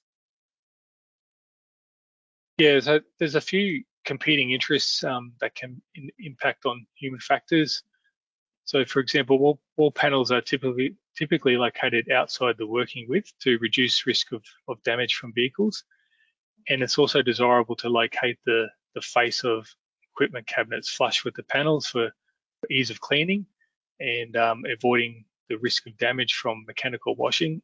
Yeah, 2.60 2.82
so 2.82 3.00
there's 3.20 3.36
a 3.36 3.42
few 3.42 3.86
competing 4.04 4.52
interests 4.52 5.02
um, 5.06 5.32
that 5.40 5.56
can 5.56 5.82
in, 5.96 6.10
impact 6.20 6.66
on 6.66 6.86
human 6.94 7.22
factors. 7.22 7.84
So, 8.66 8.84
for 8.84 9.00
example, 9.00 9.40
wall, 9.40 9.60
wall 9.78 9.92
panels 9.92 10.30
are 10.32 10.42
typically 10.42 10.98
typically 11.18 11.56
located 11.56 12.12
outside 12.12 12.56
the 12.58 12.68
working 12.68 13.06
width 13.08 13.32
to 13.44 13.58
reduce 13.60 14.06
risk 14.06 14.34
of, 14.34 14.44
of 14.68 14.84
damage 14.84 15.16
from 15.16 15.34
vehicles. 15.34 15.86
And 16.68 16.84
it's 16.84 16.98
also 16.98 17.22
desirable 17.22 17.78
to 17.78 17.90
locate 17.90 18.38
the, 18.46 18.68
the 18.94 19.02
face 19.02 19.46
of 19.46 19.68
equipment 20.14 20.46
cabinets 20.46 20.90
flush 20.90 21.24
with 21.24 21.36
the 21.36 21.44
panels 21.44 21.88
for, 21.88 22.12
ease 22.70 22.90
of 22.90 23.00
cleaning 23.00 23.46
and 24.02 24.36
um, 24.36 24.64
avoiding 24.70 25.24
the 25.48 25.58
risk 25.60 25.88
of 25.88 25.98
damage 25.98 26.34
from 26.34 26.66
mechanical 26.68 27.16
washing. 27.16 27.62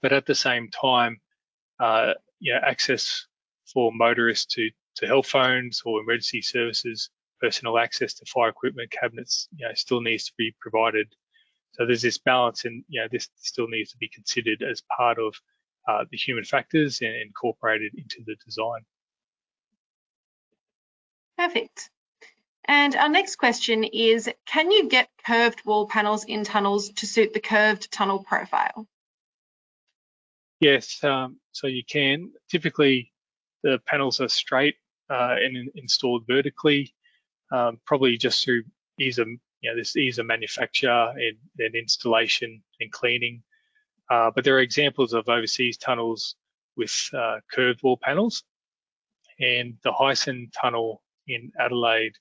But 0.00 0.12
at 0.12 0.26
the 0.26 0.34
same 0.34 0.68
time, 0.70 1.20
uh, 1.80 2.14
you 2.38 2.54
know, 2.54 2.60
access 2.62 3.26
for 3.72 3.92
motorists 3.92 4.54
to 4.54 4.70
to 4.96 5.06
health 5.06 5.26
phones 5.26 5.82
or 5.84 6.00
emergency 6.00 6.40
services, 6.40 7.10
personal 7.40 7.78
access 7.78 8.14
to 8.14 8.24
fire 8.24 8.48
equipment 8.48 8.90
cabinets, 8.90 9.48
you 9.54 9.66
know, 9.66 9.74
still 9.74 10.00
needs 10.00 10.24
to 10.24 10.32
be 10.38 10.54
provided. 10.60 11.06
So 11.72 11.84
there's 11.84 12.02
this 12.02 12.18
balance, 12.18 12.64
and 12.64 12.82
you 12.88 13.00
know, 13.00 13.08
this 13.10 13.28
still 13.36 13.68
needs 13.68 13.90
to 13.92 13.98
be 13.98 14.08
considered 14.08 14.62
as 14.62 14.82
part 14.96 15.18
of 15.18 15.34
uh, 15.86 16.04
the 16.10 16.16
human 16.16 16.44
factors 16.44 17.00
and 17.02 17.14
incorporated 17.14 17.92
into 17.94 18.22
the 18.26 18.36
design. 18.44 18.80
Perfect. 21.36 21.90
And 22.66 22.96
our 22.96 23.08
next 23.08 23.36
question 23.36 23.84
is, 23.84 24.28
can 24.46 24.70
you 24.70 24.88
get 24.88 25.08
curved 25.24 25.64
wall 25.64 25.86
panels 25.86 26.24
in 26.24 26.42
tunnels 26.42 26.90
to 26.94 27.06
suit 27.06 27.32
the 27.32 27.40
curved 27.40 27.92
tunnel 27.92 28.24
profile? 28.24 28.88
Yes, 30.58 31.04
um, 31.04 31.36
so 31.52 31.66
you 31.66 31.84
can. 31.84 32.32
Typically, 32.50 33.12
the 33.66 33.80
panels 33.84 34.20
are 34.20 34.28
straight 34.28 34.76
uh, 35.10 35.34
and 35.42 35.68
installed 35.74 36.22
vertically, 36.28 36.94
um, 37.50 37.80
probably 37.84 38.16
just 38.16 38.44
through 38.44 38.62
ease 39.00 39.18
of 39.18 39.26
you 39.26 39.70
know 39.70 39.76
this 39.76 39.96
ease 39.96 40.18
of 40.18 40.26
manufacture 40.26 41.12
and, 41.16 41.36
and 41.58 41.74
installation 41.74 42.62
and 42.80 42.92
cleaning. 42.92 43.42
Uh, 44.08 44.30
but 44.32 44.44
there 44.44 44.54
are 44.54 44.60
examples 44.60 45.12
of 45.12 45.28
overseas 45.28 45.76
tunnels 45.78 46.36
with 46.76 46.94
uh, 47.12 47.38
curved 47.50 47.82
wall 47.82 47.98
panels, 48.00 48.44
and 49.40 49.74
the 49.82 49.90
Heysen 49.90 50.48
tunnel 50.52 51.02
in 51.26 51.50
Adelaide, 51.58 52.14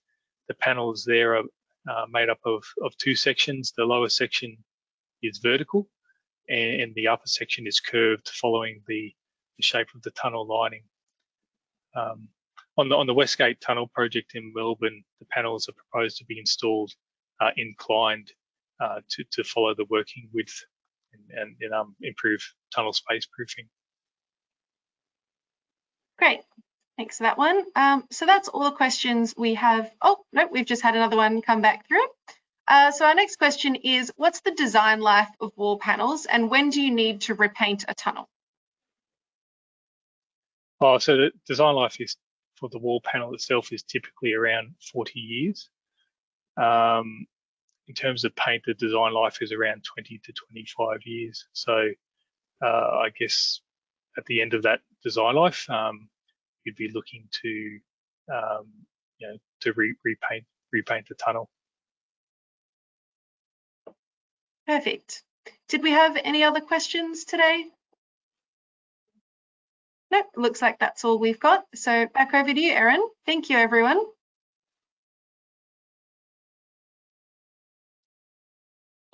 the 0.48 0.56
panels 0.56 1.06
there 1.06 1.36
are 1.36 1.43
uh, 1.88 2.06
made 2.10 2.30
up 2.30 2.39
of, 2.43 2.64
of 2.82 2.98
two 2.98 3.16
sections. 3.16 3.72
The 3.78 3.84
lower 3.86 4.10
section 4.10 4.58
is 5.22 5.38
vertical, 5.38 5.88
and, 6.50 6.82
and 6.82 6.96
the 6.96 7.08
upper 7.08 7.28
section 7.28 7.68
is 7.68 7.80
curved, 7.80 8.30
following 8.30 8.82
the, 8.88 9.14
the 9.58 9.64
shape 9.64 9.89
of 9.93 10.02
the 10.02 10.12
tunnel 10.12 10.48
lining. 10.48 10.82
Um, 11.96 12.28
on 12.78 12.89
the 12.89 12.96
on 12.96 13.08
the 13.08 13.14
West 13.14 13.38
Gate 13.38 13.62
Tunnel 13.62 13.88
project 13.88 14.36
in 14.36 14.52
Melbourne, 14.54 15.04
the 15.20 15.26
panels 15.26 15.70
are 15.70 15.74
proposed 15.74 16.18
to 16.18 16.26
be 16.26 16.39
installed 16.39 16.91
uh, 17.39 17.52
inclined 17.56 18.32
uh, 18.80 19.00
to 19.12 19.24
to 19.32 19.43
follow 19.43 19.74
the 19.76 19.86
working 19.89 20.30
width 20.34 20.66
and, 21.14 21.39
and, 21.39 21.56
and 21.62 21.74
um, 21.74 21.96
improve 22.02 22.41
tunnel 22.74 22.93
space 22.93 23.28
proofing. 23.32 23.68
Great, 26.18 26.41
thanks 26.98 27.18
for 27.18 27.24
that 27.24 27.38
one. 27.38 27.64
Um, 27.76 28.06
so 28.12 28.26
that's 28.26 28.50
all 28.50 28.66
the 28.66 28.72
questions 28.72 29.34
we 29.38 29.56
have. 29.56 29.91
Oh 30.02 30.18
no, 30.34 30.48
we've 30.48 30.66
just 30.66 30.82
had 30.82 30.96
another 30.96 31.18
one 31.18 31.41
come 31.41 31.62
back 31.62 31.88
through. 31.88 32.06
Uh, 32.68 32.91
so 32.91 33.06
our 33.06 33.14
next 33.14 33.38
question 33.38 33.76
is, 33.76 34.12
what's 34.16 34.41
the 34.41 34.52
design 34.52 35.00
life 35.00 35.30
of 35.39 35.52
wall 35.56 35.78
panels 35.78 36.26
and 36.26 36.50
when 36.50 36.72
do 36.72 36.82
you 36.82 36.91
need 36.91 37.22
to 37.22 37.36
repaint 37.36 37.86
a 37.88 37.93
tunnel? 37.93 38.28
Oh, 40.86 40.99
so 40.99 41.17
the 41.17 41.31
design 41.47 41.73
life 41.73 41.99
is 41.99 42.15
for 42.59 42.69
the 42.69 42.77
wall 42.77 43.01
panel 43.03 43.33
itself 43.33 43.73
is 43.73 43.81
typically 43.81 44.33
around 44.33 44.75
40 44.93 45.19
years. 45.19 45.67
Um, 46.57 47.25
in 47.88 47.95
terms 47.95 48.23
of 48.23 48.36
paint, 48.36 48.61
the 48.67 48.75
design 48.75 49.11
life 49.11 49.39
is 49.41 49.51
around 49.51 49.83
20 49.83 50.19
to 50.23 50.33
25 50.51 50.99
years. 51.05 51.47
So 51.53 51.89
uh, 52.63 52.67
I 52.67 53.09
guess 53.17 53.61
at 54.15 54.25
the 54.25 54.43
end 54.43 54.53
of 54.53 54.61
that 54.63 54.81
design 55.03 55.33
life, 55.33 55.67
um, 55.71 56.07
you'd 56.63 56.75
be 56.75 56.91
looking 56.93 57.27
to, 57.41 57.79
um, 58.31 58.67
you 59.17 59.27
know, 59.27 59.38
to 59.61 59.73
re 59.73 59.95
repaint 60.03 60.45
repaint 60.71 61.07
the 61.09 61.15
tunnel. 61.15 61.49
Perfect. 64.67 65.23
Did 65.67 65.81
we 65.81 65.91
have 65.91 66.15
any 66.23 66.43
other 66.43 66.61
questions 66.61 67.25
today? 67.25 67.65
Nope, 70.12 70.28
looks 70.36 70.62
like 70.62 70.80
that's 70.80 71.03
all 71.06 71.20
we've 71.20 71.39
got. 71.39 71.66
So 71.76 72.08
back 72.08 72.34
over 72.34 72.53
to 72.53 72.60
you, 72.60 72.72
Erin. 72.74 73.03
Thank 73.26 73.49
you, 73.49 73.58
everyone. 73.58 73.99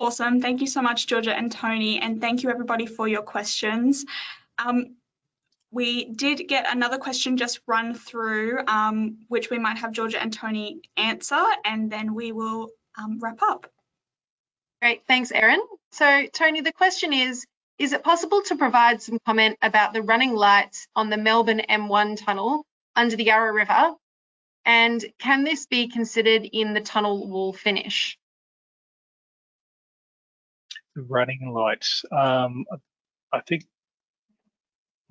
Awesome. 0.00 0.40
Thank 0.42 0.60
you 0.60 0.66
so 0.66 0.82
much, 0.82 1.06
Georgia 1.06 1.34
and 1.34 1.50
Tony, 1.52 2.00
and 2.00 2.20
thank 2.20 2.42
you 2.42 2.50
everybody 2.50 2.86
for 2.86 3.08
your 3.08 3.22
questions. 3.22 4.04
Um, 4.58 4.96
we 5.70 6.06
did 6.06 6.48
get 6.48 6.66
another 6.72 6.98
question 6.98 7.36
just 7.36 7.60
run 7.66 7.94
through, 7.94 8.60
um, 8.68 9.18
which 9.28 9.50
we 9.50 9.58
might 9.58 9.78
have 9.78 9.92
Georgia 9.92 10.20
and 10.20 10.32
Tony 10.32 10.80
answer, 10.96 11.42
and 11.64 11.90
then 11.90 12.14
we 12.14 12.32
will 12.32 12.70
um, 12.98 13.18
wrap 13.20 13.42
up. 13.42 13.66
Great, 14.82 15.02
thanks, 15.08 15.32
Erin. 15.32 15.60
So, 15.92 16.26
Tony, 16.32 16.60
the 16.60 16.72
question 16.72 17.12
is, 17.12 17.46
is 17.82 17.92
it 17.92 18.04
possible 18.04 18.42
to 18.42 18.54
provide 18.54 19.02
some 19.02 19.18
comment 19.26 19.58
about 19.60 19.92
the 19.92 20.02
running 20.02 20.32
lights 20.34 20.86
on 20.94 21.10
the 21.10 21.16
Melbourne 21.16 21.62
M1 21.68 22.24
tunnel 22.24 22.64
under 22.94 23.16
the 23.16 23.24
Yarra 23.24 23.52
River? 23.52 23.94
And 24.64 25.04
can 25.18 25.42
this 25.42 25.66
be 25.66 25.88
considered 25.88 26.48
in 26.52 26.74
the 26.74 26.80
tunnel 26.80 27.28
wall 27.28 27.52
finish? 27.52 28.16
The 30.94 31.02
running 31.02 31.52
lights. 31.52 32.04
Um, 32.12 32.66
I 33.32 33.40
think 33.40 33.64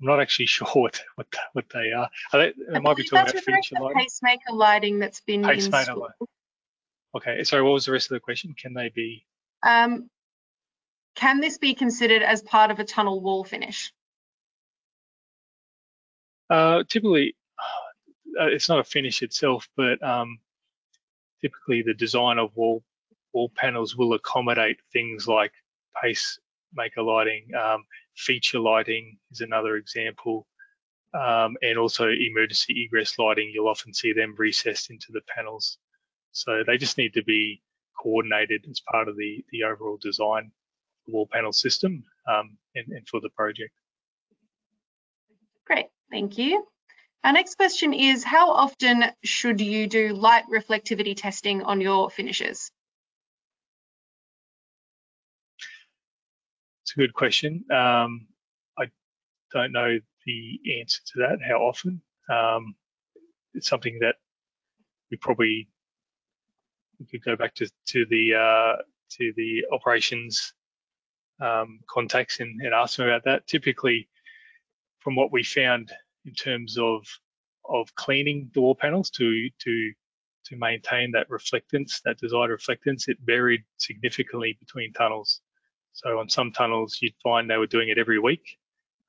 I'm 0.00 0.06
not 0.06 0.20
actually 0.20 0.46
sure 0.56 0.68
what 0.68 1.02
what, 1.16 1.26
what 1.52 1.66
they 1.74 1.92
are. 1.92 2.08
are 2.32 2.40
they, 2.40 2.52
they 2.72 2.78
might 2.78 2.96
be 2.96 3.04
talking 3.04 3.28
about 3.28 3.44
feature 3.44 3.76
lighting. 3.78 3.98
Pacemaker 3.98 4.52
lighting 4.54 4.98
that's 4.98 5.20
been 5.20 5.42
Pacemaker 5.42 5.78
installed. 5.78 5.98
light. 6.00 6.28
Okay, 7.14 7.44
sorry, 7.44 7.62
what 7.62 7.72
was 7.74 7.84
the 7.84 7.92
rest 7.92 8.10
of 8.10 8.14
the 8.14 8.20
question? 8.20 8.54
Can 8.58 8.72
they 8.72 8.88
be? 8.88 9.26
Um, 9.62 10.08
can 11.14 11.40
this 11.40 11.58
be 11.58 11.74
considered 11.74 12.22
as 12.22 12.42
part 12.42 12.70
of 12.70 12.78
a 12.78 12.84
tunnel 12.84 13.20
wall 13.20 13.44
finish? 13.44 13.92
Uh, 16.50 16.84
typically, 16.88 17.34
uh, 18.40 18.46
it's 18.46 18.68
not 18.68 18.78
a 18.78 18.84
finish 18.84 19.22
itself, 19.22 19.68
but 19.76 20.02
um, 20.02 20.38
typically 21.40 21.82
the 21.82 21.94
design 21.94 22.38
of 22.38 22.54
wall 22.56 22.82
wall 23.32 23.50
panels 23.56 23.96
will 23.96 24.12
accommodate 24.12 24.78
things 24.92 25.26
like 25.26 25.52
pacemaker 26.02 27.02
lighting, 27.02 27.46
um, 27.54 27.84
feature 28.14 28.58
lighting 28.58 29.16
is 29.30 29.40
another 29.40 29.76
example, 29.76 30.46
um, 31.14 31.56
and 31.62 31.78
also 31.78 32.08
emergency 32.08 32.84
egress 32.84 33.18
lighting. 33.18 33.50
You'll 33.52 33.68
often 33.68 33.94
see 33.94 34.12
them 34.12 34.34
recessed 34.36 34.90
into 34.90 35.12
the 35.12 35.22
panels. 35.34 35.78
So 36.32 36.62
they 36.66 36.76
just 36.76 36.98
need 36.98 37.14
to 37.14 37.24
be 37.24 37.62
coordinated 37.98 38.66
as 38.70 38.80
part 38.80 39.08
of 39.08 39.16
the, 39.16 39.44
the 39.50 39.64
overall 39.64 39.98
design 40.00 40.52
the 41.06 41.12
wall 41.12 41.28
panel 41.32 41.52
system 41.52 42.04
um, 42.28 42.56
and, 42.74 42.86
and 42.88 43.08
for 43.08 43.20
the 43.20 43.30
project. 43.30 43.72
Great, 45.66 45.86
thank 46.10 46.38
you. 46.38 46.66
Our 47.24 47.32
next 47.32 47.54
question 47.54 47.92
is, 47.92 48.24
how 48.24 48.50
often 48.50 49.04
should 49.22 49.60
you 49.60 49.86
do 49.86 50.12
light 50.12 50.44
reflectivity 50.52 51.16
testing 51.16 51.62
on 51.62 51.80
your 51.80 52.10
finishes? 52.10 52.72
It's 56.82 56.92
a 56.96 56.98
good 56.98 57.14
question. 57.14 57.64
Um, 57.70 58.26
I 58.76 58.86
don't 59.52 59.70
know 59.70 59.98
the 60.26 60.60
answer 60.80 60.98
to 61.12 61.12
that, 61.20 61.38
how 61.46 61.58
often. 61.58 62.02
Um, 62.28 62.74
it's 63.54 63.68
something 63.68 63.98
that 64.00 64.16
we 65.10 65.16
probably 65.16 65.68
we 66.98 67.06
could 67.06 67.24
go 67.24 67.36
back 67.36 67.54
to, 67.56 67.70
to 67.88 68.04
the 68.06 68.34
uh, 68.34 68.82
to 69.12 69.32
the 69.36 69.64
operations 69.70 70.54
um, 71.42 71.80
contacts 71.88 72.40
and, 72.40 72.60
and 72.62 72.72
ask 72.72 72.96
them 72.96 73.08
about 73.08 73.24
that. 73.24 73.46
Typically, 73.46 74.08
from 75.00 75.16
what 75.16 75.32
we 75.32 75.42
found 75.42 75.92
in 76.24 76.32
terms 76.34 76.78
of 76.78 77.04
of 77.68 77.94
cleaning 77.94 78.50
the 78.54 78.60
wall 78.60 78.74
panels 78.74 79.10
to 79.10 79.48
to 79.58 79.92
to 80.44 80.56
maintain 80.56 81.12
that 81.12 81.28
reflectance, 81.28 82.00
that 82.04 82.18
desired 82.18 82.50
reflectance, 82.50 83.08
it 83.08 83.16
varied 83.24 83.62
significantly 83.76 84.56
between 84.58 84.92
tunnels. 84.92 85.40
So 85.92 86.18
on 86.18 86.28
some 86.28 86.50
tunnels, 86.50 86.98
you'd 87.00 87.14
find 87.22 87.48
they 87.48 87.58
were 87.58 87.66
doing 87.66 87.90
it 87.90 87.98
every 87.98 88.18
week, 88.18 88.58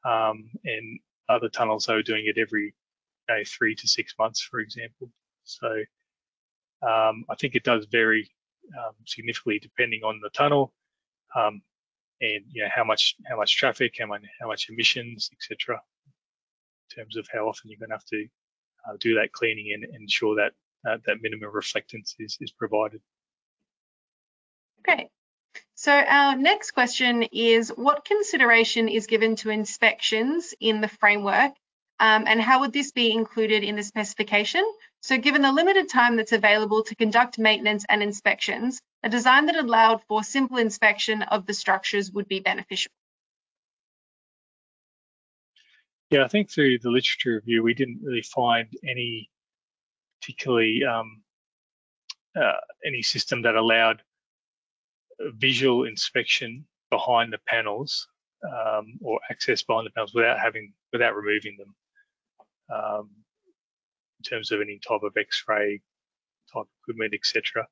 um, 0.05 0.49
and 0.63 0.99
other 1.29 1.49
tunnels 1.49 1.85
they 1.85 1.95
were 1.95 2.03
doing 2.03 2.25
it 2.27 2.37
every 2.37 2.75
you 3.29 3.35
know, 3.35 3.41
three 3.47 3.75
to 3.75 3.87
six 3.87 4.13
months, 4.19 4.41
for 4.41 4.59
example. 4.59 5.09
So 5.43 5.67
um, 6.81 7.25
I 7.29 7.35
think 7.39 7.55
it 7.55 7.63
does 7.63 7.85
vary 7.91 8.29
um, 8.77 8.93
significantly 9.05 9.59
depending 9.59 10.03
on 10.03 10.19
the 10.21 10.29
tunnel 10.29 10.73
um, 11.35 11.61
and 12.21 12.43
you 12.51 12.63
know 12.63 12.69
how 12.73 12.83
much 12.83 13.15
how 13.27 13.37
much 13.37 13.55
traffic, 13.55 13.95
how 13.99 14.07
much 14.07 14.23
how 14.39 14.47
much 14.47 14.69
emissions, 14.69 15.29
etc. 15.33 15.81
In 16.91 17.03
terms 17.03 17.17
of 17.17 17.27
how 17.31 17.47
often 17.47 17.69
you're 17.69 17.79
going 17.79 17.89
to 17.89 17.95
have 17.95 18.05
to 18.05 18.27
uh, 18.87 18.97
do 18.99 19.15
that 19.15 19.31
cleaning 19.31 19.71
and 19.73 19.95
ensure 19.95 20.35
that 20.35 20.53
uh, 20.89 20.97
that 21.05 21.17
minimum 21.21 21.51
reflectance 21.53 22.15
is 22.19 22.37
is 22.39 22.51
provided. 22.51 23.01
Great. 24.83 25.07
So 25.75 25.91
our 25.91 26.35
next 26.35 26.71
question 26.71 27.23
is 27.23 27.69
what 27.69 28.05
consideration 28.05 28.87
is 28.89 29.07
given 29.07 29.35
to 29.37 29.49
inspections 29.49 30.53
in 30.59 30.81
the 30.81 30.87
framework 30.87 31.53
um, 32.03 32.25
and 32.27 32.41
how 32.41 32.59
would 32.59 32.73
this 32.73 32.91
be 32.91 33.13
included 33.13 33.63
in 33.63 33.77
the 33.77 33.83
specification? 33.83 34.61
So 35.03 35.17
given 35.17 35.41
the 35.41 35.53
limited 35.53 35.87
time 35.87 36.17
that's 36.17 36.33
available 36.33 36.83
to 36.83 36.95
conduct 36.95 37.39
maintenance 37.39 37.85
and 37.87 38.03
inspections, 38.03 38.81
a 39.03 39.09
design 39.09 39.45
that 39.45 39.55
allowed 39.55 40.01
for 40.09 40.21
simple 40.21 40.57
inspection 40.57 41.21
of 41.21 41.45
the 41.45 41.53
structures 41.53 42.11
would 42.11 42.27
be 42.27 42.41
beneficial. 42.41 42.91
Yeah, 46.09 46.25
I 46.25 46.27
think 46.27 46.51
through 46.51 46.79
the 46.79 46.89
literature 46.89 47.35
review, 47.35 47.63
we 47.63 47.73
didn't 47.73 48.01
really 48.03 48.21
find 48.21 48.67
any 48.85 49.29
particularly 50.19 50.81
um, 50.83 51.23
uh, 52.35 52.59
any 52.85 53.01
system 53.01 53.43
that 53.43 53.55
allowed 53.55 54.01
visual 55.37 55.85
inspection 55.85 56.65
behind 56.89 57.31
the 57.31 57.39
panels 57.47 58.09
um, 58.45 58.99
or 59.01 59.21
access 59.31 59.63
behind 59.63 59.87
the 59.87 59.91
panels 59.91 60.13
without 60.13 60.37
having 60.37 60.73
without 60.91 61.15
removing 61.15 61.55
them 61.57 61.73
um, 62.69 63.09
in 64.19 64.23
terms 64.29 64.51
of 64.51 64.61
any 64.61 64.79
type 64.87 65.03
of 65.03 65.15
X-ray 65.17 65.81
type 66.53 66.65
equipment, 66.81 67.13
etc. 67.13 67.67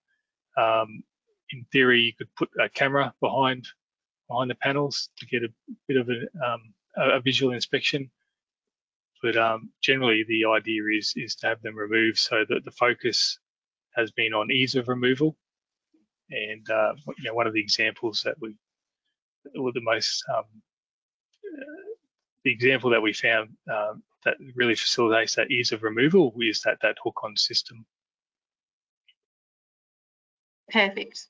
Um, 0.57 1.03
in 1.51 1.65
theory, 1.71 2.01
you 2.01 2.13
could 2.13 2.33
put 2.35 2.49
a 2.59 2.69
camera 2.69 3.13
behind 3.21 3.67
behind 4.27 4.49
the 4.49 4.55
panels 4.55 5.09
to 5.17 5.25
get 5.25 5.43
a 5.43 5.49
bit 5.87 5.97
of 5.97 6.09
a, 6.09 6.45
um, 6.45 6.73
a 6.95 7.19
visual 7.19 7.53
inspection. 7.53 8.09
But 9.21 9.35
um, 9.37 9.69
generally, 9.81 10.23
the 10.27 10.45
idea 10.45 10.81
is 10.97 11.13
is 11.15 11.35
to 11.37 11.47
have 11.47 11.61
them 11.61 11.75
removed 11.75 12.17
so 12.17 12.45
that 12.49 12.65
the 12.65 12.71
focus 12.71 13.39
has 13.95 14.11
been 14.11 14.33
on 14.33 14.51
ease 14.51 14.75
of 14.75 14.87
removal. 14.87 15.37
And 16.29 16.67
uh, 16.69 16.93
you 17.17 17.25
know, 17.25 17.33
one 17.33 17.47
of 17.47 17.53
the 17.53 17.61
examples 17.61 18.23
that 18.23 18.35
we 18.39 18.55
were 19.55 19.73
the 19.73 19.81
most 19.81 20.23
um, 20.35 20.45
the 22.43 22.51
example 22.51 22.89
that 22.91 23.01
we 23.01 23.13
found 23.13 23.49
um, 23.71 24.03
that 24.25 24.37
really 24.55 24.75
facilitates 24.75 25.35
that 25.35 25.51
ease 25.51 25.71
of 25.71 25.83
removal 25.83 26.33
is 26.39 26.61
that 26.61 26.77
that 26.81 26.97
hook-on 27.03 27.35
system. 27.37 27.85
Perfect. 30.71 31.27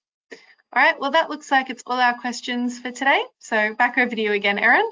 All 0.74 0.82
right, 0.82 1.00
well, 1.00 1.12
that 1.12 1.30
looks 1.30 1.52
like 1.52 1.70
it's 1.70 1.84
all 1.86 2.00
our 2.00 2.18
questions 2.18 2.80
for 2.80 2.92
today. 2.92 3.22
So 3.40 3.74
back 3.76 3.98
over 3.98 4.16
to 4.16 4.22
you 4.22 4.32
again, 4.32 4.58
Erin. 4.58 4.90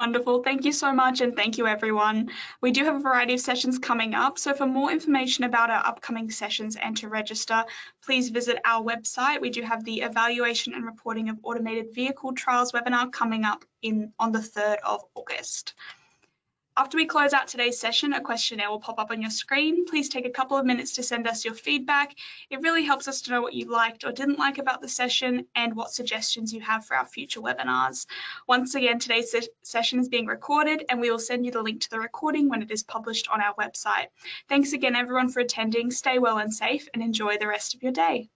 Wonderful. 0.00 0.44
Thank 0.44 0.64
you 0.64 0.70
so 0.70 0.92
much 0.92 1.20
and 1.20 1.34
thank 1.34 1.58
you 1.58 1.66
everyone. 1.66 2.30
We 2.60 2.70
do 2.70 2.84
have 2.84 2.94
a 2.94 3.00
variety 3.00 3.34
of 3.34 3.40
sessions 3.40 3.80
coming 3.80 4.14
up. 4.14 4.38
So 4.38 4.54
for 4.54 4.64
more 4.64 4.92
information 4.92 5.42
about 5.42 5.70
our 5.70 5.84
upcoming 5.84 6.30
sessions 6.30 6.76
and 6.76 6.96
to 6.98 7.08
register, 7.08 7.64
please 8.04 8.28
visit 8.28 8.60
our 8.64 8.80
website. 8.80 9.40
We 9.40 9.50
do 9.50 9.62
have 9.62 9.82
the 9.82 10.02
evaluation 10.02 10.72
and 10.72 10.86
reporting 10.86 11.30
of 11.30 11.38
automated 11.42 11.96
vehicle 11.96 12.34
trials 12.34 12.70
webinar 12.70 13.10
coming 13.10 13.44
up 13.44 13.64
in 13.82 14.12
on 14.20 14.30
the 14.30 14.38
3rd 14.38 14.76
of 14.84 15.02
August. 15.16 15.74
After 16.78 16.96
we 16.96 17.06
close 17.06 17.32
out 17.32 17.48
today's 17.48 17.80
session, 17.80 18.12
a 18.12 18.20
questionnaire 18.20 18.70
will 18.70 18.78
pop 18.78 19.00
up 19.00 19.10
on 19.10 19.20
your 19.20 19.32
screen. 19.32 19.84
Please 19.84 20.08
take 20.08 20.26
a 20.26 20.30
couple 20.30 20.56
of 20.56 20.64
minutes 20.64 20.92
to 20.92 21.02
send 21.02 21.26
us 21.26 21.44
your 21.44 21.54
feedback. 21.54 22.14
It 22.50 22.60
really 22.60 22.84
helps 22.84 23.08
us 23.08 23.22
to 23.22 23.32
know 23.32 23.42
what 23.42 23.52
you 23.52 23.64
liked 23.64 24.04
or 24.04 24.12
didn't 24.12 24.38
like 24.38 24.58
about 24.58 24.80
the 24.80 24.88
session 24.88 25.46
and 25.56 25.74
what 25.74 25.90
suggestions 25.90 26.52
you 26.52 26.60
have 26.60 26.86
for 26.86 26.96
our 26.96 27.04
future 27.04 27.40
webinars. 27.40 28.06
Once 28.46 28.76
again, 28.76 29.00
today's 29.00 29.32
se 29.32 29.48
session 29.64 29.98
is 29.98 30.08
being 30.08 30.26
recorded 30.26 30.84
and 30.88 31.00
we 31.00 31.10
will 31.10 31.18
send 31.18 31.44
you 31.44 31.50
the 31.50 31.62
link 31.62 31.80
to 31.80 31.90
the 31.90 31.98
recording 31.98 32.48
when 32.48 32.62
it 32.62 32.70
is 32.70 32.84
published 32.84 33.26
on 33.26 33.40
our 33.40 33.54
website. 33.56 34.06
Thanks 34.48 34.72
again, 34.72 34.94
everyone, 34.94 35.30
for 35.30 35.40
attending. 35.40 35.90
Stay 35.90 36.20
well 36.20 36.38
and 36.38 36.54
safe 36.54 36.88
and 36.94 37.02
enjoy 37.02 37.38
the 37.38 37.48
rest 37.48 37.74
of 37.74 37.82
your 37.82 37.90
day. 37.90 38.30